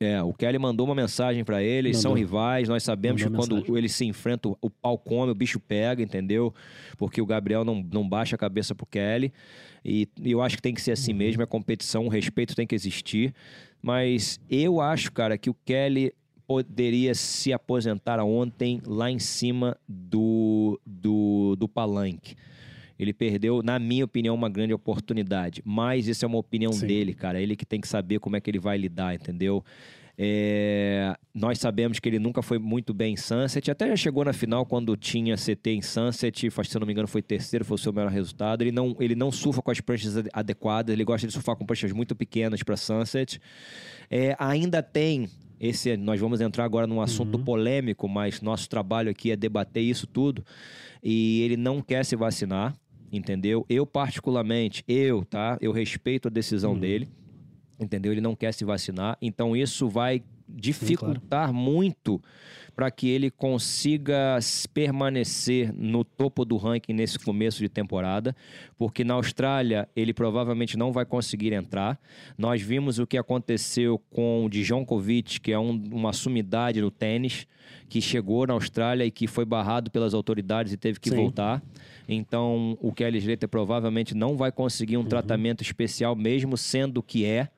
É, 0.00 0.22
o 0.22 0.32
Kelly 0.32 0.58
mandou 0.58 0.86
uma 0.86 0.94
mensagem 0.94 1.44
pra 1.44 1.60
ele, 1.60 1.88
eles 1.88 1.98
são 1.98 2.12
Mandou. 2.12 2.24
rivais, 2.24 2.68
nós 2.68 2.84
sabemos 2.84 3.20
Mandou 3.20 3.32
que 3.32 3.36
quando 3.42 3.54
mensagem. 3.56 3.76
eles 3.78 3.92
se 3.94 4.04
enfrentam, 4.04 4.56
o 4.62 4.70
pau 4.70 4.96
come, 4.96 5.32
o 5.32 5.34
bicho 5.34 5.58
pega, 5.58 6.00
entendeu? 6.02 6.54
Porque 6.96 7.20
o 7.20 7.26
Gabriel 7.26 7.64
não, 7.64 7.84
não 7.92 8.08
baixa 8.08 8.36
a 8.36 8.38
cabeça 8.38 8.74
pro 8.76 8.86
Kelly. 8.86 9.32
E, 9.84 10.06
e 10.22 10.30
eu 10.30 10.40
acho 10.40 10.54
que 10.56 10.62
tem 10.62 10.72
que 10.72 10.80
ser 10.80 10.92
assim 10.92 11.10
Uhum. 11.12 11.18
mesmo, 11.18 11.42
é 11.42 11.46
competição, 11.46 12.06
o 12.06 12.08
respeito 12.08 12.54
tem 12.54 12.64
que 12.66 12.74
existir. 12.76 13.34
Mas 13.82 14.38
eu 14.48 14.80
acho, 14.80 15.10
cara, 15.10 15.36
que 15.36 15.50
o 15.50 15.54
Kelly 15.64 16.12
poderia 16.46 17.14
se 17.14 17.52
aposentar 17.52 18.20
ontem 18.24 18.80
lá 18.86 19.10
em 19.10 19.18
cima 19.18 19.76
do, 19.88 20.80
do, 20.86 21.56
do 21.56 21.68
palanque. 21.68 22.36
Ele 22.98 23.12
perdeu, 23.12 23.62
na 23.62 23.78
minha 23.78 24.04
opinião, 24.04 24.34
uma 24.34 24.48
grande 24.48 24.74
oportunidade. 24.74 25.62
Mas 25.64 26.08
isso 26.08 26.24
é 26.24 26.28
uma 26.28 26.38
opinião 26.38 26.72
Sim. 26.72 26.86
dele, 26.86 27.14
cara. 27.14 27.40
Ele 27.40 27.54
que 27.54 27.64
tem 27.64 27.80
que 27.80 27.86
saber 27.88 28.18
como 28.18 28.36
é 28.36 28.40
que 28.40 28.50
ele 28.50 28.58
vai 28.58 28.76
lidar, 28.76 29.14
entendeu? 29.14 29.64
É, 30.20 31.16
nós 31.32 31.60
sabemos 31.60 32.00
que 32.00 32.08
ele 32.08 32.18
nunca 32.18 32.42
foi 32.42 32.58
muito 32.58 32.92
bem 32.92 33.14
em 33.14 33.16
Sunset. 33.16 33.70
Até 33.70 33.86
já 33.86 33.94
chegou 33.94 34.24
na 34.24 34.32
final 34.32 34.66
quando 34.66 34.96
tinha 34.96 35.36
CT 35.36 35.70
em 35.70 35.80
Sunset. 35.80 36.50
Se 36.50 36.76
eu 36.76 36.80
não 36.80 36.86
me 36.88 36.92
engano, 36.92 37.06
foi 37.06 37.22
terceiro, 37.22 37.64
foi 37.64 37.76
o 37.76 37.78
seu 37.78 37.92
melhor 37.92 38.10
resultado. 38.10 38.62
Ele 38.62 38.72
não, 38.72 38.96
ele 38.98 39.14
não 39.14 39.30
surfa 39.30 39.62
com 39.62 39.70
as 39.70 39.80
pranchas 39.80 40.16
ade- 40.16 40.28
adequadas. 40.32 40.92
Ele 40.92 41.04
gosta 41.04 41.24
de 41.24 41.32
surfar 41.32 41.54
com 41.54 41.64
pranchas 41.64 41.92
muito 41.92 42.16
pequenas 42.16 42.64
para 42.64 42.76
Sunset. 42.76 43.40
É, 44.10 44.34
ainda 44.40 44.82
tem 44.82 45.28
esse. 45.60 45.96
Nós 45.96 46.18
vamos 46.18 46.40
entrar 46.40 46.64
agora 46.64 46.84
num 46.88 47.00
assunto 47.00 47.38
polêmico, 47.38 48.08
mas 48.08 48.40
nosso 48.40 48.68
trabalho 48.68 49.10
aqui 49.12 49.30
é 49.30 49.36
debater 49.36 49.84
isso 49.84 50.08
tudo. 50.08 50.44
E 51.00 51.42
ele 51.42 51.56
não 51.56 51.80
quer 51.80 52.04
se 52.04 52.16
vacinar, 52.16 52.74
entendeu? 53.12 53.64
Eu, 53.68 53.86
particularmente, 53.86 54.84
eu, 54.86 55.24
tá? 55.24 55.56
Eu 55.60 55.72
respeito 55.72 56.28
a 56.28 56.30
decisão 56.30 56.78
dele, 56.78 57.08
entendeu? 57.78 58.12
Ele 58.12 58.20
não 58.20 58.34
quer 58.36 58.52
se 58.52 58.64
vacinar. 58.64 59.16
Então, 59.20 59.56
isso 59.56 59.88
vai 59.88 60.22
dificultar 60.48 61.52
muito 61.52 62.20
para 62.74 62.90
que 62.90 63.08
ele 63.08 63.30
consiga 63.30 64.38
permanecer 64.72 65.74
no 65.74 66.04
topo 66.04 66.44
do 66.44 66.56
ranking 66.56 66.92
nesse 66.92 67.18
começo 67.18 67.58
de 67.58 67.68
temporada, 67.68 68.34
porque 68.78 69.02
na 69.04 69.14
Austrália 69.14 69.88
ele 69.96 70.14
provavelmente 70.14 70.78
não 70.78 70.92
vai 70.92 71.04
conseguir 71.04 71.52
entrar. 71.52 72.00
Nós 72.38 72.62
vimos 72.62 72.98
o 72.98 73.06
que 73.06 73.18
aconteceu 73.18 73.98
com 74.10 74.44
o 74.44 74.48
Djokovic, 74.48 75.40
que 75.40 75.52
é 75.52 75.58
um- 75.58 75.82
uma 75.92 76.12
sumidade 76.12 76.80
no 76.80 76.90
tênis, 76.90 77.46
que 77.88 78.00
chegou 78.00 78.46
na 78.46 78.54
Austrália 78.54 79.04
e 79.04 79.10
que 79.10 79.26
foi 79.26 79.44
barrado 79.44 79.90
pelas 79.90 80.14
autoridades 80.14 80.72
e 80.72 80.76
teve 80.76 81.00
que 81.00 81.10
Sim. 81.10 81.16
voltar. 81.16 81.62
Então, 82.08 82.78
o 82.80 82.90
Kelly 82.90 83.18
Slater 83.18 83.48
provavelmente 83.48 84.14
não 84.14 84.34
vai 84.34 84.50
conseguir 84.50 84.96
um 84.96 85.04
tratamento 85.04 85.62
especial, 85.62 86.16
mesmo 86.16 86.56
sendo 86.56 86.98
o 86.98 87.02
que 87.02 87.26
é. 87.26 87.48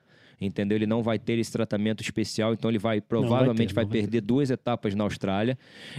Entendeu? 0.41 0.75
Ele 0.75 0.87
não 0.87 1.03
vai 1.03 1.19
ter 1.19 1.37
esse 1.37 1.51
tratamento 1.51 2.01
especial, 2.01 2.51
então 2.51 2.69
ele 2.69 2.79
vai 2.79 2.99
provavelmente 2.99 3.75
vai, 3.75 3.83
não 3.83 3.89
vai 3.89 3.99
ter. 3.99 4.05
perder 4.05 4.21
duas 4.21 4.49
etapas 4.49 4.95
na 4.95 5.03
Austrália. 5.03 5.57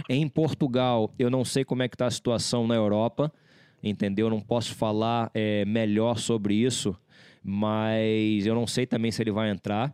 Em 0.09 0.27
Portugal, 0.27 1.13
eu 1.17 1.29
não 1.29 1.45
sei 1.45 1.63
como 1.63 1.81
é 1.81 1.87
que 1.87 1.95
está 1.95 2.07
a 2.07 2.11
situação 2.11 2.67
na 2.67 2.75
Europa, 2.75 3.31
entendeu? 3.81 4.27
Eu 4.27 4.29
não 4.29 4.41
posso 4.41 4.75
falar 4.75 5.31
é, 5.33 5.63
melhor 5.63 6.17
sobre 6.17 6.55
isso, 6.55 6.93
mas 7.43 8.45
eu 8.45 8.55
não 8.55 8.65
sei 8.65 8.85
também 8.85 9.11
se 9.11 9.21
ele 9.21 9.31
vai 9.31 9.49
entrar. 9.49 9.93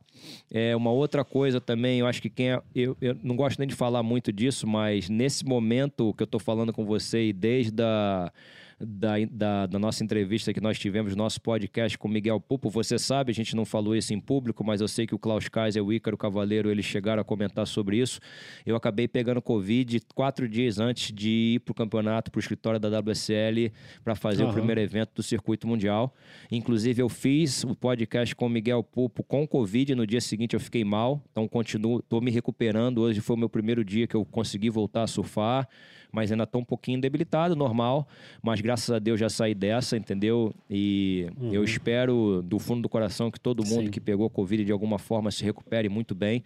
É 0.52 0.76
uma 0.76 0.92
outra 0.92 1.24
coisa 1.26 1.60
também, 1.60 2.00
eu 2.00 2.08
acho 2.08 2.22
que 2.22 2.30
quem 2.30 2.52
é, 2.52 2.62
eu, 2.76 2.96
eu 3.02 3.18
não 3.24 3.36
gosto 3.36 3.58
nem 3.58 3.68
de 3.68 3.76
falar 3.76 4.04
muito 4.04 4.32
disso, 4.32 4.68
mas 4.68 5.10
nesse 5.10 5.46
momento 5.46 6.14
que 6.14 6.24
eu 6.24 6.26
estou 6.26 6.40
falando 6.40 6.72
com 6.72 6.86
você 6.86 7.30
e 7.30 7.34
desde 7.34 7.82
a 7.82 8.32
da, 8.80 9.14
da, 9.30 9.66
da, 9.66 9.80
nossa 9.80 10.04
entrevista 10.04 10.54
que 10.54 10.62
nós 10.62 10.80
tivemos, 10.80 11.16
nosso 11.16 11.42
podcast 11.42 11.98
com 11.98 12.08
Miguel 12.08 12.40
Pupo. 12.40 12.70
Você 12.70 12.98
sabe, 12.98 13.32
a 13.32 13.36
gente 13.36 13.56
não 13.56 13.66
falou 13.66 13.96
isso 13.96 14.14
em 14.14 14.20
público, 14.20 14.64
mas 14.64 14.80
eu 14.80 14.88
sei 14.88 15.06
que 15.06 15.14
o 15.14 15.20
Klaus 15.20 15.50
Kaiser 15.50 15.82
e 15.82 15.86
o 15.86 15.92
Ícaro 15.92 16.18
Cavaleiro, 16.18 16.72
eles 16.72 16.86
chegaram 16.86 17.22
a 17.22 17.26
comentar 17.26 17.68
sobre 17.68 17.98
isso. 17.98 18.20
Eu 18.66 18.76
acabei 18.76 19.08
pegando 19.08 19.42
Covid 19.42 20.02
quatro 20.16 20.48
dias 20.48 20.80
antes 20.80 21.14
de 21.14 21.56
ir 21.56 21.60
para 21.60 21.72
o 21.74 21.76
campeonato, 21.76 22.32
para 22.32 22.40
o 22.40 22.40
escritório 22.40 22.80
da 22.80 23.00
WSL, 23.00 23.72
para 24.04 24.16
fazer 24.16 24.44
uhum. 24.44 24.52
o 24.52 24.54
primeiro 24.54 24.80
evento 24.80 25.12
do 25.16 25.24
Circuito 25.24 25.68
Mundial. 25.68 26.16
Inclusive, 26.50 27.02
eu 27.02 27.10
fiz 27.10 27.66
o 27.66 27.76
podcast 27.76 28.34
com 28.34 28.46
o 28.46 28.50
Miguel 28.50 28.82
Pupo 28.82 29.24
com 29.24 29.46
Covid. 29.46 29.94
No 29.94 30.08
dia 30.08 30.22
seguinte, 30.22 30.54
eu 30.54 30.60
fiquei 30.60 30.86
mal, 30.86 31.22
então 31.32 31.48
continuo, 31.48 32.00
estou 32.00 32.22
me 32.22 32.32
recuperando. 32.32 33.00
Hoje 33.00 33.20
foi 33.20 33.36
o 33.36 33.40
meu 33.40 33.50
primeiro 33.50 33.84
dia 33.84 34.08
que 34.08 34.16
eu 34.16 34.24
consegui 34.24 34.70
voltar 34.70 35.04
a 35.04 35.08
surfar 35.08 35.68
mas 36.12 36.32
ainda 36.32 36.44
estou 36.44 36.62
um 36.62 36.66
pouquinho 36.66 37.00
debilitado, 37.00 37.56
normal. 37.56 38.08
Mas 38.42 38.62
graças 38.62 38.90
a 38.90 39.00
Deus 39.00 39.20
já 39.20 39.30
saí 39.30 39.54
dessa, 39.54 39.96
entendeu? 39.98 40.54
E 40.70 41.28
uhum. 41.40 41.54
eu 41.54 41.64
espero 41.64 42.42
do 42.44 42.60
fundo 42.60 42.82
do 42.82 42.90
coração 42.90 43.30
que 43.30 43.40
todo 43.40 43.66
mundo 43.66 43.86
Sim. 43.86 43.92
que 43.92 44.00
pegou 44.00 44.30
Covid 44.30 44.66
de 44.66 44.72
alguma 44.72 44.98
forma 44.98 45.32
se 45.32 45.44
recupere 45.44 45.90
muito 45.90 46.16
bem 46.16 46.44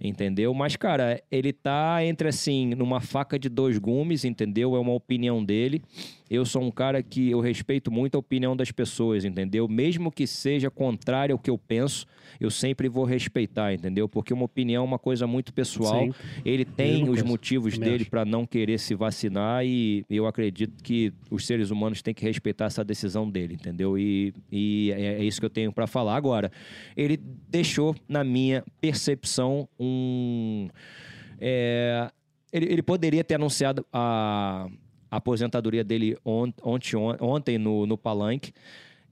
entendeu? 0.00 0.52
Mas, 0.54 0.76
cara, 0.76 1.22
ele 1.30 1.52
tá 1.52 2.04
entre 2.04 2.28
assim, 2.28 2.74
numa 2.74 3.00
faca 3.00 3.38
de 3.38 3.48
dois 3.48 3.78
gumes, 3.78 4.24
entendeu? 4.24 4.76
É 4.76 4.78
uma 4.78 4.92
opinião 4.92 5.44
dele. 5.44 5.82
Eu 6.30 6.44
sou 6.44 6.62
um 6.62 6.70
cara 6.70 7.02
que 7.02 7.30
eu 7.30 7.40
respeito 7.40 7.90
muito 7.90 8.16
a 8.16 8.18
opinião 8.18 8.56
das 8.56 8.72
pessoas, 8.72 9.24
entendeu? 9.24 9.68
Mesmo 9.68 10.10
que 10.10 10.26
seja 10.26 10.70
contrário 10.70 11.34
ao 11.34 11.38
que 11.38 11.50
eu 11.50 11.58
penso, 11.58 12.06
eu 12.40 12.50
sempre 12.50 12.88
vou 12.88 13.04
respeitar, 13.04 13.74
entendeu? 13.74 14.08
Porque 14.08 14.32
uma 14.32 14.44
opinião 14.44 14.82
é 14.82 14.86
uma 14.86 14.98
coisa 14.98 15.26
muito 15.26 15.52
pessoal. 15.52 16.06
Sim. 16.06 16.14
Ele 16.44 16.64
tem 16.64 17.08
os 17.08 17.22
motivos 17.22 17.78
dele 17.78 18.04
para 18.04 18.24
não 18.24 18.46
querer 18.46 18.78
se 18.78 18.94
vacinar 18.94 19.64
e 19.64 20.04
eu 20.08 20.26
acredito 20.26 20.82
que 20.82 21.12
os 21.30 21.46
seres 21.46 21.70
humanos 21.70 22.02
têm 22.02 22.14
que 22.14 22.24
respeitar 22.24 22.66
essa 22.66 22.82
decisão 22.82 23.28
dele, 23.28 23.54
entendeu? 23.54 23.98
E, 23.98 24.32
e 24.50 24.92
é, 24.92 25.20
é 25.20 25.24
isso 25.24 25.38
que 25.38 25.46
eu 25.46 25.50
tenho 25.50 25.72
para 25.72 25.86
falar 25.86 26.16
agora. 26.16 26.50
Ele 26.96 27.16
deixou, 27.48 27.94
na 28.08 28.24
minha 28.24 28.64
percepção, 28.80 29.68
um. 29.78 29.83
É, 31.40 32.10
ele, 32.52 32.66
ele 32.72 32.82
poderia 32.82 33.24
ter 33.24 33.34
anunciado 33.34 33.84
a, 33.92 34.68
a 35.10 35.16
aposentadoria 35.16 35.82
dele 35.82 36.16
ont, 36.24 36.52
ontem, 36.62 36.96
ontem 37.20 37.58
no, 37.58 37.86
no 37.86 37.98
Palanque. 37.98 38.52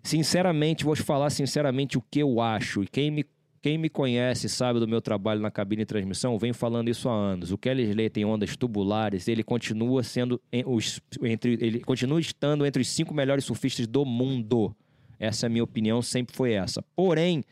Sinceramente, 0.02 0.85
vou 0.85 0.94
te 0.94 1.02
falar 1.02 1.30
sinceramente 1.30 1.96
o 1.96 2.02
que 2.11 2.20
eu 2.20 2.40
acho. 2.40 2.82
E 2.82 2.87
quem 2.88 3.11
me, 3.11 3.24
quem 3.61 3.78
me 3.78 3.88
conhece 3.88 4.48
sabe 4.48 4.80
do 4.80 4.88
meu 4.88 5.00
trabalho 5.00 5.40
na 5.40 5.50
cabine 5.50 5.82
de 5.82 5.87
transmissão, 5.87 6.37
vem 6.37 6.52
falando 6.52 6.88
isso 6.88 7.08
há 7.08 7.14
anos. 7.14 7.52
O 7.52 7.58
Kelly 7.58 7.85
Slay 7.85 8.11
tem 8.11 8.24
ondas 8.24 8.56
tubulares, 8.56 9.28
ele 9.28 9.44
continua 9.44 10.02
sendo 10.02 10.40
os, 10.66 11.00
entre, 11.22 11.56
ele 11.61 11.80
continua 11.80 12.20
estando 12.20 12.66
entre 12.66 12.82
os 12.82 12.88
cinco 12.88 13.14
melhores 13.14 13.44
surfistas 13.44 13.87
do 13.87 14.04
mundo. 14.04 14.74
Essa 15.18 15.46
é 15.46 15.48
a 15.48 15.50
minha 15.50 15.62
opinião, 15.62 16.02
sempre 16.02 16.35
foi 16.35 16.52
essa. 16.54 16.82
Porém, 16.96 17.44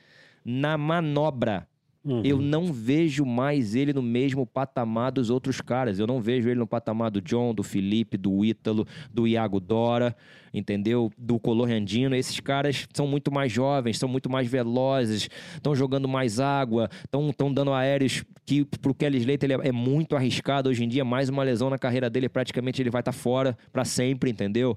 na 0.44 0.76
manobra 0.76 1.68
Uhum. 2.02 2.22
Eu 2.24 2.40
não 2.40 2.72
vejo 2.72 3.26
mais 3.26 3.74
ele 3.74 3.92
no 3.92 4.02
mesmo 4.02 4.46
patamar 4.46 5.12
dos 5.12 5.28
outros 5.28 5.60
caras. 5.60 5.98
Eu 5.98 6.06
não 6.06 6.20
vejo 6.20 6.48
ele 6.48 6.58
no 6.58 6.66
patamar 6.66 7.10
do 7.10 7.20
John, 7.20 7.54
do 7.54 7.62
Felipe, 7.62 8.16
do 8.16 8.44
Ítalo, 8.44 8.86
do 9.12 9.26
Iago 9.26 9.60
Dora, 9.60 10.16
entendeu? 10.52 11.10
Do 11.16 11.38
Colorandino. 11.38 12.14
Esses 12.14 12.40
caras 12.40 12.86
são 12.92 13.06
muito 13.06 13.32
mais 13.32 13.52
jovens, 13.52 13.98
são 13.98 14.08
muito 14.08 14.30
mais 14.30 14.48
velozes, 14.48 15.28
estão 15.54 15.74
jogando 15.74 16.08
mais 16.08 16.40
água, 16.40 16.88
estão 17.04 17.52
dando 17.52 17.72
aéreos 17.72 18.24
que 18.44 18.64
pro 18.64 18.94
Kelly 18.94 19.18
Slater 19.18 19.50
ele 19.50 19.62
é, 19.62 19.68
é, 19.68 19.72
muito 19.72 20.16
arriscado. 20.16 20.68
Hoje 20.68 20.84
em 20.84 20.88
dia, 20.88 21.04
mais 21.04 21.28
uma 21.28 21.42
lesão 21.42 21.70
na 21.70 21.78
carreira 21.78 22.10
dele, 22.10 22.28
praticamente 22.28 22.82
ele 22.82 22.90
vai 22.90 23.00
estar 23.00 23.12
tá 23.12 23.18
fora 23.18 23.56
para 23.72 23.84
sempre, 23.84 24.30
entendeu? 24.30 24.76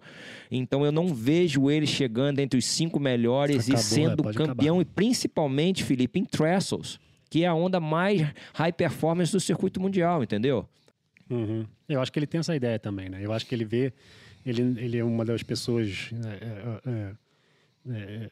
Então 0.52 0.86
eu 0.86 0.92
não 0.92 1.08
vejo 1.08 1.70
ele 1.70 1.88
chegando 1.88 2.40
entre 2.40 2.58
os 2.58 2.66
cinco 2.66 3.00
melhores 3.00 3.68
Acabou, 3.68 3.80
e 3.80 3.84
sendo 3.84 4.30
é, 4.30 4.34
campeão, 4.34 4.76
acabar. 4.76 4.82
e 4.82 4.86
principalmente, 4.86 5.84
Felipe, 5.84 6.20
em 6.20 6.26
trestles 6.26 7.00
que 7.34 7.44
é 7.44 7.48
a 7.48 7.54
onda 7.56 7.80
mais 7.80 8.32
high 8.54 8.72
performance 8.72 9.32
do 9.32 9.40
circuito 9.40 9.82
mundial, 9.82 10.22
entendeu? 10.22 10.70
Uhum. 11.28 11.66
Eu 11.90 12.00
acho 12.00 12.12
que 12.12 12.20
ele 12.20 12.28
tem 12.28 12.40
essa 12.40 12.56
ideia 12.56 12.78
também, 12.78 13.10
né? 13.10 13.20
Eu 13.24 13.34
acho 13.34 13.44
que 13.48 13.56
ele 13.56 13.66
vê, 13.66 13.92
ele, 14.46 14.62
ele 14.80 14.98
é 14.98 15.04
uma 15.04 15.24
das 15.24 15.44
pessoas, 15.44 16.12
é, 16.26 16.90
é, 16.90 17.16
é, 17.92 18.26
é 18.26 18.32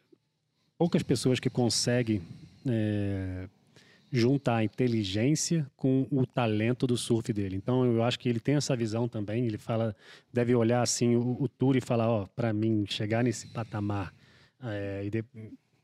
poucas 0.78 1.04
pessoas 1.04 1.40
que 1.40 1.50
conseguem 1.50 2.22
é, 2.68 3.48
juntar 4.12 4.58
a 4.58 4.64
inteligência 4.64 5.66
com 5.78 6.06
o 6.12 6.26
talento 6.26 6.86
do 6.86 6.98
surf 6.98 7.32
dele. 7.32 7.56
Então 7.56 7.86
eu 7.86 8.04
acho 8.04 8.20
que 8.20 8.28
ele 8.28 8.40
tem 8.40 8.56
essa 8.56 8.76
visão 8.76 9.08
também. 9.08 9.46
Ele 9.46 9.58
fala, 9.58 9.96
deve 10.34 10.54
olhar 10.54 10.82
assim 10.82 11.16
o, 11.16 11.38
o 11.40 11.48
tour 11.48 11.78
e 11.78 11.82
falar, 11.82 12.10
ó, 12.10 12.26
para 12.36 12.52
mim 12.52 12.86
chegar 12.88 13.24
nesse 13.24 13.48
patamar 13.48 14.14
é, 14.64 15.04
e 15.06 15.10
de, 15.10 15.24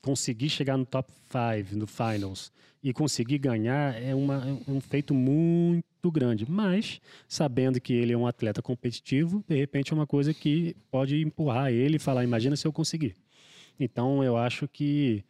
conseguir 0.02 0.50
chegar 0.50 0.78
no 0.78 0.86
top 0.86 1.12
5, 1.30 1.76
no 1.76 1.88
finals, 1.88 2.52
e 2.84 2.94
conseguir 2.94 3.38
ganhar 3.40 4.02
é, 4.02 4.16
uma, 4.16 4.36
é 4.68 4.72
um 4.72 4.80
feito 4.80 5.14
muito 5.14 5.86
grande. 6.12 6.50
Mas, 6.50 7.00
sabendo 7.28 7.80
que 7.80 7.94
ele 7.94 8.14
é 8.14 8.18
um 8.18 8.28
atleta 8.28 8.62
competitivo, 8.62 9.44
de 9.48 9.56
repente 9.56 9.92
é 9.92 9.96
uma 9.96 10.08
coisa 10.08 10.34
que 10.34 10.76
pode 10.92 11.22
empurrar 11.22 11.72
ele 11.72 11.98
e 11.98 12.00
falar: 12.00 12.24
imagina 12.24 12.56
se 12.56 12.68
eu 12.68 12.74
conseguir. 12.74 13.16
Então, 13.80 14.24
eu 14.24 14.38
acho 14.38 14.68
que, 14.68 15.24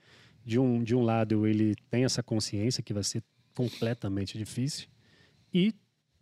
de 0.45 0.59
um, 0.59 0.83
de 0.83 0.95
um 0.95 1.03
lado, 1.03 1.45
ele 1.45 1.75
tem 1.89 2.05
essa 2.05 2.23
consciência 2.23 2.81
que 2.81 2.93
vai 2.93 3.03
ser 3.03 3.23
completamente 3.53 4.37
difícil, 4.37 4.87
e, 5.53 5.73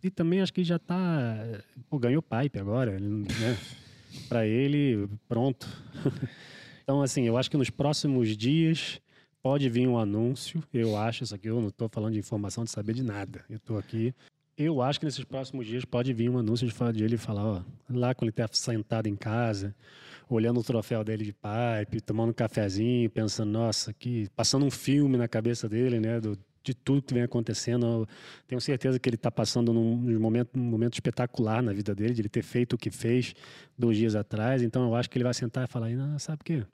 e 0.02 0.10
também 0.10 0.40
acho 0.40 0.52
que 0.52 0.64
já 0.64 0.76
está. 0.76 1.36
Ganhou 2.00 2.22
pipe 2.22 2.58
agora, 2.58 2.98
né? 2.98 3.26
Para 4.28 4.46
ele, 4.46 5.08
pronto. 5.28 5.66
Então, 6.86 7.02
assim, 7.02 7.24
eu 7.24 7.36
acho 7.36 7.50
que 7.50 7.56
nos 7.56 7.68
próximos 7.68 8.36
dias 8.36 9.00
pode 9.42 9.68
vir 9.68 9.88
um 9.88 9.98
anúncio. 9.98 10.62
Eu 10.72 10.96
acho 10.96 11.24
isso 11.24 11.34
aqui, 11.34 11.48
eu 11.48 11.60
não 11.60 11.68
estou 11.68 11.88
falando 11.88 12.12
de 12.12 12.18
informação 12.20 12.62
de 12.62 12.70
saber 12.70 12.92
de 12.94 13.02
nada. 13.02 13.44
Eu 13.50 13.56
estou 13.56 13.76
aqui. 13.76 14.14
Eu 14.58 14.80
acho 14.80 14.98
que 14.98 15.04
nesses 15.04 15.22
próximos 15.22 15.66
dias 15.66 15.84
pode 15.84 16.14
vir 16.14 16.30
um 16.30 16.38
anúncio 16.38 16.66
de, 16.66 16.92
de 16.92 17.04
ele 17.04 17.18
falar, 17.18 17.44
ó, 17.44 17.62
lá 17.90 18.14
quando 18.14 18.30
ele 18.30 18.42
está 18.42 18.48
sentado 18.50 19.06
em 19.06 19.14
casa, 19.14 19.74
olhando 20.30 20.58
o 20.60 20.64
troféu 20.64 21.04
dele 21.04 21.24
de 21.24 21.32
pipe, 21.32 22.00
tomando 22.00 22.30
um 22.30 22.32
cafezinho, 22.32 23.10
pensando, 23.10 23.50
nossa, 23.50 23.92
que 23.92 24.30
passando 24.34 24.64
um 24.64 24.70
filme 24.70 25.18
na 25.18 25.28
cabeça 25.28 25.68
dele, 25.68 26.00
né, 26.00 26.20
do, 26.20 26.38
de 26.64 26.72
tudo 26.74 27.02
que 27.02 27.12
vem 27.12 27.22
acontecendo. 27.22 27.86
Eu 27.86 28.08
tenho 28.46 28.60
certeza 28.60 28.98
que 28.98 29.06
ele 29.06 29.16
está 29.16 29.30
passando 29.30 29.74
num 29.74 30.18
momento, 30.18 30.58
um 30.58 30.62
momento 30.62 30.94
espetacular 30.94 31.62
na 31.62 31.74
vida 31.74 31.94
dele, 31.94 32.14
de 32.14 32.22
ele 32.22 32.28
ter 32.30 32.42
feito 32.42 32.72
o 32.72 32.78
que 32.78 32.90
fez 32.90 33.34
dois 33.78 33.98
dias 33.98 34.14
atrás. 34.14 34.62
Então 34.62 34.84
eu 34.84 34.94
acho 34.94 35.10
que 35.10 35.18
ele 35.18 35.24
vai 35.24 35.34
sentar 35.34 35.64
e 35.64 35.70
falar: 35.70 35.90
não, 35.90 36.18
sabe 36.18 36.40
o 36.40 36.44
quê? 36.44 36.64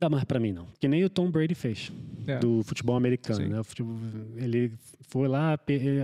Dá 0.00 0.08
mais 0.08 0.24
para 0.24 0.38
mim, 0.38 0.52
não. 0.52 0.66
Que 0.78 0.86
nem 0.86 1.04
o 1.04 1.10
Tom 1.10 1.28
Brady 1.30 1.54
fez 1.54 1.90
é. 2.26 2.38
do 2.38 2.62
futebol 2.62 2.96
americano. 2.96 3.48
Né? 3.48 3.60
Ele 4.36 4.72
foi 5.08 5.26
lá, 5.26 5.58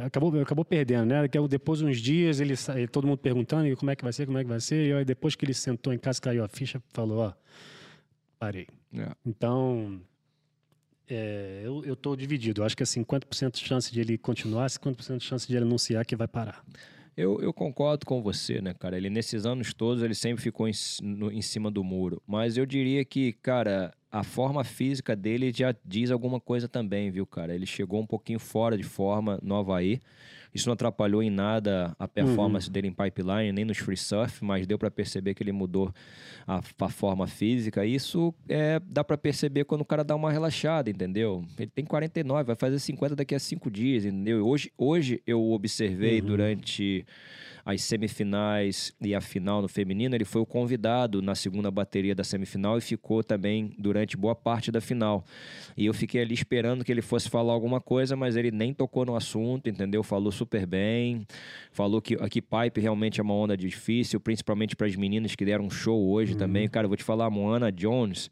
acabou, 0.05 0.41
acabou 0.41 0.65
perdendo, 0.65 1.07
né? 1.07 1.29
Depois 1.49 1.79
de 1.79 1.85
uns 1.85 1.99
dias, 1.99 2.41
ele, 2.41 2.55
todo 2.91 3.07
mundo 3.07 3.19
perguntando 3.19 3.75
como 3.77 3.91
é 3.91 3.97
que 3.97 4.03
vai 4.03 4.13
ser, 4.13 4.27
como 4.27 4.39
é 4.39 4.43
que 4.43 4.49
vai 4.49 4.61
ser. 4.61 4.89
E 4.89 4.93
aí, 4.93 5.05
depois 5.05 5.37
que 5.37 5.45
ele 5.45 5.55
sentou 5.55 5.93
em 5.93 5.99
casa, 5.99 6.21
caiu 6.21 6.43
a 6.43 6.49
ficha, 6.49 6.83
falou: 6.93 7.19
Ó, 7.19 7.33
parei. 8.39 8.67
É. 8.93 9.11
Então, 9.25 10.01
é, 11.09 11.63
eu 11.65 11.93
estou 11.93 12.17
dividido. 12.17 12.63
Eu 12.63 12.67
acho 12.67 12.77
que 12.77 12.83
é 12.83 12.87
50% 12.87 13.53
de 13.53 13.61
chance 13.61 13.93
de 13.93 14.01
ele 14.01 14.19
continuar, 14.19 14.67
50% 14.67 15.19
de 15.19 15.25
chance 15.25 15.47
de 15.47 15.55
ele 15.55 15.65
anunciar 15.65 16.05
que 16.05 16.17
vai 16.17 16.27
parar. 16.27 16.65
Eu, 17.17 17.41
eu, 17.41 17.53
concordo 17.53 18.05
com 18.05 18.21
você, 18.21 18.61
né, 18.61 18.75
cara? 18.75 18.97
Ele, 18.97 19.09
nesses 19.09 19.47
anos 19.47 19.73
todos, 19.73 20.03
ele 20.03 20.15
sempre 20.15 20.43
ficou 20.43 20.69
em, 20.69 20.73
no, 21.03 21.31
em 21.31 21.41
cima 21.41 21.71
do 21.71 21.85
muro. 21.85 22.21
Mas 22.27 22.57
eu 22.57 22.67
diria 22.67 23.05
que, 23.05 23.33
cara, 23.35 23.95
a 24.11 24.25
forma 24.25 24.65
física 24.65 25.15
dele 25.15 25.53
já 25.55 25.75
diz 25.85 26.11
alguma 26.11 26.41
coisa 26.41 26.69
também, 26.69 27.11
viu, 27.11 27.25
cara? 27.25 27.55
Ele 27.55 27.67
chegou 27.67 28.01
um 28.01 28.07
pouquinho 28.07 28.41
fora 28.41 28.77
de 28.77 28.83
forma 28.83 29.39
no 29.43 29.55
Havaí. 29.55 30.01
Isso 30.55 30.69
não 30.69 30.75
atrapalhou 30.75 31.23
em 31.23 31.31
nada 31.31 31.97
a 31.99 32.07
performance 32.07 32.69
uhum. 32.69 32.73
dele 32.73 32.89
em 32.89 32.93
pipeline, 32.93 33.53
nem 33.53 33.65
nos 33.65 33.79
free 33.79 33.97
surf, 33.97 34.45
mas 34.45 34.67
deu 34.67 34.79
para 34.79 34.91
perceber 34.91 35.35
que 35.35 35.43
ele 35.43 35.51
mudou 35.51 35.93
a, 36.47 36.61
a 36.79 36.89
forma 36.89 37.27
física. 37.27 37.85
Isso 37.85 38.33
é, 38.49 38.81
dá 38.87 39.03
para 39.03 39.19
perceber 39.19 39.65
quando 39.65 39.81
o 39.81 39.85
cara 39.85 40.05
dá 40.05 40.15
uma 40.15 40.31
relaxada, 40.31 40.89
entendeu? 40.89 41.45
Ele 41.59 41.71
tem 41.75 41.85
49, 41.85 42.45
vai 42.45 42.57
fazer 42.57 42.79
50 42.79 43.17
daqui 43.17 43.35
a 43.35 43.39
5 43.39 43.71
dias, 43.71 44.05
entendeu? 44.05 44.47
Hoje, 44.47 44.71
hoje 44.79 45.21
eu 45.27 45.51
observei 45.51 46.21
uhum. 46.21 46.27
durante 46.27 47.05
as 47.65 47.83
semifinais 47.83 48.93
e 49.01 49.15
a 49.15 49.21
final 49.21 49.63
no 49.63 49.69
feminino, 49.69 50.15
ele 50.15 50.25
foi 50.25 50.43
o 50.43 50.47
convidado 50.47 51.23
na 51.23 51.35
segunda 51.35 51.71
bateria 51.71 52.15
da 52.15 52.23
semifinal 52.23 52.77
e 52.77 52.81
ficou 52.81 53.25
também 53.25 53.75
durante 53.79 54.17
boa 54.17 54.35
parte 54.35 54.71
da 54.71 54.81
final. 54.81 55.25
E 55.77 55.87
eu 55.87 55.95
fiquei 55.95 56.21
ali 56.21 56.35
esperando 56.35 56.85
que 56.85 56.93
ele 56.93 57.01
fosse 57.01 57.31
falar 57.31 57.55
alguma 57.55 57.81
coisa, 57.81 58.17
mas 58.17 58.37
ele 58.37 58.51
nem 58.51 58.75
tocou 58.75 59.07
no 59.07 59.17
assunto, 59.17 59.71
entendeu? 59.71 60.03
Falou 60.03 60.31
super 60.31 60.67
bem, 60.67 61.27
falou 61.73 62.03
que 62.03 62.15
aqui 62.17 62.43
pipe 62.43 62.81
realmente 62.81 63.19
é 63.19 63.23
uma 63.23 63.35
onda 63.35 63.57
difícil, 63.57 64.21
principalmente 64.21 64.77
para 64.77 64.87
as 64.87 64.95
meninas 64.95 65.35
que 65.35 65.45
deram 65.45 65.65
um 65.65 65.71
show 65.71 66.11
hoje 66.11 66.33
uhum. 66.33 66.39
também. 66.39 66.69
Cara, 66.69 66.85
eu 66.85 66.89
vou 66.89 66.97
te 66.99 67.05
falar, 67.05 67.27
a 67.27 67.31
Moana 67.31 67.73
Jones, 67.73 68.31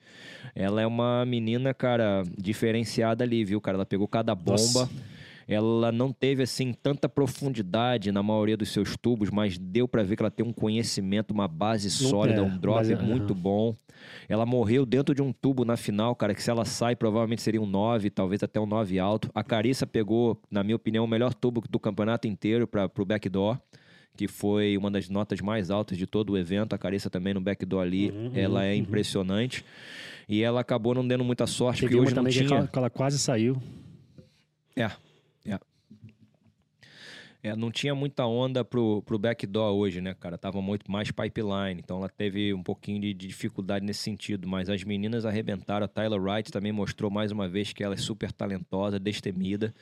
ela 0.54 0.82
é 0.82 0.86
uma 0.86 1.24
menina, 1.24 1.72
cara, 1.72 2.22
diferenciada 2.36 3.24
ali, 3.24 3.44
viu, 3.44 3.60
cara? 3.62 3.78
Ela 3.78 3.86
pegou 3.86 4.06
cada 4.06 4.34
bomba. 4.34 4.52
Nossa 4.52 5.11
ela 5.52 5.92
não 5.92 6.12
teve 6.12 6.42
assim 6.42 6.72
tanta 6.72 7.08
profundidade 7.08 8.10
na 8.10 8.22
maioria 8.22 8.56
dos 8.56 8.70
seus 8.70 8.96
tubos, 8.96 9.30
mas 9.30 9.58
deu 9.58 9.86
para 9.86 10.02
ver 10.02 10.16
que 10.16 10.22
ela 10.22 10.30
tem 10.30 10.44
um 10.44 10.52
conhecimento, 10.52 11.32
uma 11.32 11.46
base 11.46 11.90
sólida, 11.90 12.40
é, 12.40 12.42
um 12.42 12.56
drop 12.58 12.90
é, 12.90 12.96
muito 12.96 13.34
bom. 13.34 13.76
Ela 14.28 14.46
morreu 14.46 14.84
dentro 14.84 15.14
de 15.14 15.22
um 15.22 15.32
tubo 15.32 15.64
na 15.64 15.76
final, 15.76 16.14
cara, 16.16 16.34
que 16.34 16.42
se 16.42 16.50
ela 16.50 16.64
sai 16.64 16.96
provavelmente 16.96 17.42
seria 17.42 17.60
um 17.60 17.66
9, 17.66 18.10
talvez 18.10 18.42
até 18.42 18.58
um 18.58 18.66
9 18.66 18.98
alto. 18.98 19.30
A 19.34 19.44
Carissa 19.44 19.86
pegou, 19.86 20.40
na 20.50 20.64
minha 20.64 20.76
opinião, 20.76 21.04
o 21.04 21.08
melhor 21.08 21.34
tubo 21.34 21.62
do 21.68 21.78
campeonato 21.78 22.26
inteiro 22.26 22.66
para 22.66 22.90
o 22.98 23.04
backdoor 23.04 23.58
que 24.14 24.28
foi 24.28 24.76
uma 24.76 24.90
das 24.90 25.08
notas 25.08 25.40
mais 25.40 25.70
altas 25.70 25.96
de 25.96 26.06
todo 26.06 26.34
o 26.34 26.38
evento. 26.38 26.74
A 26.74 26.78
Carissa 26.78 27.08
também 27.08 27.32
no 27.32 27.40
backdoor 27.40 27.82
ali, 27.82 28.10
uhum, 28.10 28.30
ela 28.34 28.62
é 28.62 28.72
uhum. 28.72 28.80
impressionante. 28.80 29.64
E 30.28 30.42
ela 30.42 30.60
acabou 30.60 30.94
não 30.94 31.06
dando 31.06 31.24
muita 31.24 31.46
sorte, 31.46 31.80
Teve 31.80 31.94
porque 31.94 32.06
hoje 32.06 32.14
não 32.14 32.24
tinha... 32.26 32.66
Que 32.66 32.78
ela 32.78 32.90
quase 32.90 33.18
saiu. 33.18 33.56
É, 34.76 34.90
é, 37.42 37.56
não 37.56 37.72
tinha 37.72 37.92
muita 37.92 38.24
onda 38.24 38.64
pro, 38.64 39.02
pro 39.02 39.18
backdoor 39.18 39.74
hoje, 39.74 40.00
né, 40.00 40.14
cara? 40.14 40.38
Tava 40.38 40.62
muito 40.62 40.90
mais 40.90 41.10
pipeline, 41.10 41.80
então 41.82 41.96
ela 41.96 42.08
teve 42.08 42.54
um 42.54 42.62
pouquinho 42.62 43.00
de, 43.00 43.12
de, 43.12 43.26
dificuldade 43.26 43.84
nesse 43.84 44.00
sentido. 44.00 44.46
Mas 44.46 44.70
as 44.70 44.84
meninas 44.84 45.26
arrebentaram. 45.26 45.84
A 45.84 45.88
Tyler 45.88 46.22
Wright 46.22 46.52
também 46.52 46.70
mostrou 46.70 47.10
mais 47.10 47.32
uma 47.32 47.48
vez 47.48 47.72
que 47.72 47.82
ela 47.82 47.94
é 47.94 47.98
super 47.98 48.30
talentosa, 48.30 48.98
destemida. 48.98 49.74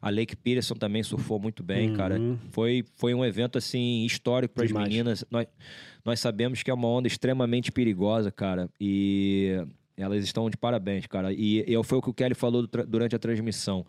A 0.00 0.08
Lake 0.08 0.36
Peterson 0.36 0.74
também 0.74 1.02
surfou 1.02 1.40
muito 1.40 1.64
bem, 1.64 1.90
uhum. 1.90 1.96
cara. 1.96 2.16
Foi, 2.52 2.84
foi 2.94 3.12
um 3.12 3.24
evento, 3.24 3.58
assim, 3.58 4.04
histórico 4.04 4.54
para 4.54 4.64
as 4.64 4.70
meninas. 4.70 5.24
Nós, 5.28 5.46
nós 6.04 6.20
sabemos 6.20 6.62
que 6.62 6.70
é 6.70 6.74
uma 6.74 6.88
onda 6.88 7.08
extremamente 7.08 7.72
perigosa, 7.72 8.30
cara. 8.30 8.70
E 8.80 9.66
elas 9.96 10.24
estão 10.24 10.48
de 10.48 10.56
parabéns, 10.56 11.06
cara. 11.06 11.32
E, 11.32 11.64
e 11.66 11.84
foi 11.84 11.98
o 11.98 12.02
que 12.02 12.10
o 12.10 12.14
Kelly 12.14 12.34
falou 12.34 12.66
durante 12.66 13.14
a 13.14 13.18
transmissão. 13.18 13.84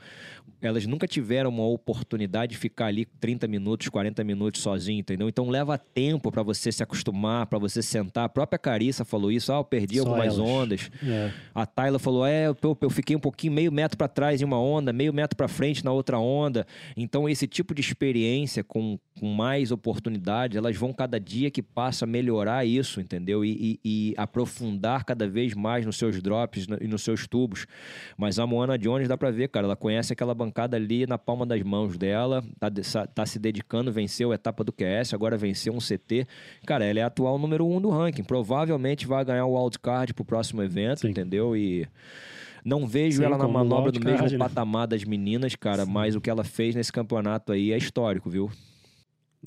Elas 0.61 0.85
nunca 0.85 1.07
tiveram 1.07 1.49
uma 1.49 1.65
oportunidade 1.65 2.51
de 2.51 2.57
ficar 2.57 2.87
ali 2.87 3.05
30 3.05 3.47
minutos, 3.47 3.89
40 3.89 4.23
minutos 4.23 4.61
sozinho, 4.61 4.99
entendeu? 4.99 5.27
Então 5.27 5.49
leva 5.49 5.77
tempo 5.77 6.31
para 6.31 6.43
você 6.43 6.71
se 6.71 6.83
acostumar, 6.83 7.47
para 7.47 7.57
você 7.57 7.81
sentar. 7.81 8.25
A 8.25 8.29
própria 8.29 8.59
Carissa 8.59 9.03
falou 9.03 9.31
isso. 9.31 9.51
Ah, 9.51 9.57
eu 9.57 9.63
perdi 9.63 9.97
Só 9.97 10.01
algumas 10.01 10.37
elas. 10.37 10.39
ondas. 10.39 10.91
É. 11.03 11.31
A 11.55 11.65
Tayla 11.65 11.97
falou: 11.97 12.25
é, 12.25 12.47
eu, 12.47 12.77
eu 12.79 12.89
fiquei 12.89 13.15
um 13.15 13.19
pouquinho, 13.19 13.53
meio 13.53 13.71
metro 13.71 13.97
para 13.97 14.07
trás 14.07 14.41
em 14.41 14.45
uma 14.45 14.59
onda, 14.59 14.93
meio 14.93 15.13
metro 15.13 15.35
para 15.35 15.47
frente 15.47 15.83
na 15.83 15.91
outra 15.91 16.19
onda. 16.19 16.67
Então 16.95 17.27
esse 17.27 17.47
tipo 17.47 17.73
de 17.73 17.81
experiência 17.81 18.63
com, 18.63 18.99
com 19.19 19.33
mais 19.33 19.71
oportunidades, 19.71 20.57
elas 20.57 20.75
vão 20.75 20.93
cada 20.93 21.19
dia 21.19 21.49
que 21.49 21.61
passa 21.61 22.05
melhorar 22.05 22.65
isso, 22.65 22.99
entendeu? 22.99 23.43
E, 23.43 23.79
e, 23.83 24.11
e 24.11 24.13
aprofundar 24.17 25.05
cada 25.05 25.27
vez 25.27 25.53
mais 25.53 25.85
no 25.85 25.90
seus 25.97 26.21
drops 26.21 26.67
e 26.79 26.87
nos 26.87 27.01
seus 27.03 27.27
tubos. 27.27 27.65
Mas 28.17 28.39
a 28.39 28.45
Moana 28.45 28.77
Jones 28.77 29.07
dá 29.07 29.17
pra 29.17 29.31
ver, 29.31 29.49
cara, 29.49 29.67
ela 29.67 29.75
conhece 29.75 30.13
aquela 30.13 30.33
bancada 30.33 30.77
ali 30.77 31.05
na 31.05 31.17
palma 31.17 31.45
das 31.45 31.61
mãos 31.61 31.97
dela, 31.97 32.43
tá, 32.59 32.69
tá 33.07 33.25
se 33.25 33.39
dedicando, 33.39 33.91
venceu 33.91 34.31
a 34.31 34.35
etapa 34.35 34.63
do 34.63 34.71
QS, 34.71 35.13
agora 35.13 35.37
venceu 35.37 35.73
um 35.73 35.79
CT. 35.79 36.27
Cara, 36.65 36.85
ela 36.85 36.99
é 36.99 37.03
atual 37.03 37.37
número 37.37 37.65
um 37.67 37.81
do 37.81 37.89
ranking. 37.89 38.23
Provavelmente 38.23 39.07
vai 39.07 39.23
ganhar 39.25 39.45
o 39.45 39.61
wildcard 39.61 40.13
pro 40.13 40.25
próximo 40.25 40.61
evento, 40.63 41.01
Sim. 41.01 41.09
entendeu? 41.09 41.55
E. 41.55 41.87
Não 42.63 42.87
vejo 42.87 43.17
Sim, 43.17 43.23
ela 43.25 43.39
na 43.39 43.47
manobra 43.47 43.91
do 43.91 43.99
mesmo 43.99 44.29
né? 44.29 44.37
patamar 44.37 44.87
das 44.87 45.03
meninas, 45.03 45.55
cara, 45.55 45.83
Sim. 45.83 45.91
mas 45.91 46.15
o 46.15 46.21
que 46.21 46.29
ela 46.29 46.43
fez 46.43 46.75
nesse 46.75 46.93
campeonato 46.93 47.51
aí 47.51 47.71
é 47.71 47.77
histórico, 47.77 48.29
viu? 48.29 48.51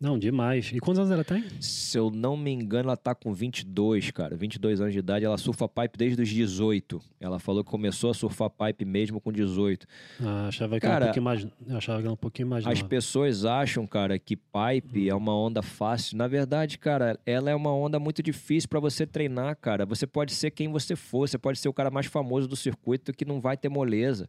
Não, 0.01 0.19
demais. 0.19 0.73
E 0.75 0.81
quantos 0.81 0.99
anos 0.99 1.13
ela 1.13 1.23
tem? 1.23 1.45
Se 1.61 1.97
eu 1.97 2.11
não 2.11 2.37
me 2.37 2.51
engano, 2.51 2.89
ela 2.89 2.97
tá 2.97 3.15
com 3.15 3.33
22, 3.33 4.11
cara. 4.11 4.37
22 4.37 4.81
anos 4.81 4.93
de 4.93 4.99
idade. 4.99 5.25
Ela 5.25 5.39
surfa 5.39 5.69
pipe 5.69 5.97
desde 5.97 6.21
os 6.21 6.29
18. 6.29 7.01
Ela 7.21 7.39
falou 7.39 7.63
que 7.63 7.71
começou 7.71 8.11
a 8.11 8.15
surfar 8.15 8.51
pipe 8.51 8.85
mesmo 8.85 9.21
com 9.21 9.33
18. 9.33 9.87
Ah, 10.21 10.49
achava 10.49 10.75
que 10.75 10.81
cara, 10.81 10.95
era 10.97 11.05
um 11.05 11.07
pouquinho 11.07 11.25
mais. 11.25 11.47
Eu 11.69 11.77
achava 11.77 11.99
que 12.01 12.07
era 12.07 12.13
um 12.13 12.17
pouquinho 12.17 12.49
mais. 12.49 12.67
As 12.67 12.79
nova. 12.79 12.89
pessoas 12.89 13.45
acham, 13.45 13.87
cara, 13.87 14.19
que 14.19 14.37
pipe 14.37 15.07
hum. 15.07 15.11
é 15.11 15.15
uma 15.15 15.37
onda 15.37 15.63
fácil. 15.63 16.17
Na 16.17 16.27
verdade, 16.27 16.77
cara, 16.77 17.19
ela 17.25 17.49
é 17.49 17.55
uma 17.55 17.73
onda 17.73 18.01
muito 18.01 18.21
difícil 18.21 18.69
para 18.69 18.81
você 18.81 19.07
treinar, 19.07 19.57
cara. 19.57 19.87
Você 19.87 20.09
pode 20.09 20.33
ser 20.33 20.51
quem 20.51 20.69
você 20.69 20.97
for. 20.97 21.29
Você 21.29 21.39
pode 21.39 21.59
ser 21.61 21.69
o 21.69 21.73
cara 21.73 21.91
mais 21.91 22.07
famoso 22.07 22.49
do 22.49 22.57
circuito 22.57 23.13
que 23.13 23.25
não 23.25 23.41
vai 23.41 23.57
ter 23.57 23.69
moleza. 23.69 24.29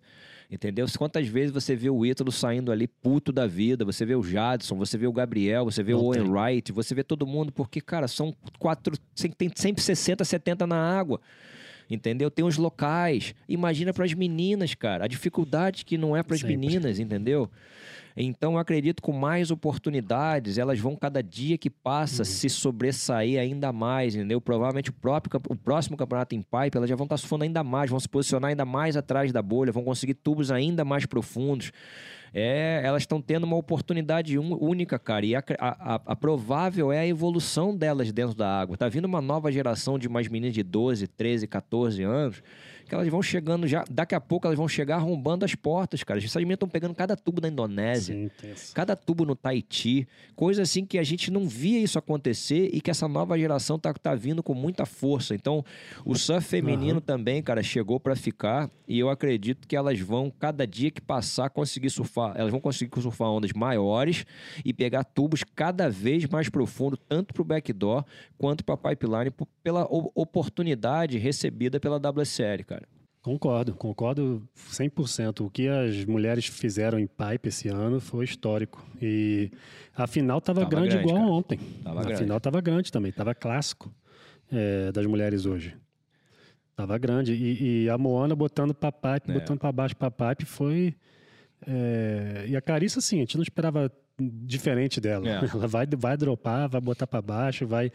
Entendeu? 0.50 0.86
Quantas 0.98 1.28
vezes 1.28 1.52
você 1.52 1.76
vê 1.76 1.90
o 1.90 2.06
Ítalo 2.06 2.32
saindo 2.32 2.72
ali 2.72 2.88
puto 2.88 3.32
da 3.32 3.48
vida, 3.48 3.84
você 3.84 4.06
vê 4.06 4.16
o 4.16 4.24
Jadson, 4.24 4.76
você 4.76 4.98
vê 4.98 5.08
o 5.08 5.14
Gabriel, 5.14 5.66
você 5.66 5.82
vê 5.82 5.94
Não 5.94 6.00
o 6.00 6.06
Owen 6.06 6.24
tem. 6.24 6.32
Wright, 6.32 6.72
você 6.72 6.94
vê 6.94 7.04
todo 7.04 7.26
mundo, 7.26 7.52
porque, 7.52 7.82
cara, 7.82 8.08
são 8.08 8.34
quatro. 8.60 8.96
Tem 9.38 9.52
sempre 9.56 9.82
60, 9.82 10.24
70 10.24 10.68
na 10.68 10.78
água. 10.78 11.20
Entendeu? 11.90 12.32
Tem 12.32 12.44
os 12.44 12.58
locais. 12.58 13.36
Imagina 13.48 13.94
para 13.94 14.06
as 14.06 14.14
meninas, 14.14 14.74
cara. 14.74 15.06
A 15.06 15.08
dificuldade 15.08 15.86
que 15.86 15.98
não 15.98 16.16
é 16.16 16.24
para 16.24 16.36
as 16.36 16.44
meninas, 16.44 17.00
entendeu? 17.00 17.50
Então, 18.18 18.54
eu 18.54 18.60
acredito 18.60 19.02
com 19.02 19.12
mais 19.12 19.52
oportunidades, 19.52 20.58
elas 20.58 20.80
vão 20.80 20.96
cada 20.96 21.22
dia 21.22 21.58
que 21.58 21.70
passa 21.70 22.22
uhum. 22.22 22.26
se 22.26 22.50
sobressair 22.50 23.38
ainda 23.38 23.74
mais, 23.74 24.16
entendeu? 24.16 24.40
Provavelmente 24.40 24.90
o, 24.90 24.94
próprio, 24.94 25.42
o 25.50 25.56
próximo 25.56 25.98
campeonato 25.98 26.34
em 26.34 26.42
pipe, 26.42 26.78
elas 26.78 26.90
já 26.90 26.96
vão 26.96 27.04
estar 27.04 27.18
surfando 27.18 27.44
ainda 27.44 27.62
mais, 27.62 27.90
vão 27.90 28.00
se 28.00 28.08
posicionar 28.08 28.52
ainda 28.52 28.64
mais 28.64 28.96
atrás 28.96 29.34
da 29.34 29.42
bolha, 29.42 29.70
vão 29.70 29.84
conseguir 29.84 30.14
tubos 30.14 30.50
ainda 30.50 30.86
mais 30.86 31.06
profundos. 31.06 31.74
É, 32.38 32.82
elas 32.84 33.04
estão 33.04 33.22
tendo 33.22 33.46
uma 33.46 33.56
oportunidade 33.56 34.38
única, 34.38 35.00
cara. 35.00 35.26
E 35.26 35.34
a, 35.34 35.44
a, 35.58 36.02
a, 36.06 36.16
provável 36.18 36.92
é 36.92 37.00
a 37.00 37.08
evolução 37.08 37.74
delas 37.74 38.12
dentro 38.12 38.36
da 38.36 38.60
água. 38.60 38.76
Tá 38.76 38.90
vindo 38.90 39.06
uma 39.06 39.22
nova 39.22 39.50
geração 39.50 39.98
de 39.98 40.10
mais 40.10 40.28
meninas 40.28 40.54
de 40.54 40.62
12, 40.62 41.08
13, 41.08 41.48
14 41.48 42.04
anos 42.04 42.44
que 42.96 43.02
elas 43.02 43.12
vão 43.12 43.22
chegando 43.22 43.68
já, 43.68 43.84
daqui 43.90 44.16
a 44.16 44.22
pouco 44.22 44.48
elas 44.48 44.58
vão 44.58 44.68
chegar 44.68 44.96
arrombando 44.96 45.44
as 45.44 45.54
portas, 45.54 46.04
cara. 46.04 46.20
Essas 46.20 46.36
meninas 46.36 46.56
estão 46.56 46.70
pegando 46.70 46.96
cada 46.96 47.16
tubo 47.16 47.42
na 47.42 47.48
Indonésia, 47.50 48.16
Sim, 48.16 48.54
cada 48.74 48.96
tubo 48.96 49.26
no 49.26 49.36
Tahiti, 49.36 50.08
coisa 50.36 50.62
assim 50.62 50.86
que 50.86 50.98
a 50.98 51.04
gente 51.04 51.30
não 51.30 51.48
via 51.48 51.80
isso 51.80 52.00
acontecer 52.00 52.70
e 52.74 52.80
que 52.80 52.90
essa 52.90 53.08
nova 53.08 53.38
geração 53.38 53.78
tá, 53.78 53.94
tá 53.94 54.16
vindo 54.16 54.42
com 54.42 54.54
muita 54.54 54.86
força. 54.86 55.36
Então, 55.36 55.64
o 56.06 56.16
surf 56.16 56.48
feminino 56.48 56.96
uhum. 56.96 57.02
também, 57.02 57.42
cara, 57.42 57.62
chegou 57.62 58.00
para 58.00 58.16
ficar 58.16 58.70
e 58.88 59.00
eu 59.00 59.10
acredito 59.10 59.68
que 59.68 59.76
elas 59.76 60.00
vão, 60.00 60.32
cada 60.32 60.66
dia 60.66 60.92
que 60.92 61.02
passar, 61.02 61.50
conseguir 61.50 61.90
surfar, 61.90 62.34
elas 62.36 62.52
vão 62.52 62.60
conseguir 62.60 63.02
surfar 63.02 63.30
ondas 63.30 63.52
maiores 63.52 64.26
e 64.64 64.74
pegar 64.74 65.04
tubos 65.04 65.44
cada 65.44 65.90
vez 65.90 66.26
mais 66.28 66.50
profundo, 66.50 66.96
tanto 66.96 67.34
para 67.34 67.42
o 67.42 67.46
backdoor 67.46 68.06
quanto 68.38 68.64
para 68.64 68.78
pipeline, 68.78 69.32
pela 69.64 69.86
oportunidade 69.90 71.18
recebida 71.18 71.80
pela 71.80 71.98
WSL, 71.98 72.64
cara. 72.66 72.85
Concordo, 73.26 73.74
concordo 73.74 74.48
100%. 74.70 75.44
O 75.44 75.50
que 75.50 75.68
as 75.68 76.06
mulheres 76.06 76.46
fizeram 76.46 77.00
em 77.00 77.08
pipe 77.08 77.50
esse 77.50 77.68
ano 77.68 78.00
foi 78.00 78.24
histórico. 78.24 78.86
E 79.02 79.50
a 79.96 80.06
final 80.06 80.38
estava 80.38 80.64
grande, 80.64 80.90
grande, 80.90 81.08
igual 81.08 81.24
cara. 81.24 81.32
ontem. 81.32 81.60
Tava 81.84 82.02
a 82.02 82.04
grande. 82.04 82.22
final 82.22 82.38
estava 82.38 82.62
grande 82.62 82.92
também, 82.92 83.10
estava 83.10 83.34
clássico 83.34 83.92
é, 84.52 84.92
das 84.92 85.08
mulheres 85.08 85.48
hoje. 85.48 85.76
Estava 86.70 87.00
grande. 87.00 87.34
E, 87.34 87.86
e, 87.86 87.90
a 87.90 87.98
Moana 87.98 88.36
botando 88.36 88.76
para 88.76 88.92
pipe, 88.92 89.32
é. 89.32 89.34
botando 89.34 89.58
para 89.58 89.72
baixo 89.72 89.96
para 89.96 90.12
pipe 90.12 90.46
foi. 90.46 90.96
É... 91.66 92.46
E 92.48 92.56
a 92.56 92.62
Carissa, 92.62 93.00
assim, 93.00 93.16
a 93.16 93.20
gente 93.22 93.38
não 93.38 93.44
esperava 93.44 93.92
diferente 94.20 95.02
dela. 95.02 95.28
É. 95.28 95.50
Ela 95.52 95.68
vai, 95.68 95.88
vai 95.98 96.16
dropar, 96.16 96.70
vai 96.70 96.80
botar 96.80 97.08
para 97.08 97.24
baixo, 97.24 97.66
vai 97.66 97.92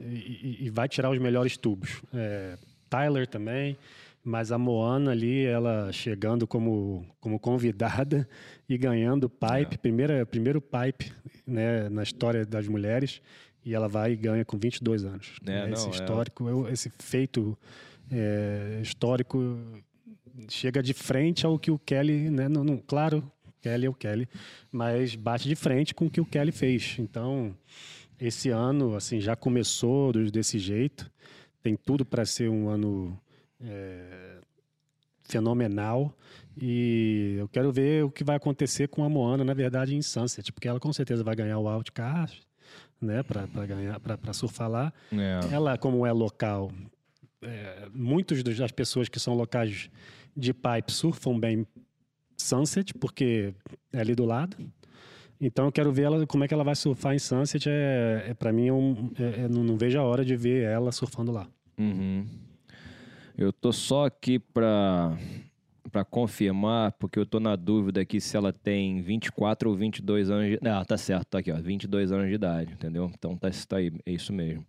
e, 0.00 0.56
e, 0.60 0.70
vai 0.70 0.88
tirar 0.88 1.10
os 1.10 1.18
melhores 1.18 1.58
tubos. 1.58 2.00
É, 2.14 2.56
Tyler 2.88 3.26
também. 3.26 3.76
Mas 4.22 4.52
a 4.52 4.58
Moana 4.58 5.12
ali, 5.12 5.44
ela 5.44 5.90
chegando 5.92 6.46
como, 6.46 7.06
como 7.20 7.38
convidada 7.38 8.28
e 8.68 8.76
ganhando 8.76 9.30
pipe, 9.30 9.74
é. 9.74 9.78
primeira, 9.78 10.26
primeiro 10.26 10.60
pipe 10.60 11.12
né, 11.46 11.88
na 11.88 12.02
história 12.02 12.44
das 12.44 12.68
mulheres, 12.68 13.22
e 13.64 13.74
ela 13.74 13.88
vai 13.88 14.12
e 14.12 14.16
ganha 14.16 14.44
com 14.44 14.58
22 14.58 15.04
anos. 15.04 15.36
É, 15.46 15.66
né? 15.66 15.72
esse 15.72 15.84
não, 15.84 15.92
é. 15.92 15.94
histórico, 15.94 16.66
é... 16.66 16.72
esse 16.72 16.90
feito 16.98 17.58
é, 18.10 18.80
histórico 18.82 19.58
chega 20.48 20.82
de 20.82 20.92
frente 20.92 21.46
ao 21.46 21.58
que 21.58 21.70
o 21.70 21.78
Kelly, 21.78 22.30
né, 22.30 22.48
não, 22.48 22.62
não, 22.62 22.76
claro, 22.76 23.30
Kelly 23.60 23.86
é 23.86 23.90
o 23.90 23.94
Kelly, 23.94 24.28
mas 24.70 25.14
bate 25.14 25.48
de 25.48 25.54
frente 25.54 25.94
com 25.94 26.06
o 26.06 26.10
que 26.10 26.20
o 26.20 26.24
Kelly 26.24 26.52
fez. 26.52 26.96
Então, 26.98 27.54
esse 28.18 28.50
ano, 28.50 28.94
assim, 28.94 29.20
já 29.20 29.36
começou 29.36 30.12
desse 30.30 30.58
jeito, 30.58 31.10
tem 31.62 31.76
tudo 31.76 32.04
para 32.04 32.24
ser 32.24 32.48
um 32.48 32.68
ano 32.68 33.18
é, 33.62 34.38
fenomenal. 35.22 36.14
E 36.60 37.36
eu 37.38 37.48
quero 37.48 37.72
ver 37.72 38.04
o 38.04 38.10
que 38.10 38.24
vai 38.24 38.36
acontecer 38.36 38.88
com 38.88 39.04
a 39.04 39.08
Moana, 39.08 39.44
na 39.44 39.54
verdade, 39.54 39.94
em 39.94 40.02
Sunset, 40.02 40.52
porque 40.52 40.68
ela 40.68 40.80
com 40.80 40.92
certeza 40.92 41.24
vai 41.24 41.34
ganhar 41.34 41.58
o 41.58 41.68
Outcast. 41.68 42.42
né, 43.00 43.22
para 43.22 43.66
ganhar, 43.66 43.98
para 43.98 44.32
surfar 44.32 44.68
lá. 44.68 44.92
É. 45.12 45.54
Ela, 45.54 45.78
como 45.78 46.04
é 46.04 46.12
local, 46.12 46.70
é, 47.42 47.88
muitas 47.94 48.42
das 48.42 48.70
pessoas 48.72 49.08
que 49.08 49.18
são 49.18 49.34
locais 49.34 49.90
de 50.36 50.52
pipe 50.52 50.92
surfam 50.92 51.38
bem 51.38 51.66
Sunset, 52.36 52.94
porque 52.94 53.54
é 53.92 54.00
ali 54.00 54.14
do 54.14 54.24
lado. 54.24 54.56
Então 55.40 55.66
eu 55.66 55.72
quero 55.72 55.92
ver 55.92 56.02
ela, 56.02 56.26
como 56.26 56.44
é 56.44 56.48
que 56.48 56.52
ela 56.52 56.64
vai 56.64 56.74
surfar 56.74 57.14
em 57.14 57.18
Sunset. 57.18 57.68
É, 57.68 58.26
é 58.28 58.34
para 58.34 58.52
mim, 58.52 58.68
é 58.68 58.72
um, 58.72 59.10
é, 59.18 59.44
é, 59.44 59.48
não, 59.48 59.64
não, 59.64 59.76
vejo 59.76 59.98
a 59.98 60.02
hora 60.02 60.24
de 60.24 60.36
ver 60.36 60.64
ela 60.64 60.92
surfando 60.92 61.32
lá. 61.32 61.48
Uhum. 61.78 62.26
Eu 63.40 63.54
tô 63.54 63.72
só 63.72 64.04
aqui 64.04 64.38
para 64.38 65.16
para 65.90 66.04
confirmar, 66.04 66.92
porque 66.92 67.18
eu 67.18 67.26
tô 67.26 67.40
na 67.40 67.56
dúvida 67.56 68.02
aqui 68.02 68.20
se 68.20 68.36
ela 68.36 68.52
tem 68.52 69.00
24 69.00 69.68
ou 69.68 69.74
22 69.74 70.30
anos 70.30 70.50
de... 70.50 70.68
Ah, 70.68 70.84
tá 70.84 70.96
certo, 70.96 71.26
tá 71.30 71.38
aqui, 71.38 71.50
ó, 71.50 71.56
22 71.60 72.12
anos 72.12 72.28
de 72.28 72.34
idade, 72.34 72.74
entendeu? 72.74 73.10
Então 73.12 73.36
tá, 73.36 73.50
tá 73.66 73.78
aí, 73.78 73.90
é 74.06 74.12
isso 74.12 74.32
mesmo. 74.32 74.64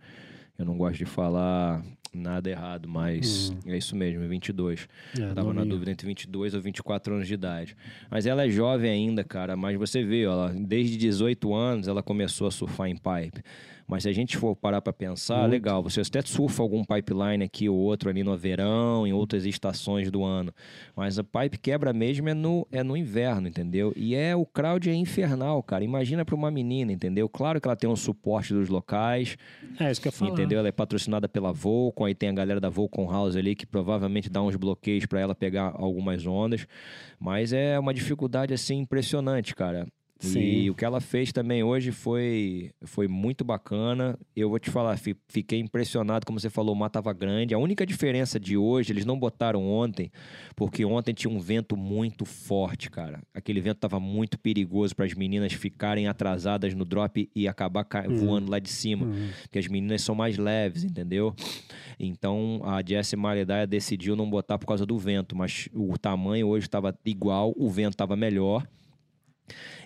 Eu 0.57 0.65
não 0.65 0.76
gosto 0.78 0.97
de 0.97 1.05
falar 1.05 1.84
nada 2.13 2.49
errado, 2.49 2.88
mas 2.88 3.51
hum. 3.51 3.72
é 3.72 3.78
isso 3.78 3.95
mesmo, 3.95 4.28
22. 4.28 4.88
É, 5.19 5.34
Tava 5.34 5.53
na 5.53 5.63
dúvida 5.63 5.91
entre 5.91 6.07
22 6.07 6.55
ou 6.55 6.61
24 6.61 7.13
anos 7.13 7.28
de 7.28 7.34
idade. 7.34 7.76
Mas 8.09 8.26
ela 8.26 8.45
é 8.45 8.49
jovem 8.49 8.89
ainda, 8.89 9.24
cara, 9.24 9.55
mas 9.55 9.78
você 9.78 10.03
vê, 10.03 10.26
ó, 10.26 10.49
desde 10.49 10.97
18 10.97 11.53
anos 11.53 11.88
ela 11.88 12.01
começou 12.01 12.47
a 12.47 12.51
surfar 12.51 12.88
em 12.88 12.95
pipe. 12.95 13.43
Mas 13.91 14.03
se 14.03 14.09
a 14.09 14.13
gente 14.13 14.37
for 14.37 14.55
parar 14.55 14.81
para 14.81 14.93
pensar, 14.93 15.39
Muito. 15.39 15.51
legal, 15.51 15.83
você 15.83 15.99
até 15.99 16.21
surfa 16.21 16.63
algum 16.63 16.81
pipeline 16.81 17.43
aqui 17.43 17.67
ou 17.67 17.77
outro 17.77 18.09
ali 18.09 18.23
no 18.23 18.37
verão, 18.37 19.05
em 19.05 19.11
outras 19.11 19.45
estações 19.45 20.09
do 20.09 20.23
ano. 20.23 20.53
Mas 20.95 21.19
a 21.19 21.25
pipe 21.25 21.57
quebra 21.57 21.91
mesmo 21.91 22.29
é 22.29 22.33
no, 22.33 22.65
é 22.71 22.83
no 22.83 22.95
inverno, 22.95 23.49
entendeu? 23.49 23.91
E 23.97 24.15
é 24.15 24.33
o 24.33 24.45
crowd 24.45 24.89
é 24.89 24.93
infernal, 24.93 25.61
cara. 25.61 25.83
Imagina 25.83 26.23
para 26.23 26.33
uma 26.33 26.49
menina, 26.49 26.93
entendeu? 26.93 27.27
Claro 27.27 27.59
que 27.59 27.67
ela 27.67 27.75
tem 27.75 27.89
um 27.89 27.95
suporte 27.97 28.53
dos 28.53 28.69
locais. 28.69 29.35
É 29.77 29.91
isso 29.91 29.99
que 29.99 30.07
eu 30.07 30.13
falo. 30.13 30.31
Entendeu? 30.31 30.59
Ela 30.59 30.69
é 30.69 30.71
patrocinada 30.71 31.27
pela 31.27 31.51
Volcom, 31.51 32.05
aí 32.05 32.15
tem 32.15 32.29
a 32.29 32.33
galera 32.33 32.61
da 32.61 32.69
Volcom 32.69 33.11
House 33.11 33.35
ali 33.35 33.55
que 33.55 33.65
provavelmente 33.65 34.29
dá 34.29 34.41
uns 34.41 34.55
bloqueios 34.55 35.05
para 35.05 35.19
ela 35.19 35.35
pegar 35.35 35.73
algumas 35.75 36.25
ondas. 36.25 36.65
Mas 37.19 37.51
é 37.51 37.77
uma 37.77 37.93
dificuldade 37.93 38.53
assim 38.53 38.77
impressionante, 38.77 39.53
cara. 39.53 39.85
Sim. 40.22 40.39
E 40.39 40.69
o 40.69 40.76
que 40.76 40.86
ela 40.86 41.01
fez 41.01 41.32
também 41.32 41.63
hoje 41.63 41.91
foi, 41.91 42.72
foi 42.84 43.07
muito 43.07 43.43
bacana. 43.43 44.17
Eu 44.36 44.49
vou 44.49 44.59
te 44.59 44.69
falar, 44.69 44.97
fiquei 45.28 45.59
impressionado, 45.59 46.26
como 46.26 46.39
você 46.39 46.49
falou, 46.49 46.76
o 46.76 46.78
mar 46.78 46.88
estava 46.88 47.11
grande. 47.11 47.53
A 47.53 47.57
única 47.57 47.86
diferença 47.86 48.39
de 48.39 48.55
hoje, 48.55 48.93
eles 48.93 49.05
não 49.05 49.17
botaram 49.17 49.67
ontem, 49.67 50.11
porque 50.55 50.86
ontem 50.86 51.13
tinha 51.13 51.32
um 51.32 51.39
vento 51.39 51.76
muito 51.76 52.24
forte, 52.24 52.89
cara. 52.89 53.22
Aquele 53.34 53.59
vento 53.59 53.78
estava 53.78 53.99
muito 53.99 54.38
perigoso 54.38 54.95
para 54.95 55.05
as 55.05 55.13
meninas 55.13 55.53
ficarem 55.53 56.07
atrasadas 56.07 56.76
no 56.76 56.86
drop 56.86 57.30
e 57.36 57.47
acabar 57.47 57.86
uhum. 58.07 58.15
voando 58.15 58.51
lá 58.51 58.59
de 58.59 58.69
cima. 58.69 59.07
Uhum. 59.07 59.30
Porque 59.43 59.59
as 59.59 59.67
meninas 59.67 60.03
são 60.03 60.13
mais 60.13 60.38
leves, 60.38 60.84
entendeu? 60.84 61.36
Então 61.99 62.61
a 62.63 62.82
Jessie 62.86 63.17
Maledaya 63.17 63.65
decidiu 63.65 64.15
não 64.15 64.30
botar 64.30 64.57
por 64.57 64.67
causa 64.67 64.86
do 64.86 64.97
vento, 64.97 65.36
mas 65.36 65.67
o 65.74 65.97
tamanho 65.97 66.47
hoje 66.47 66.67
estava 66.67 66.95
igual, 67.05 67.53
o 67.57 67.69
vento 67.69 67.93
estava 67.93 68.15
melhor. 68.15 68.67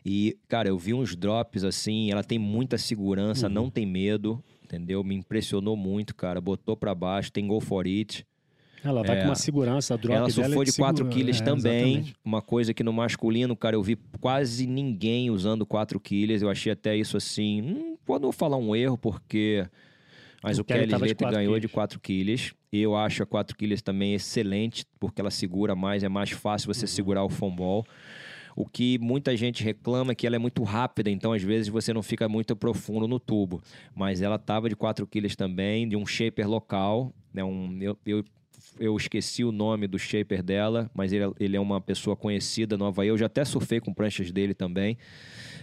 E, 0.05 0.37
cara, 0.47 0.69
eu 0.69 0.77
vi 0.77 0.93
uns 0.93 1.15
drops 1.15 1.63
assim, 1.63 2.11
ela 2.11 2.23
tem 2.23 2.37
muita 2.37 2.77
segurança, 2.77 3.47
uhum. 3.47 3.53
não 3.53 3.69
tem 3.71 3.87
medo, 3.87 4.43
entendeu? 4.63 5.03
Me 5.03 5.15
impressionou 5.15 5.75
muito, 5.75 6.15
cara. 6.15 6.39
Botou 6.39 6.77
para 6.77 6.93
baixo, 6.93 7.31
tem 7.31 7.47
go 7.47 7.59
for 7.59 7.87
it. 7.87 8.25
Ela 8.83 9.01
vai 9.01 9.17
é, 9.17 9.21
com 9.21 9.29
uma 9.29 9.35
segurança, 9.35 9.95
a 9.95 9.97
drop 9.97 10.15
Ela 10.15 10.29
surfou 10.29 10.61
é 10.61 10.65
de 10.65 10.73
4 10.73 11.07
quilos 11.07 11.41
é, 11.41 11.43
também. 11.43 11.93
Exatamente. 11.93 12.15
Uma 12.23 12.39
coisa 12.39 12.71
que 12.71 12.83
no 12.83 12.93
masculino, 12.93 13.55
cara, 13.55 13.75
eu 13.75 13.81
vi 13.81 13.97
quase 14.21 14.67
ninguém 14.67 15.31
usando 15.31 15.65
4 15.65 15.99
quilos. 15.99 16.43
Eu 16.43 16.51
achei 16.51 16.71
até 16.71 16.95
isso 16.95 17.17
assim. 17.17 17.61
Não 17.61 17.97
vou 18.05 18.31
falar 18.31 18.57
um 18.57 18.75
erro, 18.75 18.99
porque. 18.99 19.65
Mas 20.43 20.59
o, 20.59 20.61
o 20.61 20.63
Kelly 20.63 20.85
Slater 20.85 21.31
ganhou 21.31 21.53
quilos. 21.55 21.61
de 21.61 21.67
4 21.67 21.99
quilos. 21.99 22.53
Eu 22.71 22.95
acho 22.95 23.23
a 23.23 23.25
4 23.25 23.57
quilos 23.57 23.81
também 23.81 24.13
excelente, 24.13 24.85
porque 24.99 25.19
ela 25.19 25.31
segura 25.31 25.75
mais, 25.75 26.03
é 26.03 26.09
mais 26.09 26.29
fácil 26.29 26.71
você 26.71 26.85
uhum. 26.85 26.89
segurar 26.89 27.23
o 27.23 27.29
fomball. 27.29 27.83
O 28.55 28.65
que 28.65 28.97
muita 28.99 29.35
gente 29.35 29.63
reclama 29.63 30.13
é 30.13 30.15
que 30.15 30.25
ela 30.25 30.37
é 30.37 30.39
muito 30.39 30.63
rápida, 30.63 31.09
então 31.09 31.33
às 31.33 31.43
vezes 31.43 31.67
você 31.67 31.93
não 31.93 32.01
fica 32.01 32.29
muito 32.29 32.55
profundo 32.55 33.07
no 33.07 33.19
tubo. 33.19 33.61
Mas 33.93 34.21
ela 34.21 34.35
estava 34.35 34.69
de 34.69 34.75
4 34.75 35.05
quilos 35.05 35.35
também, 35.35 35.87
de 35.87 35.95
um 35.95 36.05
shaper 36.05 36.47
local, 36.49 37.13
né? 37.33 37.43
Um, 37.43 37.77
eu, 37.81 37.97
eu 38.05 38.23
eu 38.79 38.95
esqueci 38.97 39.43
o 39.43 39.51
nome 39.51 39.87
do 39.87 39.97
shaper 39.97 40.43
dela, 40.43 40.89
mas 40.93 41.13
ele, 41.13 41.31
ele, 41.39 41.55
é 41.55 41.59
uma 41.59 41.79
pessoa 41.79 42.15
conhecida 42.15 42.77
no 42.77 42.85
Havaí. 42.85 43.07
Eu 43.07 43.17
já 43.17 43.27
até 43.27 43.45
surfei 43.45 43.79
com 43.79 43.93
pranchas 43.93 44.31
dele 44.31 44.53
também, 44.53 44.97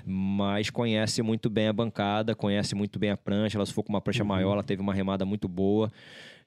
mas 0.05 0.71
conhece 0.71 1.21
muito 1.21 1.51
bem 1.51 1.69
a 1.69 1.73
bancada, 1.73 2.35
conhece 2.35 2.75
muito 2.75 2.99
bem 2.99 3.11
a 3.11 3.17
prancha. 3.17 3.59
Ela 3.59 3.67
se 3.67 3.73
for 3.73 3.83
com 3.83 3.93
uma 3.93 4.01
prancha 4.01 4.23
uhum. 4.23 4.29
maior, 4.29 4.53
ela 4.53 4.63
teve 4.63 4.81
uma 4.81 4.95
remada 4.95 5.25
muito 5.27 5.47
boa 5.47 5.93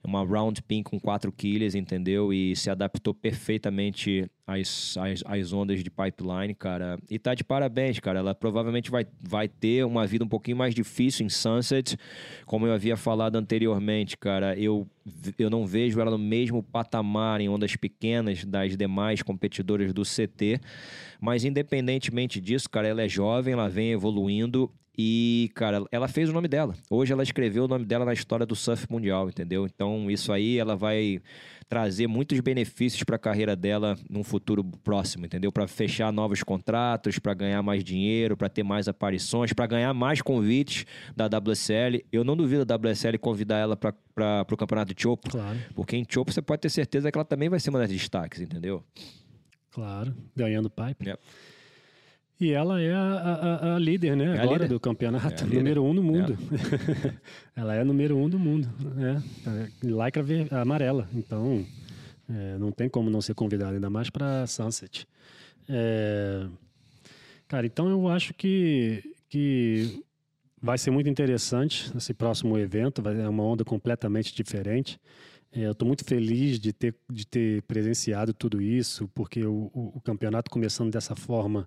uma 0.05 0.25
round 0.25 0.61
pin 0.63 0.83
com 0.83 0.99
4 0.99 1.31
quilos, 1.31 1.75
entendeu? 1.75 2.31
E 2.31 2.55
se 2.55 2.69
adaptou 2.69 3.13
perfeitamente 3.13 4.29
às, 4.45 4.95
às, 4.97 5.23
às, 5.25 5.53
ondas 5.53 5.83
de 5.83 5.89
pipeline, 5.89 6.53
cara. 6.53 6.97
E 7.09 7.17
tá 7.17 7.33
de 7.33 7.43
parabéns, 7.43 7.99
cara. 7.99 8.19
Ela 8.19 8.35
provavelmente 8.35 8.91
vai, 8.91 9.05
vai 9.21 9.47
ter 9.47 9.85
uma 9.85 10.05
vida 10.05 10.23
um 10.23 10.27
pouquinho 10.27 10.57
mais 10.57 10.75
difícil 10.75 11.25
em 11.25 11.29
Sunset. 11.29 11.97
Como 12.45 12.67
eu 12.67 12.73
havia 12.73 12.95
falado 12.95 13.35
anteriormente, 13.35 14.15
cara, 14.17 14.57
eu, 14.57 14.87
eu 15.37 15.49
não 15.49 15.65
vejo 15.65 15.99
ela 15.99 16.11
no 16.11 16.19
mesmo 16.19 16.61
patamar 16.61 17.41
em 17.41 17.49
ondas 17.49 17.75
pequenas 17.75 18.45
das 18.45 18.77
demais 18.77 19.21
competidoras 19.21 19.91
do 19.91 20.03
CT. 20.03 20.59
Mas 21.19 21.43
independentemente 21.43 22.39
disso, 22.39 22.69
cara, 22.69 22.87
ela 22.87 23.01
é 23.01 23.09
jovem, 23.09 23.53
ela 23.53 23.67
vem 23.67 23.91
evoluindo 23.91 24.71
e, 24.97 25.51
cara, 25.55 25.83
ela 25.91 26.07
fez 26.07 26.29
o 26.29 26.33
nome 26.33 26.47
dela. 26.47 26.73
Hoje 26.89 27.11
ela 27.11 27.23
escreveu 27.23 27.65
o 27.65 27.67
nome 27.67 27.85
dela 27.85 28.05
na 28.05 28.13
história 28.13 28.45
do 28.45 28.55
surf 28.55 28.85
mundial, 28.89 29.29
entendeu? 29.29 29.65
Então, 29.65 30.09
isso 30.09 30.31
aí 30.31 30.57
ela 30.57 30.75
vai 30.75 31.21
trazer 31.67 32.07
muitos 32.07 32.39
benefícios 32.39 33.03
para 33.03 33.15
a 33.15 33.19
carreira 33.19 33.55
dela 33.55 33.97
num 34.09 34.23
futuro 34.23 34.63
próximo, 34.63 35.25
entendeu? 35.25 35.51
Para 35.51 35.67
fechar 35.67 36.11
novos 36.13 36.43
contratos, 36.43 37.17
para 37.17 37.33
ganhar 37.33 37.61
mais 37.63 37.83
dinheiro, 37.83 38.37
para 38.37 38.47
ter 38.47 38.63
mais 38.63 38.87
aparições, 38.87 39.51
para 39.51 39.65
ganhar 39.65 39.93
mais 39.93 40.21
convites 40.21 40.85
da 41.15 41.25
WSL. 41.25 42.05
Eu 42.11 42.23
não 42.23 42.37
duvido 42.37 42.63
da 42.63 42.75
WSL 42.75 43.17
convidar 43.17 43.57
ela 43.57 43.75
para 43.75 44.45
o 44.51 44.57
campeonato 44.57 44.93
de 44.93 45.01
Chopo, 45.01 45.29
claro. 45.29 45.57
porque 45.73 45.97
em 45.97 46.05
Chopo 46.07 46.31
você 46.31 46.41
pode 46.41 46.61
ter 46.61 46.69
certeza 46.69 47.11
que 47.11 47.17
ela 47.17 47.25
também 47.25 47.49
vai 47.49 47.59
ser 47.59 47.69
uma 47.71 47.79
das 47.79 47.89
destaques, 47.89 48.39
entendeu? 48.41 48.83
Claro, 49.71 50.15
ganhando 50.35 50.69
pipe. 50.69 51.09
Yep. 51.09 51.19
E 52.39 52.51
ela 52.51 52.81
é 52.81 52.93
a, 52.93 52.99
a, 52.99 53.75
a 53.75 53.79
líder, 53.79 54.15
né? 54.15 54.35
É 54.35 54.41
agora 54.41 54.63
líder. 54.63 54.69
do 54.69 54.79
campeonato. 54.79 55.43
É 55.43 55.47
número 55.47 55.83
um 55.83 55.93
no 55.93 56.03
mundo. 56.03 56.37
É. 56.51 57.13
ela 57.55 57.75
é 57.75 57.83
número 57.83 58.17
um 58.17 58.29
do 58.29 58.37
mundo. 58.37 58.69
Né? 58.93 59.23
Lycra 59.81 60.61
amarela. 60.61 61.07
Então, 61.13 61.65
é, 62.29 62.57
não 62.57 62.71
tem 62.71 62.89
como 62.89 63.09
não 63.09 63.21
ser 63.21 63.33
convidada, 63.35 63.75
ainda 63.75 63.89
mais 63.89 64.09
para 64.09 64.45
Sunset. 64.47 65.07
É... 65.69 66.45
Cara, 67.47 67.65
então 67.65 67.89
eu 67.89 68.07
acho 68.09 68.33
que, 68.33 69.01
que 69.29 70.03
vai 70.61 70.77
ser 70.77 70.91
muito 70.91 71.07
interessante 71.07 71.89
esse 71.95 72.13
próximo 72.13 72.57
evento. 72.57 73.01
Vai 73.01 73.15
ser 73.15 73.27
uma 73.29 73.43
onda 73.43 73.63
completamente 73.63 74.35
diferente. 74.35 74.99
É, 75.53 75.67
eu 75.67 75.71
estou 75.71 75.87
muito 75.87 76.03
feliz 76.03 76.59
de 76.59 76.73
ter, 76.73 76.93
de 77.09 77.25
ter 77.25 77.61
presenciado 77.61 78.33
tudo 78.33 78.61
isso, 78.61 79.07
porque 79.15 79.45
o, 79.45 79.71
o, 79.73 79.93
o 79.95 80.01
campeonato 80.01 80.51
começando 80.51 80.91
dessa 80.91 81.15
forma 81.15 81.65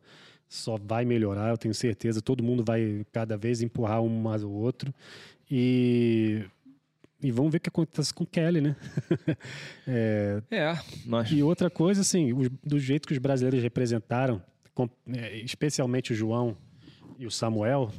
só 0.49 0.79
vai 0.79 1.05
melhorar, 1.05 1.51
eu 1.51 1.59
tenho 1.59 1.75
certeza. 1.75 2.23
Todo 2.23 2.43
mundo 2.43 2.65
vai 2.65 3.05
cada 3.13 3.37
vez 3.37 3.61
empurrar 3.61 4.03
um 4.03 4.09
mais 4.09 4.43
o 4.43 4.51
outro. 4.51 4.93
E, 5.51 6.45
e 7.23 7.31
vamos 7.31 7.53
ver 7.53 7.59
o 7.59 7.61
que 7.61 7.69
acontece 7.69 8.13
com 8.15 8.25
o 8.25 8.27
Kelly, 8.27 8.61
né? 8.61 8.77
é, 9.87 10.43
é 10.51 10.79
nós... 11.05 11.31
E 11.31 11.43
outra 11.43 11.69
coisa, 11.69 12.01
assim, 12.01 12.33
do 12.65 12.79
jeito 12.79 13.07
que 13.07 13.13
os 13.13 13.19
brasileiros 13.19 13.63
representaram, 13.63 14.43
com, 14.75 14.89
é, 15.13 15.39
especialmente 15.39 16.13
o 16.13 16.17
João 16.17 16.57
e 17.19 17.27
o 17.27 17.31
Samuel, 17.31 17.91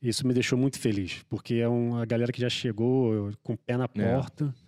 isso 0.00 0.26
me 0.26 0.34
deixou 0.34 0.58
muito 0.58 0.78
feliz, 0.78 1.24
porque 1.28 1.54
é 1.54 1.68
uma 1.68 2.04
galera 2.04 2.30
que 2.30 2.40
já 2.40 2.50
chegou 2.50 3.32
com 3.42 3.54
o 3.54 3.56
pé 3.56 3.76
na 3.76 3.84
é. 3.84 3.88
porta. 3.88 4.54
É 4.60 4.63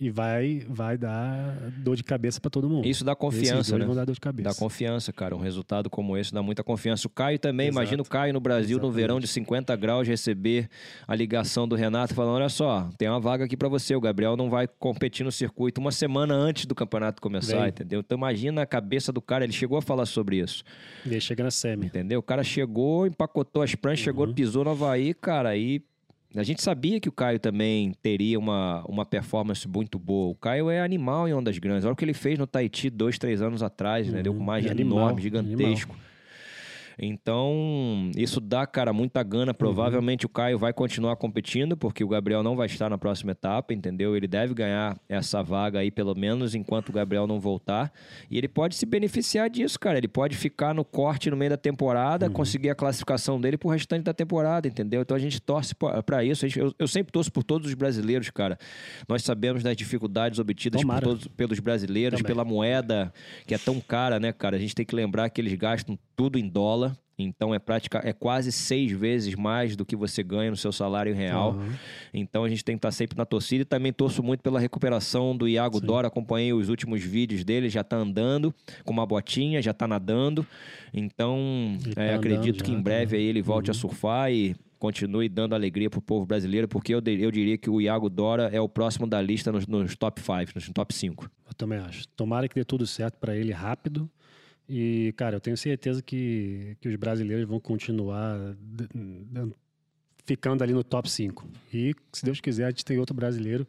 e 0.00 0.10
vai 0.10 0.64
vai 0.68 0.96
dar 0.96 1.70
dor 1.78 1.96
de 1.96 2.04
cabeça 2.04 2.40
para 2.40 2.50
todo 2.50 2.68
mundo. 2.68 2.86
Isso 2.86 3.04
dá 3.04 3.16
confiança, 3.16 3.76
né? 3.76 3.84
Vão 3.84 3.94
dar 3.94 4.04
dor 4.04 4.12
de 4.14 4.20
cabeça. 4.20 4.48
Dá 4.48 4.54
confiança, 4.54 5.12
cara. 5.12 5.34
Um 5.34 5.40
resultado 5.40 5.90
como 5.90 6.16
esse 6.16 6.32
dá 6.32 6.42
muita 6.42 6.62
confiança. 6.62 7.06
O 7.08 7.10
Caio 7.10 7.38
também, 7.38 7.66
Exato. 7.68 7.82
imagina 7.82 8.02
o 8.02 8.04
Caio 8.04 8.32
no 8.32 8.40
Brasil 8.40 8.76
Exatamente. 8.76 8.86
no 8.86 8.92
verão 8.92 9.20
de 9.20 9.26
50 9.26 9.74
graus 9.76 10.06
receber 10.06 10.68
a 11.06 11.14
ligação 11.14 11.66
do 11.66 11.74
Renato 11.74 12.14
falando: 12.14 12.36
"Olha 12.36 12.48
só, 12.48 12.88
tem 12.96 13.08
uma 13.08 13.18
vaga 13.18 13.44
aqui 13.44 13.56
para 13.56 13.68
você. 13.68 13.94
O 13.96 14.00
Gabriel 14.00 14.36
não 14.36 14.48
vai 14.48 14.68
competir 14.68 15.24
no 15.24 15.32
circuito 15.32 15.80
uma 15.80 15.90
semana 15.90 16.34
antes 16.34 16.64
do 16.64 16.74
campeonato 16.74 17.20
começar, 17.20 17.58
Vem. 17.60 17.68
entendeu? 17.68 18.00
Então 18.00 18.16
imagina 18.16 18.62
a 18.62 18.66
cabeça 18.66 19.12
do 19.12 19.20
cara, 19.20 19.44
ele 19.44 19.52
chegou 19.52 19.78
a 19.78 19.82
falar 19.82 20.06
sobre 20.06 20.36
isso. 20.36 20.62
Ele 21.04 21.20
chega 21.20 21.42
na 21.42 21.50
semi. 21.50 21.86
Entendeu? 21.86 22.20
O 22.20 22.22
cara 22.22 22.44
chegou, 22.44 23.06
empacotou 23.06 23.62
as 23.62 23.74
pranchas, 23.74 24.00
uhum. 24.00 24.04
chegou, 24.04 24.34
pisou 24.34 24.64
no 24.64 24.70
Havaí, 24.70 25.12
cara, 25.12 25.56
e 25.56 25.82
a 26.36 26.42
gente 26.42 26.62
sabia 26.62 27.00
que 27.00 27.08
o 27.08 27.12
Caio 27.12 27.38
também 27.38 27.94
teria 28.02 28.38
uma, 28.38 28.84
uma 28.86 29.06
performance 29.06 29.66
muito 29.66 29.98
boa. 29.98 30.30
O 30.30 30.34
Caio 30.34 30.68
é 30.68 30.80
animal 30.80 31.26
em 31.26 31.32
ondas 31.32 31.56
grandes. 31.58 31.84
Olha 31.84 31.94
o 31.94 31.96
que 31.96 32.04
ele 32.04 32.12
fez 32.12 32.38
no 32.38 32.46
Tahiti 32.46 32.90
dois, 32.90 33.18
três 33.18 33.40
anos 33.40 33.62
atrás, 33.62 34.06
uhum, 34.06 34.12
entendeu? 34.12 34.34
Com 34.34 34.42
mais 34.42 34.66
é 34.66 34.70
enorme, 34.70 35.22
gigantesco. 35.22 35.92
Animal. 35.92 36.07
Então, 36.98 38.10
isso 38.16 38.40
dá, 38.40 38.66
cara, 38.66 38.92
muita 38.92 39.22
gana. 39.22 39.54
Provavelmente 39.54 40.26
o 40.26 40.28
Caio 40.28 40.58
vai 40.58 40.72
continuar 40.72 41.14
competindo, 41.16 41.76
porque 41.76 42.02
o 42.02 42.08
Gabriel 42.08 42.42
não 42.42 42.56
vai 42.56 42.66
estar 42.66 42.90
na 42.90 42.98
próxima 42.98 43.32
etapa, 43.32 43.72
entendeu? 43.72 44.16
Ele 44.16 44.26
deve 44.26 44.52
ganhar 44.52 44.98
essa 45.08 45.42
vaga 45.42 45.78
aí, 45.78 45.90
pelo 45.90 46.14
menos 46.16 46.56
enquanto 46.56 46.88
o 46.88 46.92
Gabriel 46.92 47.26
não 47.26 47.38
voltar. 47.38 47.92
E 48.28 48.36
ele 48.36 48.48
pode 48.48 48.74
se 48.74 48.84
beneficiar 48.84 49.48
disso, 49.48 49.78
cara. 49.78 49.96
Ele 49.96 50.08
pode 50.08 50.36
ficar 50.36 50.74
no 50.74 50.84
corte 50.84 51.30
no 51.30 51.36
meio 51.36 51.50
da 51.50 51.56
temporada, 51.56 52.28
conseguir 52.28 52.70
a 52.70 52.74
classificação 52.74 53.40
dele 53.40 53.56
pro 53.56 53.68
restante 53.68 54.02
da 54.02 54.12
temporada, 54.12 54.66
entendeu? 54.66 55.02
Então 55.02 55.16
a 55.16 55.20
gente 55.20 55.40
torce 55.40 55.74
para 56.04 56.24
isso. 56.24 56.46
Gente, 56.48 56.58
eu, 56.58 56.74
eu 56.78 56.88
sempre 56.88 57.12
torço 57.12 57.30
por 57.30 57.44
todos 57.44 57.68
os 57.68 57.74
brasileiros, 57.74 58.28
cara. 58.30 58.58
Nós 59.08 59.22
sabemos 59.22 59.62
das 59.62 59.76
dificuldades 59.76 60.40
obtidas 60.40 60.82
todos, 61.00 61.28
pelos 61.28 61.60
brasileiros, 61.60 62.18
Também. 62.18 62.34
pela 62.34 62.44
moeda 62.44 63.12
que 63.46 63.54
é 63.54 63.58
tão 63.58 63.80
cara, 63.80 64.18
né, 64.18 64.32
cara? 64.32 64.56
A 64.56 64.58
gente 64.58 64.74
tem 64.74 64.84
que 64.84 64.94
lembrar 64.94 65.30
que 65.30 65.40
eles 65.40 65.54
gastam 65.54 65.96
tudo 66.18 66.36
em 66.36 66.48
dólar. 66.48 66.98
Então 67.20 67.52
é 67.52 67.58
prática, 67.58 68.00
é 68.04 68.12
quase 68.12 68.52
seis 68.52 68.92
vezes 68.92 69.34
mais 69.34 69.74
do 69.74 69.84
que 69.84 69.96
você 69.96 70.22
ganha 70.22 70.50
no 70.50 70.56
seu 70.56 70.70
salário 70.70 71.12
real. 71.14 71.50
Aham. 71.50 71.72
Então 72.14 72.44
a 72.44 72.48
gente 72.48 72.64
tem 72.64 72.76
que 72.76 72.78
estar 72.78 72.92
sempre 72.92 73.16
na 73.16 73.24
torcida 73.24 73.62
e 73.62 73.64
também 73.64 73.92
torço 73.92 74.22
muito 74.22 74.40
pela 74.40 74.60
recuperação 74.60 75.36
do 75.36 75.48
Iago 75.48 75.80
Dora. 75.80 76.06
Acompanhei 76.08 76.52
os 76.52 76.68
últimos 76.68 77.02
vídeos 77.02 77.42
dele, 77.44 77.68
já 77.68 77.82
tá 77.82 77.96
andando 77.96 78.54
com 78.84 78.92
uma 78.92 79.04
botinha, 79.06 79.60
já 79.62 79.72
tá 79.72 79.88
nadando. 79.88 80.46
Então 80.94 81.76
tá 81.94 82.02
é, 82.02 82.14
acredito 82.14 82.56
andando 82.56 82.64
que 82.64 82.72
já, 82.72 82.78
em 82.78 82.82
breve 82.82 83.16
né? 83.16 83.22
aí 83.22 83.28
ele 83.28 83.42
volte 83.42 83.70
a 83.70 83.74
Uhum. 83.74 83.80
surfar 83.80 84.32
e 84.32 84.54
continue 84.78 85.28
dando 85.28 85.54
alegria 85.56 85.90
pro 85.90 86.00
povo 86.00 86.24
brasileiro, 86.24 86.68
porque 86.68 86.94
eu, 86.94 87.02
eu 87.04 87.30
diria 87.32 87.58
que 87.58 87.68
o 87.68 87.80
Iago 87.80 88.08
Dora 88.08 88.48
é 88.52 88.60
o 88.60 88.68
próximo 88.68 89.08
da 89.08 89.20
lista 89.20 89.50
nos, 89.50 89.66
nos 89.66 89.96
top 89.96 90.20
5, 90.20 90.52
nos 90.54 90.68
top 90.68 90.94
5. 90.94 91.28
Eu 91.48 91.54
também 91.54 91.78
acho. 91.80 92.06
Tomara 92.08 92.48
que 92.48 92.54
dê 92.54 92.64
tudo 92.64 92.86
certo 92.86 93.18
para 93.18 93.36
ele 93.36 93.52
rápido. 93.52 94.08
E, 94.68 95.14
cara, 95.16 95.36
eu 95.36 95.40
tenho 95.40 95.56
certeza 95.56 96.02
que, 96.02 96.76
que 96.80 96.88
os 96.88 96.96
brasileiros 96.96 97.48
vão 97.48 97.58
continuar 97.58 98.54
ficando 100.28 100.62
ali 100.62 100.74
no 100.74 100.84
top 100.84 101.10
5. 101.10 101.48
E, 101.72 101.94
se 102.12 102.22
Deus 102.22 102.38
quiser, 102.38 102.66
a 102.66 102.70
gente 102.70 102.84
tem 102.84 102.98
outro 102.98 103.16
brasileiro. 103.16 103.66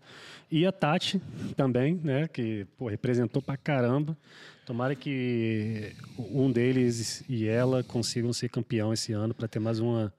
E 0.52 0.66
a 0.66 0.72
Tati 0.74 1.22
também, 1.56 1.96
né? 2.04 2.28
Que, 2.28 2.68
pô, 2.78 2.90
representou 2.90 3.42
pra 3.42 3.56
caramba. 3.56 4.18
Tomara 4.66 4.94
que 4.94 5.96
um 6.18 6.52
deles 6.52 7.24
e 7.30 7.48
ela 7.48 7.82
consigam 7.82 8.34
ser 8.34 8.50
campeão 8.50 8.92
esse 8.92 9.14
ano 9.14 9.34
para 9.34 9.48
ter 9.48 9.60
mais 9.60 9.80
uma 9.80 10.14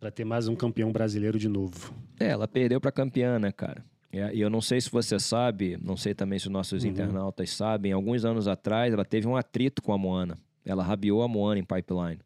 para 0.00 0.10
ter 0.10 0.24
mais 0.24 0.46
um 0.46 0.54
campeão 0.54 0.92
brasileiro 0.92 1.38
de 1.38 1.48
novo. 1.48 1.94
É, 2.20 2.28
ela 2.28 2.46
perdeu 2.46 2.80
pra 2.80 2.92
campeã, 2.92 3.38
né, 3.38 3.50
cara? 3.50 3.84
É, 4.18 4.34
E 4.34 4.40
eu 4.40 4.50
não 4.50 4.60
sei 4.60 4.80
se 4.80 4.90
você 4.90 5.18
sabe, 5.18 5.78
não 5.82 5.96
sei 5.96 6.14
também 6.14 6.38
se 6.38 6.46
os 6.46 6.52
nossos 6.52 6.84
Uhum. 6.84 6.90
internautas 6.90 7.50
sabem, 7.50 7.92
alguns 7.92 8.24
anos 8.24 8.46
atrás 8.48 8.92
ela 8.92 9.04
teve 9.04 9.26
um 9.26 9.36
atrito 9.36 9.82
com 9.82 9.92
a 9.92 9.98
Moana. 9.98 10.36
Ela 10.64 10.82
rabiou 10.82 11.22
a 11.22 11.28
Moana 11.28 11.60
em 11.60 11.64
Pipeline. 11.64 12.18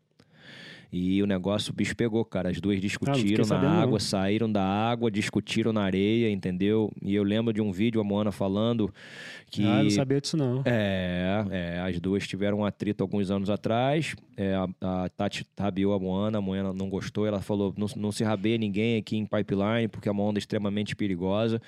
E 0.93 1.23
o 1.23 1.27
negócio, 1.27 1.71
o 1.73 1.75
bicho 1.75 1.95
pegou, 1.95 2.25
cara. 2.25 2.51
As 2.51 2.61
duas 2.61 2.81
discutiram 2.81 3.19
fiquei 3.19 3.37
na 3.39 3.45
sabendo, 3.45 3.71
não. 3.75 3.81
água, 3.81 4.01
saíram 4.01 4.51
da 4.51 4.63
água, 4.65 5.11
discutiram 5.11 5.73
na 5.73 5.83
areia, 5.83 6.29
entendeu? 6.31 6.91
E 7.01 7.15
eu 7.15 7.23
lembro 7.23 7.53
de 7.53 7.61
um 7.61 7.71
vídeo, 7.71 8.01
a 8.01 8.05
Moana 8.05 8.33
falando 8.33 8.93
que. 9.51 9.65
Ah, 9.65 9.83
não 9.85 9.91
sabia 9.91 10.21
disso 10.21 10.37
não. 10.37 10.63
É, 10.65 11.45
é, 11.51 11.81
as 11.81 12.01
duas 12.01 12.27
tiveram 12.27 12.59
um 12.59 12.65
atrito 12.65 13.03
alguns 13.05 13.31
anos 13.31 13.49
atrás. 13.51 14.17
É, 14.37 14.55
a, 14.55 15.05
a 15.05 15.09
Tati 15.11 15.47
rabiou 15.59 15.93
a 15.93 15.99
Moana, 15.99 16.39
a 16.39 16.41
Moana 16.41 16.73
não 16.73 16.89
gostou. 16.89 17.25
Ela 17.27 17.41
falou: 17.41 17.73
não, 17.77 17.87
não 17.97 18.11
se 18.11 18.25
rabeia 18.25 18.59
ninguém 18.59 18.97
aqui 18.99 19.17
em 19.17 19.27
pipeline, 19.27 19.87
porque 19.89 20.09
é 20.09 20.13
uma 20.13 20.23
onda 20.25 20.39
extremamente 20.39 20.97
perigosa. 20.97 21.61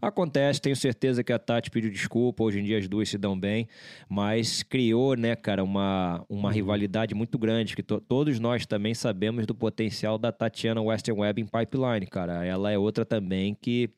Acontece, 0.00 0.60
tenho 0.60 0.74
certeza 0.74 1.22
que 1.22 1.32
a 1.32 1.38
Tati 1.38 1.70
pediu 1.70 1.90
desculpa. 1.90 2.42
Hoje 2.42 2.58
em 2.58 2.64
dia 2.64 2.78
as 2.78 2.88
duas 2.88 3.08
se 3.08 3.16
dão 3.16 3.38
bem, 3.38 3.68
mas 4.08 4.62
criou, 4.62 5.14
né, 5.14 5.36
cara, 5.36 5.62
uma, 5.62 6.24
uma 6.28 6.50
rivalidade 6.50 7.14
muito 7.14 7.38
grande. 7.38 7.76
Que 7.76 7.82
to- 7.82 8.00
todos 8.00 8.40
nós 8.40 8.61
também 8.66 8.94
sabemos 8.94 9.46
do 9.46 9.54
potencial 9.54 10.18
da 10.18 10.30
Tatiana 10.32 10.80
Western 10.80 11.20
Web 11.20 11.40
em 11.42 11.46
pipeline, 11.46 12.06
cara. 12.06 12.44
Ela 12.44 12.70
é 12.72 12.78
outra 12.78 13.04
também 13.04 13.54
que 13.60 13.90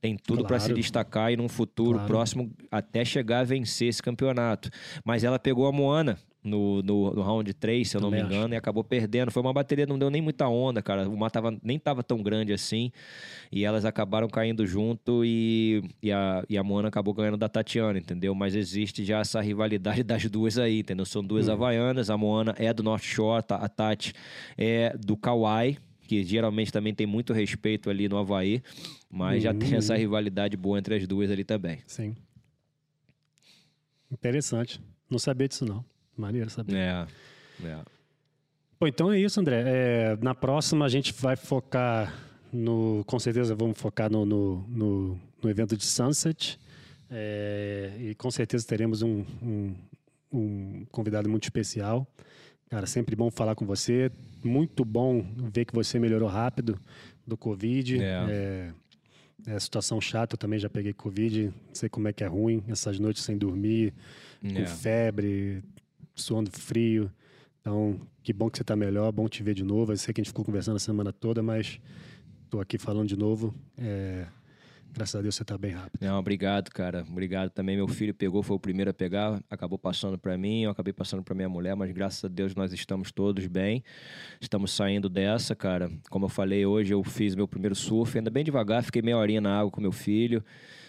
tem 0.00 0.16
tudo 0.16 0.44
para 0.44 0.58
se 0.58 0.66
Claro. 0.66 0.80
destacar 0.80 1.32
e 1.32 1.36
num 1.36 1.48
futuro 1.48 1.94
Claro. 1.94 2.06
próximo 2.08 2.52
até 2.70 3.04
chegar 3.04 3.40
a 3.40 3.44
vencer 3.44 3.88
esse 3.88 4.02
campeonato. 4.02 4.68
Mas 5.04 5.24
ela 5.24 5.38
pegou 5.38 5.66
a 5.66 5.72
Moana 5.72 6.18
no, 6.46 6.82
no, 6.82 7.12
no 7.14 7.22
round 7.22 7.52
3, 7.54 7.88
se 7.90 7.96
eu 7.96 8.00
não 8.00 8.08
Também 8.08 8.22
me 8.22 8.26
acho. 8.28 8.36
engano, 8.36 8.54
e 8.54 8.56
acabou 8.56 8.82
perdendo. 8.84 9.30
Foi 9.30 9.42
uma 9.42 9.52
bateria, 9.52 9.84
não 9.86 9.98
deu 9.98 10.08
nem 10.08 10.22
muita 10.22 10.48
onda, 10.48 10.80
cara. 10.80 11.08
O 11.08 11.16
mar 11.16 11.30
tava, 11.30 11.56
nem 11.62 11.78
tava 11.78 12.02
tão 12.02 12.22
grande 12.22 12.52
assim. 12.52 12.90
E 13.52 13.64
elas 13.64 13.84
acabaram 13.84 14.28
caindo 14.28 14.66
junto 14.66 15.24
e, 15.24 15.82
e, 16.02 16.10
a, 16.12 16.44
e 16.48 16.56
a 16.56 16.62
Moana 16.64 16.88
acabou 16.88 17.12
ganhando 17.12 17.36
da 17.36 17.48
Tatiana, 17.48 17.98
entendeu? 17.98 18.34
Mas 18.34 18.54
existe 18.54 19.04
já 19.04 19.20
essa 19.20 19.40
rivalidade 19.40 20.02
das 20.02 20.24
duas 20.30 20.56
aí, 20.58 20.80
entendeu? 20.80 21.04
São 21.04 21.22
duas 21.22 21.48
havaianas. 21.48 22.08
A 22.10 22.16
Moana 22.16 22.54
é 22.58 22.72
do 22.72 22.82
North 22.82 23.02
Shore, 23.04 23.42
tá- 23.42 23.56
a 23.56 23.68
Tati 23.68 24.12
é 24.56 24.96
do 24.96 25.16
Kauai. 25.16 25.76
Que 26.08 26.22
geralmente 26.22 26.72
também 26.72 26.94
tem 26.94 27.04
muito 27.04 27.32
respeito 27.32 27.90
ali 27.90 28.08
no 28.08 28.16
Havaí, 28.16 28.62
mas 29.10 29.42
já 29.42 29.52
tem 29.52 29.70
Uhum. 29.72 29.78
essa 29.78 29.96
rivalidade 29.96 30.56
boa 30.56 30.78
entre 30.78 30.94
as 30.94 31.04
duas 31.04 31.28
ali 31.32 31.42
também. 31.42 31.78
Sim. 31.84 32.14
Interessante. 34.10 34.80
Não 35.10 35.18
sabia 35.18 35.48
disso, 35.48 35.64
não. 35.64 35.84
Maneiro 36.16 36.48
saber. 36.50 36.74
É, 36.76 37.06
é. 37.64 37.78
Bom, 38.80 38.86
então 38.86 39.12
é 39.12 39.18
isso, 39.18 39.40
André. 39.40 39.62
É, 39.66 40.16
na 40.20 40.34
próxima 40.34 40.84
a 40.84 40.88
gente 40.88 41.12
vai 41.12 41.36
focar 41.36 42.14
no. 42.52 43.02
Com 43.06 43.18
certeza 43.18 43.54
vamos 43.54 43.78
focar 43.78 44.10
no, 44.10 44.24
no, 44.26 44.66
no- 44.68 45.20
no 45.42 45.50
evento 45.50 45.76
de 45.76 45.84
Sunset. 45.84 46.58
É, 47.10 47.92
e 48.00 48.14
com 48.16 48.30
certeza 48.30 48.66
teremos 48.66 49.00
um, 49.02 49.24
um, 49.42 49.74
um 50.32 50.84
convidado 50.90 51.28
muito 51.28 51.44
especial. 51.44 52.06
Cara, 52.68 52.86
sempre 52.86 53.14
bom 53.14 53.30
falar 53.30 53.54
com 53.54 53.64
você. 53.64 54.10
Muito 54.44 54.84
bom 54.84 55.24
ver 55.52 55.64
que 55.64 55.74
você 55.74 55.98
melhorou 55.98 56.28
rápido 56.28 56.78
do 57.26 57.36
Covid. 57.36 58.02
É. 58.02 58.24
É, 58.28 58.72
é 59.46 59.58
situação 59.60 60.00
chata, 60.00 60.34
eu 60.34 60.38
também 60.38 60.58
já 60.58 60.68
peguei 60.68 60.92
Covid. 60.92 61.52
Sei 61.72 61.88
como 61.88 62.08
é 62.08 62.12
que 62.12 62.24
é 62.24 62.26
ruim, 62.26 62.62
essas 62.68 62.98
noites 62.98 63.22
sem 63.22 63.38
dormir, 63.38 63.94
com 64.42 64.58
É. 64.60 64.66
febre, 64.66 65.62
suando 66.16 66.50
frio. 66.50 67.10
Então, 67.60 68.00
que 68.22 68.32
bom 68.32 68.48
que 68.50 68.58
você 68.58 68.62
está 68.62 68.74
melhor, 68.74 69.12
bom 69.12 69.28
te 69.28 69.42
ver 69.42 69.54
de 69.54 69.62
novo. 69.62 69.92
Eu 69.92 69.96
sei 69.96 70.14
que 70.14 70.20
a 70.20 70.22
gente 70.22 70.30
ficou 70.30 70.44
conversando 70.44 70.76
a 70.76 70.80
semana 70.80 71.12
toda, 71.12 71.42
mas 71.42 71.80
estou 72.44 72.60
aqui 72.60 72.78
falando 72.78 73.08
de 73.08 73.16
novo. 73.16 73.54
É, 73.76 74.26
graças 74.92 75.16
a 75.16 75.20
Deus 75.20 75.34
você 75.34 75.42
está 75.42 75.58
bem 75.58 75.72
rápido. 75.72 76.00
Não, 76.00 76.18
obrigado, 76.18 76.70
cara. 76.70 77.04
Obrigado 77.08 77.50
também. 77.50 77.76
Meu 77.76 77.88
filho 77.88 78.14
pegou, 78.14 78.42
foi 78.42 78.56
o 78.56 78.60
primeiro 78.60 78.90
a 78.90 78.94
pegar, 78.94 79.42
acabou 79.50 79.78
passando 79.78 80.16
para 80.16 80.38
mim, 80.38 80.62
eu 80.62 80.70
acabei 80.70 80.92
passando 80.92 81.22
para 81.22 81.34
minha 81.34 81.48
mulher, 81.48 81.76
mas 81.76 81.90
graças 81.92 82.24
a 82.24 82.28
Deus 82.28 82.54
nós 82.54 82.72
estamos 82.72 83.12
todos 83.12 83.46
bem. 83.46 83.84
Estamos 84.40 84.70
saindo 84.70 85.08
dessa, 85.08 85.54
cara. 85.54 85.90
Como 86.08 86.24
eu 86.24 86.30
falei 86.30 86.64
hoje, 86.64 86.94
eu 86.94 87.02
fiz 87.04 87.34
meu 87.34 87.46
primeiro 87.46 87.74
surf, 87.74 88.16
ainda 88.16 88.30
bem 88.30 88.44
devagar, 88.44 88.82
fiquei 88.82 89.02
meia 89.02 89.18
horinha 89.18 89.40
na 89.40 89.58
água 89.58 89.70
com 89.70 89.80
meu 89.80 89.92
filho, 89.92 90.42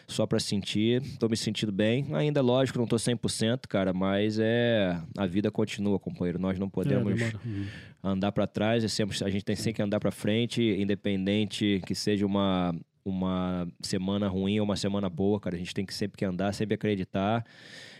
só 0.08 0.26
para 0.26 0.40
sentir. 0.40 1.02
Tô 1.20 1.28
me 1.28 1.36
sentindo 1.36 1.72
bem. 1.72 2.08
Ainda, 2.14 2.42
lógico, 2.42 2.80
não 2.80 2.88
tô 2.88 2.96
100%, 2.96 3.68
cara, 3.68 3.94
mas 3.94 4.40
é 4.40 5.00
a 5.18 5.26
vida 5.26 5.52
continua, 5.52 6.00
companheiro. 6.00 6.40
Nós 6.40 6.58
não 6.58 6.70
podemos 6.70 7.12
É, 7.12 7.16
demora. 7.16 7.40
Uhum. 7.46 7.66
andar 8.04 8.32
para 8.32 8.48
trás, 8.48 8.84
é 8.84 8.88
sempre, 8.88 9.18
a 9.24 9.30
gente 9.30 9.44
tem 9.44 9.56
sempre 9.56 9.74
que 9.74 9.82
andar 9.82 10.00
para 10.00 10.12
frente, 10.12 10.62
independente 10.62 11.82
que 11.86 11.94
seja 11.94 12.26
uma, 12.26 12.74
uma 13.04 13.68
semana 13.82 14.28
ruim 14.28 14.60
ou 14.60 14.66
uma 14.66 14.76
semana 14.78 15.10
boa, 15.10 15.40
cara. 15.40 15.56
A 15.56 15.60
gente 15.60 15.74
tem 15.74 15.86
que 15.86 15.94
sempre 15.94 16.18
que 16.18 16.26
andar, 16.26 16.54
sempre 16.54 16.76
acreditar 16.76 17.44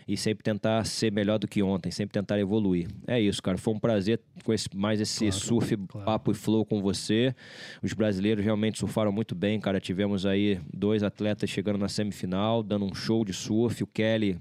e 0.08 0.16
sempre 0.16 0.42
tentar 0.42 0.82
ser 0.86 1.12
melhor 1.12 1.38
do 1.38 1.46
que 1.46 1.62
ontem, 1.62 1.90
sempre 1.90 2.14
tentar 2.14 2.38
evoluir. 2.40 2.88
É 3.06 3.20
isso, 3.20 3.42
cara. 3.42 3.58
Foi 3.58 3.74
um 3.74 3.78
prazer 3.78 4.18
com 4.42 4.52
esse, 4.54 4.68
mais 4.74 5.00
esse 5.02 5.26
Claro, 5.26 5.34
surf, 5.44 5.76
claro. 5.86 6.06
papo 6.06 6.32
e 6.32 6.34
flow 6.34 6.64
com 6.64 6.80
você. 6.80 7.34
Os 7.82 7.92
brasileiros 7.92 8.42
realmente 8.42 8.78
surfaram 8.78 9.12
muito 9.12 9.34
bem, 9.34 9.60
cara. 9.60 9.78
Tivemos 9.78 10.24
aí 10.24 10.58
dois 10.72 11.02
atletas 11.02 11.50
chegando 11.50 11.78
na 11.78 11.88
semifinal, 11.88 12.62
dando 12.62 12.86
um 12.86 12.94
show 12.94 13.22
de 13.22 13.34
surf. 13.34 13.82
O 13.82 13.86
Kelly, 13.86 14.38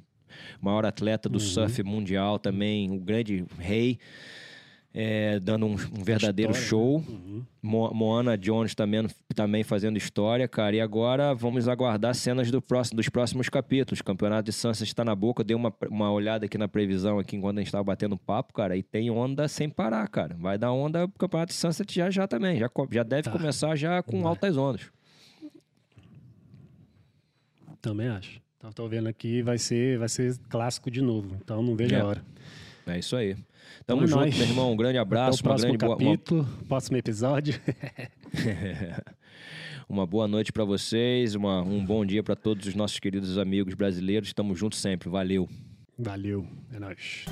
maior 0.61 0.85
atleta 0.85 1.27
Uhum. 1.27 1.33
do 1.33 1.39
surf 1.41 1.83
mundial 1.83 2.39
também, 2.39 2.89
o 2.89 2.99
grande 2.99 3.43
rei 3.59 3.97
é, 4.99 5.39
dando 5.39 5.67
um, 5.67 5.73
um 5.73 6.03
verdadeiro 6.03 6.51
História, 6.53 6.67
show. 6.69 6.99
né? 7.01 7.05
Uhum. 7.09 7.45
Mo- 7.61 7.93
Moana 7.93 8.35
Jones 8.35 8.73
também, 8.73 9.05
também 9.35 9.63
fazendo 9.63 9.95
história, 9.95 10.47
cara. 10.47 10.75
E 10.75 10.81
agora 10.81 11.35
vamos 11.35 11.67
aguardar 11.67 12.15
cenas 12.15 12.49
do 12.49 12.59
próximo, 12.59 12.95
dos 12.97 13.07
próximos 13.07 13.47
capítulos. 13.47 13.99
O 13.99 14.03
campeonato 14.03 14.45
de 14.45 14.53
Sunset 14.53 14.89
está 14.89 15.05
na 15.05 15.13
boca. 15.13 15.41
Eu 15.41 15.45
dei 15.45 15.55
uma, 15.55 15.71
uma 15.89 16.11
olhada 16.11 16.47
aqui 16.47 16.57
na 16.57 16.67
previsão 16.67 17.19
aqui 17.19 17.35
enquanto 17.35 17.57
a 17.57 17.61
gente 17.61 17.67
estava 17.67 17.83
batendo 17.83 18.17
papo, 18.17 18.53
cara. 18.53 18.75
E 18.75 18.81
tem 18.81 19.11
onda 19.11 19.47
sem 19.47 19.69
parar, 19.69 20.07
cara. 20.07 20.35
Vai 20.39 20.57
dar 20.57 20.71
onda 20.71 21.05
o 21.05 21.09
campeonato 21.09 21.51
de 21.53 21.59
Sunset 21.59 21.93
já 21.93 22.09
já 22.09 22.27
também. 22.27 22.57
Já, 22.57 22.67
já 22.91 23.03
deve 23.03 23.23
Tá. 23.23 23.31
começar 23.31 23.75
já 23.75 24.01
com 24.01 24.17
Vai. 24.21 24.29
altas 24.29 24.57
ondas. 24.57 24.89
Também 27.81 28.07
acho. 28.07 28.41
Estou 28.67 28.89
vendo 28.89 29.07
aqui, 29.07 29.41
vai 29.43 29.57
ser, 29.57 29.97
vai 29.99 30.09
ser 30.09 30.35
clássico 30.49 30.89
de 30.89 31.01
novo. 31.01 31.37
Então, 31.43 31.61
não 31.61 31.75
vejo 31.75 31.93
É. 31.95 31.99
a 31.99 32.05
hora. 32.05 32.23
É 32.87 32.97
isso 32.99 33.15
aí. 33.15 33.35
Tamo 33.85 34.05
junto, 34.05 34.19
nóis. 34.19 34.37
meu 34.37 34.47
irmão. 34.47 34.71
Um 34.71 34.77
grande 34.77 34.97
abraço, 34.97 35.39
Até 35.39 35.47
o 35.47 35.51
uma 35.51 35.55
próximo 35.55 35.77
grande 35.77 35.85
boa, 35.85 35.97
capítulo, 35.97 36.45
próximo 36.67 36.97
episódio. 36.97 37.59
uma 39.87 40.05
boa 40.05 40.27
noite 40.27 40.51
para 40.51 40.65
vocês, 40.65 41.35
uma, 41.35 41.61
um 41.61 41.85
bom 41.85 42.05
dia 42.05 42.21
para 42.21 42.35
todos 42.35 42.67
os 42.67 42.75
nossos 42.75 42.99
queridos 42.99 43.37
amigos 43.37 43.73
brasileiros. 43.73 44.33
Tamo 44.33 44.55
junto 44.55 44.75
sempre. 44.75 45.09
Valeu. 45.09 45.47
Valeu. 45.97 46.45
É 46.73 46.79
nóis. 46.79 47.25